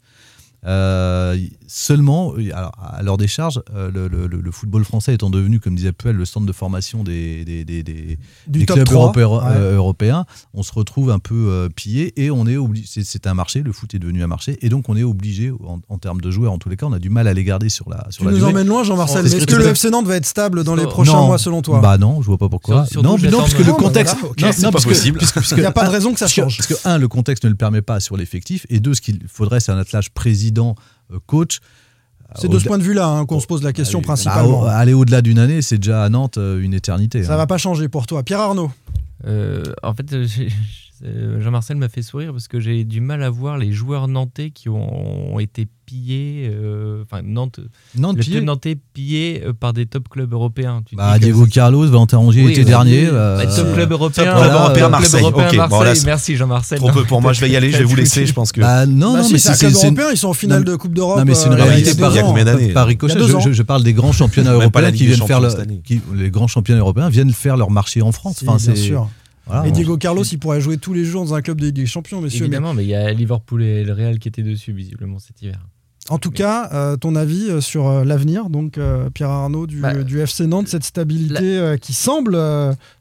Euh, 0.64 1.36
seulement, 1.68 2.34
alors, 2.54 2.72
à 2.80 3.02
l'heure 3.02 3.16
des 3.16 3.26
charges, 3.28 3.60
euh, 3.74 3.90
le, 3.92 4.08
le- 4.08 4.26
le- 4.26 4.40
le 4.40 4.50
football 4.50 4.84
français 4.84 5.14
étant 5.14 5.30
devenu, 5.30 5.60
comme 5.60 5.74
disait 5.76 5.92
Puel, 5.92 6.16
le 6.16 6.24
centre 6.24 6.46
de 6.46 6.52
formation 6.52 7.04
des, 7.04 7.44
des, 7.44 7.64
des- 7.64 7.82
des- 7.82 8.18
Du 8.46 8.60
des 8.60 8.66
top 8.66 8.76
clubs 8.76 8.86
3, 8.88 9.00
européens, 9.02 9.28
ouais. 9.28 9.56
euh, 9.56 9.76
européens, 9.76 10.24
on 10.54 10.62
se 10.62 10.72
retrouve 10.72 11.10
un 11.10 11.18
peu 11.18 11.34
euh, 11.48 11.68
pillé 11.68 12.12
et 12.22 12.30
on 12.30 12.46
est 12.46 12.56
obligé. 12.56 12.86
C'est, 13.04 13.26
un 13.26 13.34
marché, 13.34 13.62
le 13.62 13.72
foot 13.72 13.94
est 13.94 13.98
devenu 13.98 14.22
un 14.22 14.26
marché, 14.26 14.58
et 14.62 14.68
donc 14.68 14.88
on 14.88 14.96
est 14.96 15.02
obligé, 15.02 15.50
en, 15.50 15.80
en 15.88 15.98
termes 15.98 16.20
de 16.20 16.30
joueurs, 16.30 16.52
en 16.52 16.58
tous 16.58 16.68
les 16.68 16.76
cas, 16.76 16.86
on 16.86 16.92
a 16.92 16.98
du 16.98 17.10
mal 17.10 17.26
à 17.28 17.34
les 17.34 17.44
garder 17.44 17.68
sur 17.68 17.88
la 17.90 18.06
sur 18.10 18.20
Tu 18.20 18.24
la 18.26 18.30
nous 18.32 18.36
durée. 18.38 18.50
emmènes 18.52 18.66
loin, 18.68 18.84
Jean-Marcel. 18.84 19.26
Est-ce 19.26 19.40
ce 19.40 19.44
que 19.46 19.52
que 19.52 19.56
le 19.56 19.66
FC 19.68 19.90
Nantes 19.90 20.06
va 20.06 20.16
être 20.16 20.26
stable 20.26 20.64
dans 20.64 20.74
les 20.74 20.84
prochains 20.86 21.12
Non. 21.12 21.26
mois, 21.26 21.38
selon 21.38 21.62
toi? 21.62 21.80
Bah 21.80 21.98
non, 21.98 22.22
je 22.22 22.26
vois 22.26 22.38
pas 22.38 22.48
pourquoi. 22.48 22.86
Sur- 22.86 23.02
non, 23.02 23.16
non, 23.18 23.38
parce 23.38 23.54
que 23.54 23.62
le 23.62 23.72
bah 23.72 23.78
contexte. 23.78 24.16
voilà, 24.18 24.30
ok. 24.32 24.40
non, 24.42 24.50
C'est 24.52 24.62
non, 24.62 24.68
pas 24.68 24.72
parce 24.72 24.84
possible. 24.84 25.20
Il 25.52 25.58
n'y 25.58 25.64
a 25.64 25.72
pas 25.72 25.84
de 25.86 25.90
raison 25.90 26.12
que 26.12 26.18
ça 26.18 26.28
change. 26.28 26.56
Parce 26.58 26.68
que, 26.68 26.88
un, 26.88 26.98
le 26.98 27.08
contexte 27.08 27.44
ne 27.44 27.50
le 27.50 27.56
permet 27.56 27.82
pas 27.82 28.00
sur 28.00 28.16
l'effectif, 28.16 28.66
et 28.70 28.80
deux, 28.80 28.94
ce 28.94 29.00
qu'il 29.00 29.20
faudrait, 29.28 29.60
c'est 29.60 29.72
un 29.72 29.78
attelage 29.78 30.10
président, 30.46 30.74
euh, 31.12 31.18
coach. 31.26 31.58
C'est 32.34 32.48
de 32.48 32.58
ce 32.58 32.64
point 32.66 32.76
de 32.78 32.82
vue-là 32.82 33.06
hein, 33.06 33.24
qu'on 33.24 33.40
se 33.40 33.46
pose 33.46 33.62
la 33.62 33.72
question 33.72 34.00
Allez, 34.00 34.06
principalement. 34.06 34.62
bah, 34.62 34.66
au- 34.66 34.68
aller 34.68 34.92
au-delà 34.94 35.22
d'une 35.22 35.38
année, 35.38 35.62
c'est 35.62 35.78
déjà 35.78 36.02
à 36.04 36.08
Nantes 36.08 36.38
euh, 36.38 36.60
une 36.60 36.74
éternité. 36.74 37.22
Ça 37.22 37.34
hein. 37.34 37.36
va 37.36 37.46
pas 37.46 37.56
changer 37.56 37.88
pour 37.88 38.06
toi. 38.06 38.22
Pierre 38.24 38.40
Arnaud. 38.40 38.70
Euh, 39.26 39.62
en 39.82 39.94
fait, 39.94 40.12
euh, 40.12 40.26
euh, 40.40 40.48
Jean-Marcel 41.40 41.76
m'a 41.76 41.88
fait 41.88 42.02
sourire 42.02 42.32
parce 42.32 42.48
que 42.48 42.60
j'ai 42.60 42.84
du 42.84 43.00
mal 43.00 43.22
à 43.22 43.30
voir 43.30 43.58
les 43.58 43.72
joueurs 43.72 44.08
nantais 44.08 44.50
qui 44.50 44.68
ont, 44.68 45.34
ont 45.34 45.38
été 45.38 45.66
pillés, 45.86 46.50
euh, 46.52 47.02
enfin 47.04 47.22
Nantes, 47.22 47.60
Nantes, 47.96 48.16
le 48.16 48.22
pillé. 48.22 48.40
nantais 48.40 48.76
pillé 48.92 49.42
euh, 49.46 49.52
par 49.52 49.72
des 49.72 49.86
top 49.86 50.08
clubs 50.08 50.32
européens. 50.32 50.82
Tu 50.84 50.96
Bah, 50.96 51.16
Diego 51.18 51.44
c'est- 51.44 51.52
Carlos, 51.52 51.86
Valentin 51.86 52.16
Rongier 52.18 52.42
Oui, 52.42 52.48
l'été 52.48 52.62
bah, 52.64 52.70
dernier. 52.70 53.02
oui. 53.02 53.08
euh, 53.12 53.36
Bah, 53.44 53.46
top 53.54 53.72
club 53.74 53.92
européen, 53.92 54.24
club 54.24 54.36
voilà, 54.36 54.54
européen, 54.54 54.72
top 54.72 54.74
club 54.74 54.90
Marseille. 54.90 55.20
européen, 55.22 55.48
bon, 55.50 55.56
Marseille. 55.78 55.94
là, 55.94 56.02
Merci 56.06 56.36
Jean-Marcel. 56.36 56.78
Trop 56.78 56.90
peu 56.90 57.04
pour 57.04 57.22
moi, 57.22 57.32
je 57.32 57.40
vais 57.40 57.50
y 57.50 57.56
aller, 57.56 57.70
je 57.70 57.78
vais 57.78 57.84
vous 57.84 57.94
laisser, 57.94 58.26
je 58.26 58.32
pense 58.32 58.50
que. 58.50 58.60
Bah, 58.60 58.84
non, 58.86 59.12
Bah 59.12 59.18
non, 59.18 59.24
si, 59.24 59.32
mais 59.34 59.38
c'est 59.38 59.64
européen, 59.72 60.08
ils 60.10 60.16
sont 60.16 60.28
en 60.28 60.34
finale 60.34 60.64
Non, 60.64 60.72
de 60.72 60.76
Coupe 60.76 60.92
d'Europe. 60.94 61.18
Non, 61.18 61.24
mais 61.24 61.34
c'est 61.34 61.46
une 61.46 61.52
euh, 61.52 61.62
réalité 61.62 61.90
il 61.92 62.00
y 62.00 62.04
a 62.04 62.72
par, 62.74 62.86
ricochet. 62.86 63.14
Je, 63.52 63.62
parle 63.62 63.82
des 63.84 63.92
grands 63.92 64.12
championnats 64.12 64.52
européens 64.54 64.90
qui 64.92 65.06
viennent 65.06 65.26
faire 65.26 65.40
les 66.14 66.30
grands 66.30 66.48
championnats 66.48 66.80
européens 66.80 67.08
viennent 67.08 67.32
faire 67.32 67.56
leur 67.56 67.70
marché 67.70 68.02
en 68.02 68.10
France. 68.12 68.42
Bien 68.42 68.58
c'est- 68.58 68.74
sûr. 68.76 69.08
Voilà, 69.46 69.66
Et 69.68 69.72
Diego 69.72 69.96
Carlos, 69.96 70.24
il 70.24 70.38
pourrait 70.38 70.60
jouer 70.60 70.76
tous 70.78 70.92
les 70.92 71.04
jours 71.04 71.24
dans 71.24 71.34
un 71.34 71.42
club 71.42 71.60
de 71.60 71.66
Ligue 71.66 71.76
des 71.76 71.86
Champions, 71.86 72.20
messieurs. 72.20 72.42
Évidemment, 72.46 72.74
mais 72.74 72.84
il 72.84 72.88
y 72.88 72.94
a 72.94 73.12
Liverpool 73.12 73.62
et 73.62 73.84
le 73.84 73.92
Real 73.92 74.18
qui 74.18 74.28
étaient 74.28 74.42
dessus 74.42 74.72
visiblement 74.72 75.18
cet 75.18 75.40
hiver. 75.42 75.60
En 76.08 76.18
tout 76.18 76.30
cas, 76.30 76.70
euh, 76.72 76.96
ton 76.96 77.16
avis 77.16 77.50
euh, 77.50 77.60
sur 77.60 77.88
euh, 77.88 78.04
l'avenir, 78.04 78.48
donc 78.48 78.78
euh, 78.78 79.10
Pierre 79.10 79.30
Arnaud 79.30 79.66
du, 79.66 79.80
Bah, 79.80 80.04
du 80.04 80.20
FC 80.20 80.46
Nantes, 80.46 80.68
cette 80.68 80.84
stabilité 80.84 81.74
qui 81.82 81.92
semble 81.92 82.38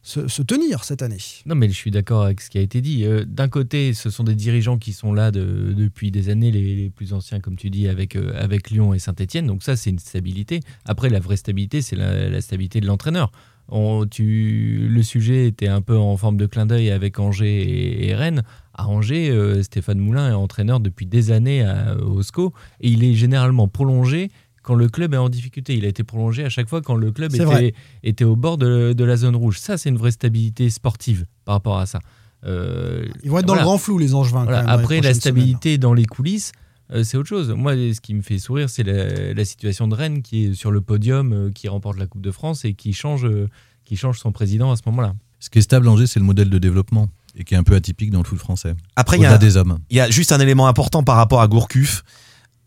se, 0.02 0.28
se 0.28 0.42
tenir 0.42 0.84
cette 0.84 1.04
année. 1.04 1.20
Non, 1.46 1.54
mais 1.54 1.68
je 1.70 1.74
suis 1.76 1.92
d'accord 1.92 2.24
avec 2.24 2.42
ce 2.42 2.50
qui 2.50 2.58
a 2.58 2.62
été 2.62 2.82
dit. 2.82 3.06
D'un 3.28 3.48
côté, 3.48 3.94
ce 3.94 4.10
sont 4.10 4.24
des 4.24 4.34
dirigeants 4.34 4.80
qui 4.80 4.92
sont 4.92 5.14
là 5.14 5.30
de- 5.30 5.74
depuis 5.78 6.10
des 6.10 6.30
années, 6.30 6.50
les, 6.50 6.76
les 6.76 6.90
plus 6.90 7.14
anciens, 7.14 7.40
comme 7.40 7.58
tu 7.58 7.70
dis, 7.70 7.88
avec, 7.88 8.16
avec 8.16 8.72
Lyon 8.72 8.96
et 8.96 9.00
Saint-Etienne. 9.00 9.46
Donc 9.46 9.62
ça, 9.62 9.76
c'est 9.76 9.92
une 9.92 10.00
stabilité. 10.00 10.62
Après, 10.86 11.10
la 11.10 11.20
vraie 11.20 11.38
stabilité, 11.38 11.84
c'est 11.84 11.96
la, 11.96 12.28
la 12.28 12.42
stabilité 12.42 12.82
de 12.82 12.88
l'entraîneur. 12.88 13.32
On- 13.70 14.06
tu- 14.06 14.88
le 14.90 15.04
sujet 15.04 15.48
était 15.48 15.68
un 15.68 15.82
peu 15.82 15.98
en 15.98 16.16
forme 16.18 16.38
de 16.38 16.46
clin 16.46 16.66
d'œil 16.66 16.92
avec 16.92 17.20
Angers 17.20 17.62
et, 17.64 18.08
et 18.08 18.16
Rennes. 18.16 18.44
À 18.74 18.88
Angers, 18.88 19.30
euh, 19.30 19.64
Stéphane 19.64 20.00
Moulin 20.00 20.30
est 20.32 20.34
entraîneur 20.34 20.80
depuis 20.80 21.06
des 21.06 21.32
années 21.32 21.64
à, 21.64 21.96
au 21.98 22.22
SCO 22.22 22.54
et 22.82 22.90
il 22.90 23.04
est 23.04 23.14
généralement 23.16 23.68
prolongé 23.68 24.30
quand 24.62 24.76
le 24.76 24.88
club 24.90 25.14
est 25.14 25.18
en 25.18 25.30
difficulté. 25.30 25.76
Il 25.76 25.86
a 25.86 25.88
été 25.88 26.04
prolongé 26.04 26.44
à 26.44 26.50
chaque 26.50 26.68
fois 26.68 26.82
quand 26.82 26.96
le 26.96 27.12
club 27.12 27.32
était, 28.04 28.26
au 28.26 28.36
bord 28.36 28.58
de, 28.58 28.94
de 28.94 29.04
la 29.04 29.16
zone 29.16 29.36
rouge. 29.36 29.60
Ça, 29.60 29.78
c'est 29.78 29.90
une 29.90 29.98
vraie 29.98 30.12
stabilité 30.12 30.70
sportive 30.70 31.26
par 31.46 31.56
rapport 31.56 31.78
à 31.78 31.86
ça. 31.86 32.00
Euh, 32.46 33.06
Ils 33.24 33.32
vont 33.32 33.40
être 33.40 33.46
dans 33.46 33.54
voilà. 33.54 33.62
le 33.64 33.68
grand 33.68 33.78
flou, 33.78 33.98
les 33.98 34.14
Angevins. 34.14 34.44
Voilà, 34.44 34.60
Après, 34.70 35.02
la 35.02 35.14
stabilité 35.14 35.78
dans 35.78 35.94
les 35.94 36.06
coulisses, 36.06 36.52
euh, 36.92 37.04
c'est 37.04 37.18
autre 37.18 37.30
chose. 37.30 37.50
Moi, 37.52 37.74
ce 37.74 38.02
qui 38.02 38.14
me 38.14 38.22
fait 38.22 38.38
sourire, 38.38 38.70
c'est 38.70 38.84
la, 38.84 39.34
la 39.34 39.46
situation 39.46 39.88
de 39.88 39.96
Rennes 39.96 40.22
qui 40.22 40.46
est 40.46 40.54
sur 40.54 40.72
le 40.72 40.82
podium, 40.82 41.34
euh, 41.34 41.52
qui 41.52 41.68
remporte 41.68 41.98
la 41.98 42.08
Coupe 42.08 42.22
de 42.22 42.32
France 42.32 42.66
et 42.66 42.74
qui 42.74 42.94
change, 42.94 43.26
euh, 43.26 43.50
qui 43.84 43.96
change 43.96 44.20
son 44.20 44.32
président 44.32 44.72
à 44.72 44.76
ce 44.76 44.84
moment-là. 44.88 45.16
Ce 45.40 45.50
qui 45.50 45.60
est 45.60 45.64
stable, 45.64 45.88
Angers, 45.88 46.08
c'est 46.08 46.20
le 46.20 46.26
modèle 46.26 46.50
de 46.50 46.58
développement 46.58 47.10
et 47.36 47.44
qui 47.44 47.54
est 47.54 47.58
un 47.58 47.64
peu 47.64 47.76
atypique 47.76 48.12
dans 48.12 48.20
le 48.20 48.24
foot 48.26 48.40
français. 48.40 48.76
Après, 48.96 49.18
il 49.18 49.24
y, 49.24 49.26
a, 49.26 49.38
des 49.38 49.58
hommes. 49.58 49.78
il 49.90 49.98
y 49.98 50.00
a 50.00 50.10
juste 50.10 50.32
un 50.32 50.40
élément 50.40 50.68
important 50.68 51.04
par 51.04 51.18
rapport 51.18 51.42
à 51.42 51.48
Gourcuff. 51.48 52.04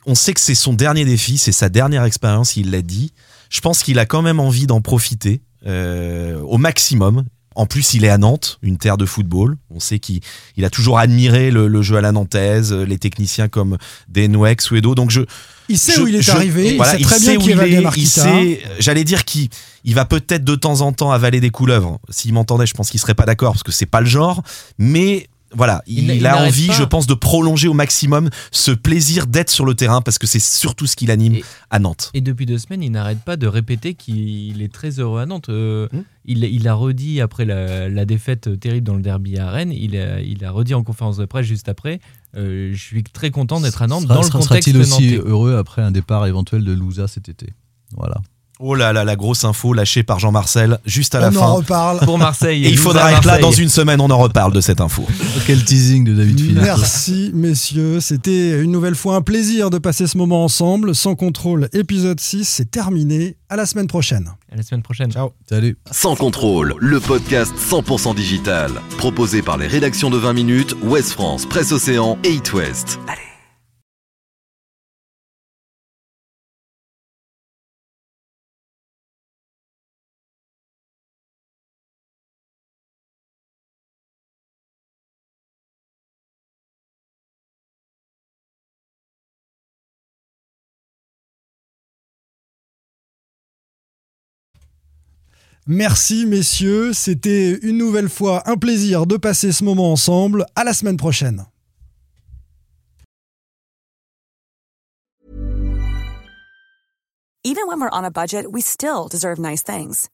On 0.07 0.15
sait 0.15 0.35
que 0.35 0.41
c'est 0.41 0.55
son 0.55 0.75
dernier 0.75 1.05
défi, 1.05 1.39
c'est 1.39 1.53
sa 1.53 1.69
dernière 1.69 2.05
expérience, 2.05 2.57
il 2.57 2.71
l'a 2.71 2.83
dit. 2.83 3.13
Je 3.51 3.61
pense 3.61 3.83
qu'il 3.83 3.99
a 3.99 4.07
quand 4.07 4.23
même 4.23 4.41
envie 4.41 4.67
d'en 4.67 4.81
profiter 4.81 5.41
euh, 5.67 6.41
au 6.43 6.59
maximum. 6.59 7.25
En 7.59 7.67
plus, 7.67 7.93
il 7.95 8.05
est 8.05 8.09
à 8.09 8.19
Nantes, 8.19 8.59
une 8.63 8.79
terre 8.79 8.97
de 8.97 9.05
football. 9.05 9.57
On 9.71 9.81
sait 9.81 9.99
qu'il 9.99 10.21
il 10.57 10.65
a 10.65 10.71
toujours 10.71 10.99
admiré 10.99 11.51
le, 11.51 11.67
le 11.67 11.83
jeu 11.83 11.97
à 11.97 12.01
la 12.01 12.13
nantaise, 12.13 12.73
les 12.73 12.99
techniciens 12.99 13.49
comme 13.49 13.77
Denouek, 14.09 14.61
Suedo. 14.63 14.95
Donc 14.95 15.11
je, 15.11 15.23
Il 15.69 15.77
sait 15.77 15.93
je- 15.95 16.01
où 16.03 16.07
il 16.07 16.15
est 16.15 16.23
je- 16.23 16.31
arrivé, 16.31 16.77
voilà, 16.77 16.95
il 16.97 17.05
sait 17.07 17.17
très 17.17 17.19
bien 17.21 17.35
où 17.37 17.39
qui 17.41 17.51
il 17.51 17.61
est, 17.61 17.83
il 17.97 18.07
sait, 18.09 18.61
j'allais 18.79 19.03
dire 19.03 19.25
qu'il 19.25 19.49
il 19.85 19.95
va 19.95 20.05
peut-être 20.05 20.45
de 20.45 20.55
temps 20.55 20.83
en 20.83 20.93
temps 20.93 21.11
avaler 21.11 21.41
des 21.41 21.51
couleuvres. 21.51 21.99
S'il 22.11 22.33
m'entendait, 22.33 22.67
je 22.67 22.75
pense 22.75 22.91
qu'il 22.91 23.01
serait 23.01 23.15
pas 23.15 23.27
d'accord 23.27 23.53
parce 23.55 23.65
que 23.65 23.73
c'est 23.73 23.87
pas 23.87 24.01
le 24.01 24.07
genre. 24.07 24.43
Mais 24.79 25.27
voilà, 25.55 25.83
il, 25.87 26.01
Il- 26.11 26.11
il 26.17 26.27
a 26.27 26.43
envie, 26.45 26.67
pas. 26.69 26.73
je 26.75 26.83
pense, 26.85 27.07
de 27.07 27.15
prolonger 27.15 27.69
au 27.69 27.75
maximum 27.75 28.29
ce 28.51 28.71
plaisir 28.71 29.27
d'être 29.27 29.51
sur 29.51 29.65
le 29.65 29.75
terrain 29.75 30.03
parce 30.03 30.19
que 30.19 30.27
c'est 30.27 30.39
surtout 30.41 30.87
ce 30.87 30.95
qui 30.97 31.07
l'anime 31.07 31.35
Et- 31.37 31.45
à 31.71 31.79
Nantes. 31.79 32.11
Et 32.15 32.21
depuis 32.21 32.45
deux 32.47 32.59
semaines, 32.59 32.83
il 32.83 32.91
n'arrête 32.91 33.21
pas 33.21 33.37
de 33.37 33.47
répéter 33.47 33.95
qu'il 33.95 34.61
est 34.63 34.73
très 34.73 34.99
heureux 35.01 35.21
à 35.21 35.27
Nantes. 35.27 35.49
Euh, 35.49 35.89
Hmm. 35.93 36.03
il, 36.25 36.45
il 36.45 36.69
a 36.69 36.75
redit 36.75 37.21
après 37.21 37.45
la, 37.45 37.89
la 37.89 38.05
défaite 38.05 38.61
terrible 38.61 38.87
dans 38.87 38.95
le 38.97 39.03
derby 39.03 39.39
à 39.39 39.51
Rennes, 39.51 39.73
il 39.73 39.97
a, 39.97 40.21
il 40.21 40.45
a 40.45 40.51
redit 40.51 40.75
en 40.75 40.83
conférence 40.83 41.17
de 41.17 41.25
presse 41.25 41.47
juste 41.47 41.69
après 41.69 42.01
euh, 42.37 42.71
Je 42.75 42.83
suis 42.83 43.03
très 43.03 43.31
content 43.31 43.61
d'être 43.61 43.81
à 43.81 43.87
Nantes 43.87 44.03
Sera- 44.03 44.15
dans 44.15 44.21
le 44.21 44.27
sera- 44.27 44.39
contexte 44.41 44.71
Sera-t-il 44.71 44.77
aussi 44.83 45.17
nantais. 45.17 45.29
heureux 45.29 45.57
après 45.57 45.81
un 45.83 45.91
départ 45.91 46.27
éventuel 46.27 46.63
de 46.65 46.73
Louza 46.73 47.09
cet 47.09 47.29
été? 47.31 47.55
Voilà. 47.97 48.17
Oh 48.61 48.75
là 48.75 48.93
là, 48.93 49.05
la 49.05 49.15
grosse 49.15 49.45
info 49.45 49.73
lâchée 49.73 50.03
par 50.03 50.19
Jean-Marcel 50.19 50.79
juste 50.85 51.15
à 51.15 51.21
la 51.21 51.29
On 51.29 51.37
en 51.37 51.41
fin. 51.41 51.47
reparle. 51.53 51.99
Pour 52.01 52.19
Marseille. 52.19 52.67
Et 52.67 52.71
il 52.71 52.77
faudra 52.79 53.13
être 53.13 53.25
là 53.25 53.39
dans 53.39 53.53
une 53.53 53.69
semaine, 53.69 54.01
on 54.01 54.11
en 54.11 54.19
reparle 54.19 54.53
de 54.53 54.61
cette 54.61 54.81
info. 54.81 55.07
Quel 55.47 55.65
teasing 55.65 56.05
de 56.05 56.15
David 56.15 56.41
Philippe. 56.41 56.59
Merci 56.63 57.31
messieurs, 57.35 58.01
c'était 58.01 58.61
une 58.61 58.73
nouvelle 58.73 58.97
fois 58.97 59.15
un 59.17 59.23
plaisir 59.23 59.71
de 59.71 59.79
passer 59.79 60.07
ce 60.07 60.19
moment 60.19 60.45
ensemble. 60.45 60.95
Sans 60.95 61.15
contrôle, 61.15 61.69
épisode 61.73 62.19
6, 62.19 62.45
c'est 62.49 62.71
terminé. 62.71 63.37
À 63.51 63.57
la 63.57 63.65
semaine 63.65 63.87
prochaine. 63.87 64.31
À 64.53 64.57
la 64.57 64.63
semaine 64.63 64.83
prochaine. 64.83 65.11
Ciao. 65.11 65.31
Salut. 65.49 65.79
Sans 65.91 66.17
contrôle, 66.17 66.75
le 66.81 67.01
podcast 67.01 67.53
100% 67.71 68.15
digital. 68.15 68.71
Proposé 68.99 69.41
par 69.41 69.57
les 69.57 69.67
rédactions 69.67 70.11
de 70.11 70.19
20 70.19 70.33
minutes, 70.35 70.75
Ouest 70.83 71.13
France, 71.13 71.47
Presse 71.47 71.73
Océan 71.73 72.19
et 72.25 72.33
It 72.35 72.53
West. 72.53 72.99
Merci 95.71 96.25
messieurs, 96.25 96.95
c'était 96.95 97.59
une 97.63 97.77
nouvelle 97.77 98.09
fois 98.09 98.43
un 98.49 98.57
plaisir 98.57 99.07
de 99.07 99.19
passer 99.19 99.53
ce 99.53 99.63
moment 99.63 99.93
ensemble. 99.93 100.47
À 100.57 100.65
la 100.65 100.73
semaine 100.73 100.97
prochaine. 100.97 101.45
Even 107.45 107.67
when 107.67 107.83
we're 107.83 107.91
on 107.93 108.05
a 108.05 108.11
budget, 108.11 108.51
we 108.51 108.63
still 108.63 109.09
deserve 109.09 109.39
nice 109.39 109.63
things. 109.63 110.09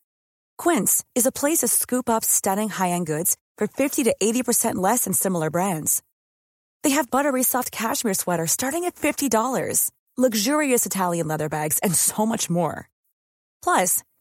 Quince 0.59 1.05
is 1.15 1.25
a 1.25 1.31
place 1.31 1.59
to 1.59 1.69
scoop 1.69 2.09
up 2.09 2.25
stunning 2.25 2.69
high-end 2.69 3.07
goods 3.07 3.37
for 3.57 3.69
50 3.69 4.03
to 4.05 4.15
80% 4.21 4.75
less 4.77 5.05
than 5.05 5.13
similar 5.13 5.51
brands. 5.51 6.03
They 6.83 6.91
have 6.97 7.13
buttery 7.13 7.45
soft 7.45 7.71
cashmere 7.71 8.15
sweaters 8.15 8.51
starting 8.51 8.85
at 8.87 8.97
$50, 8.97 9.91
luxurious 10.17 10.85
Italian 10.85 11.29
leather 11.29 11.49
bags, 11.49 11.79
and 11.81 11.95
so 11.95 12.27
much 12.27 12.51
more. 12.51 12.89
Plus, 13.63 14.03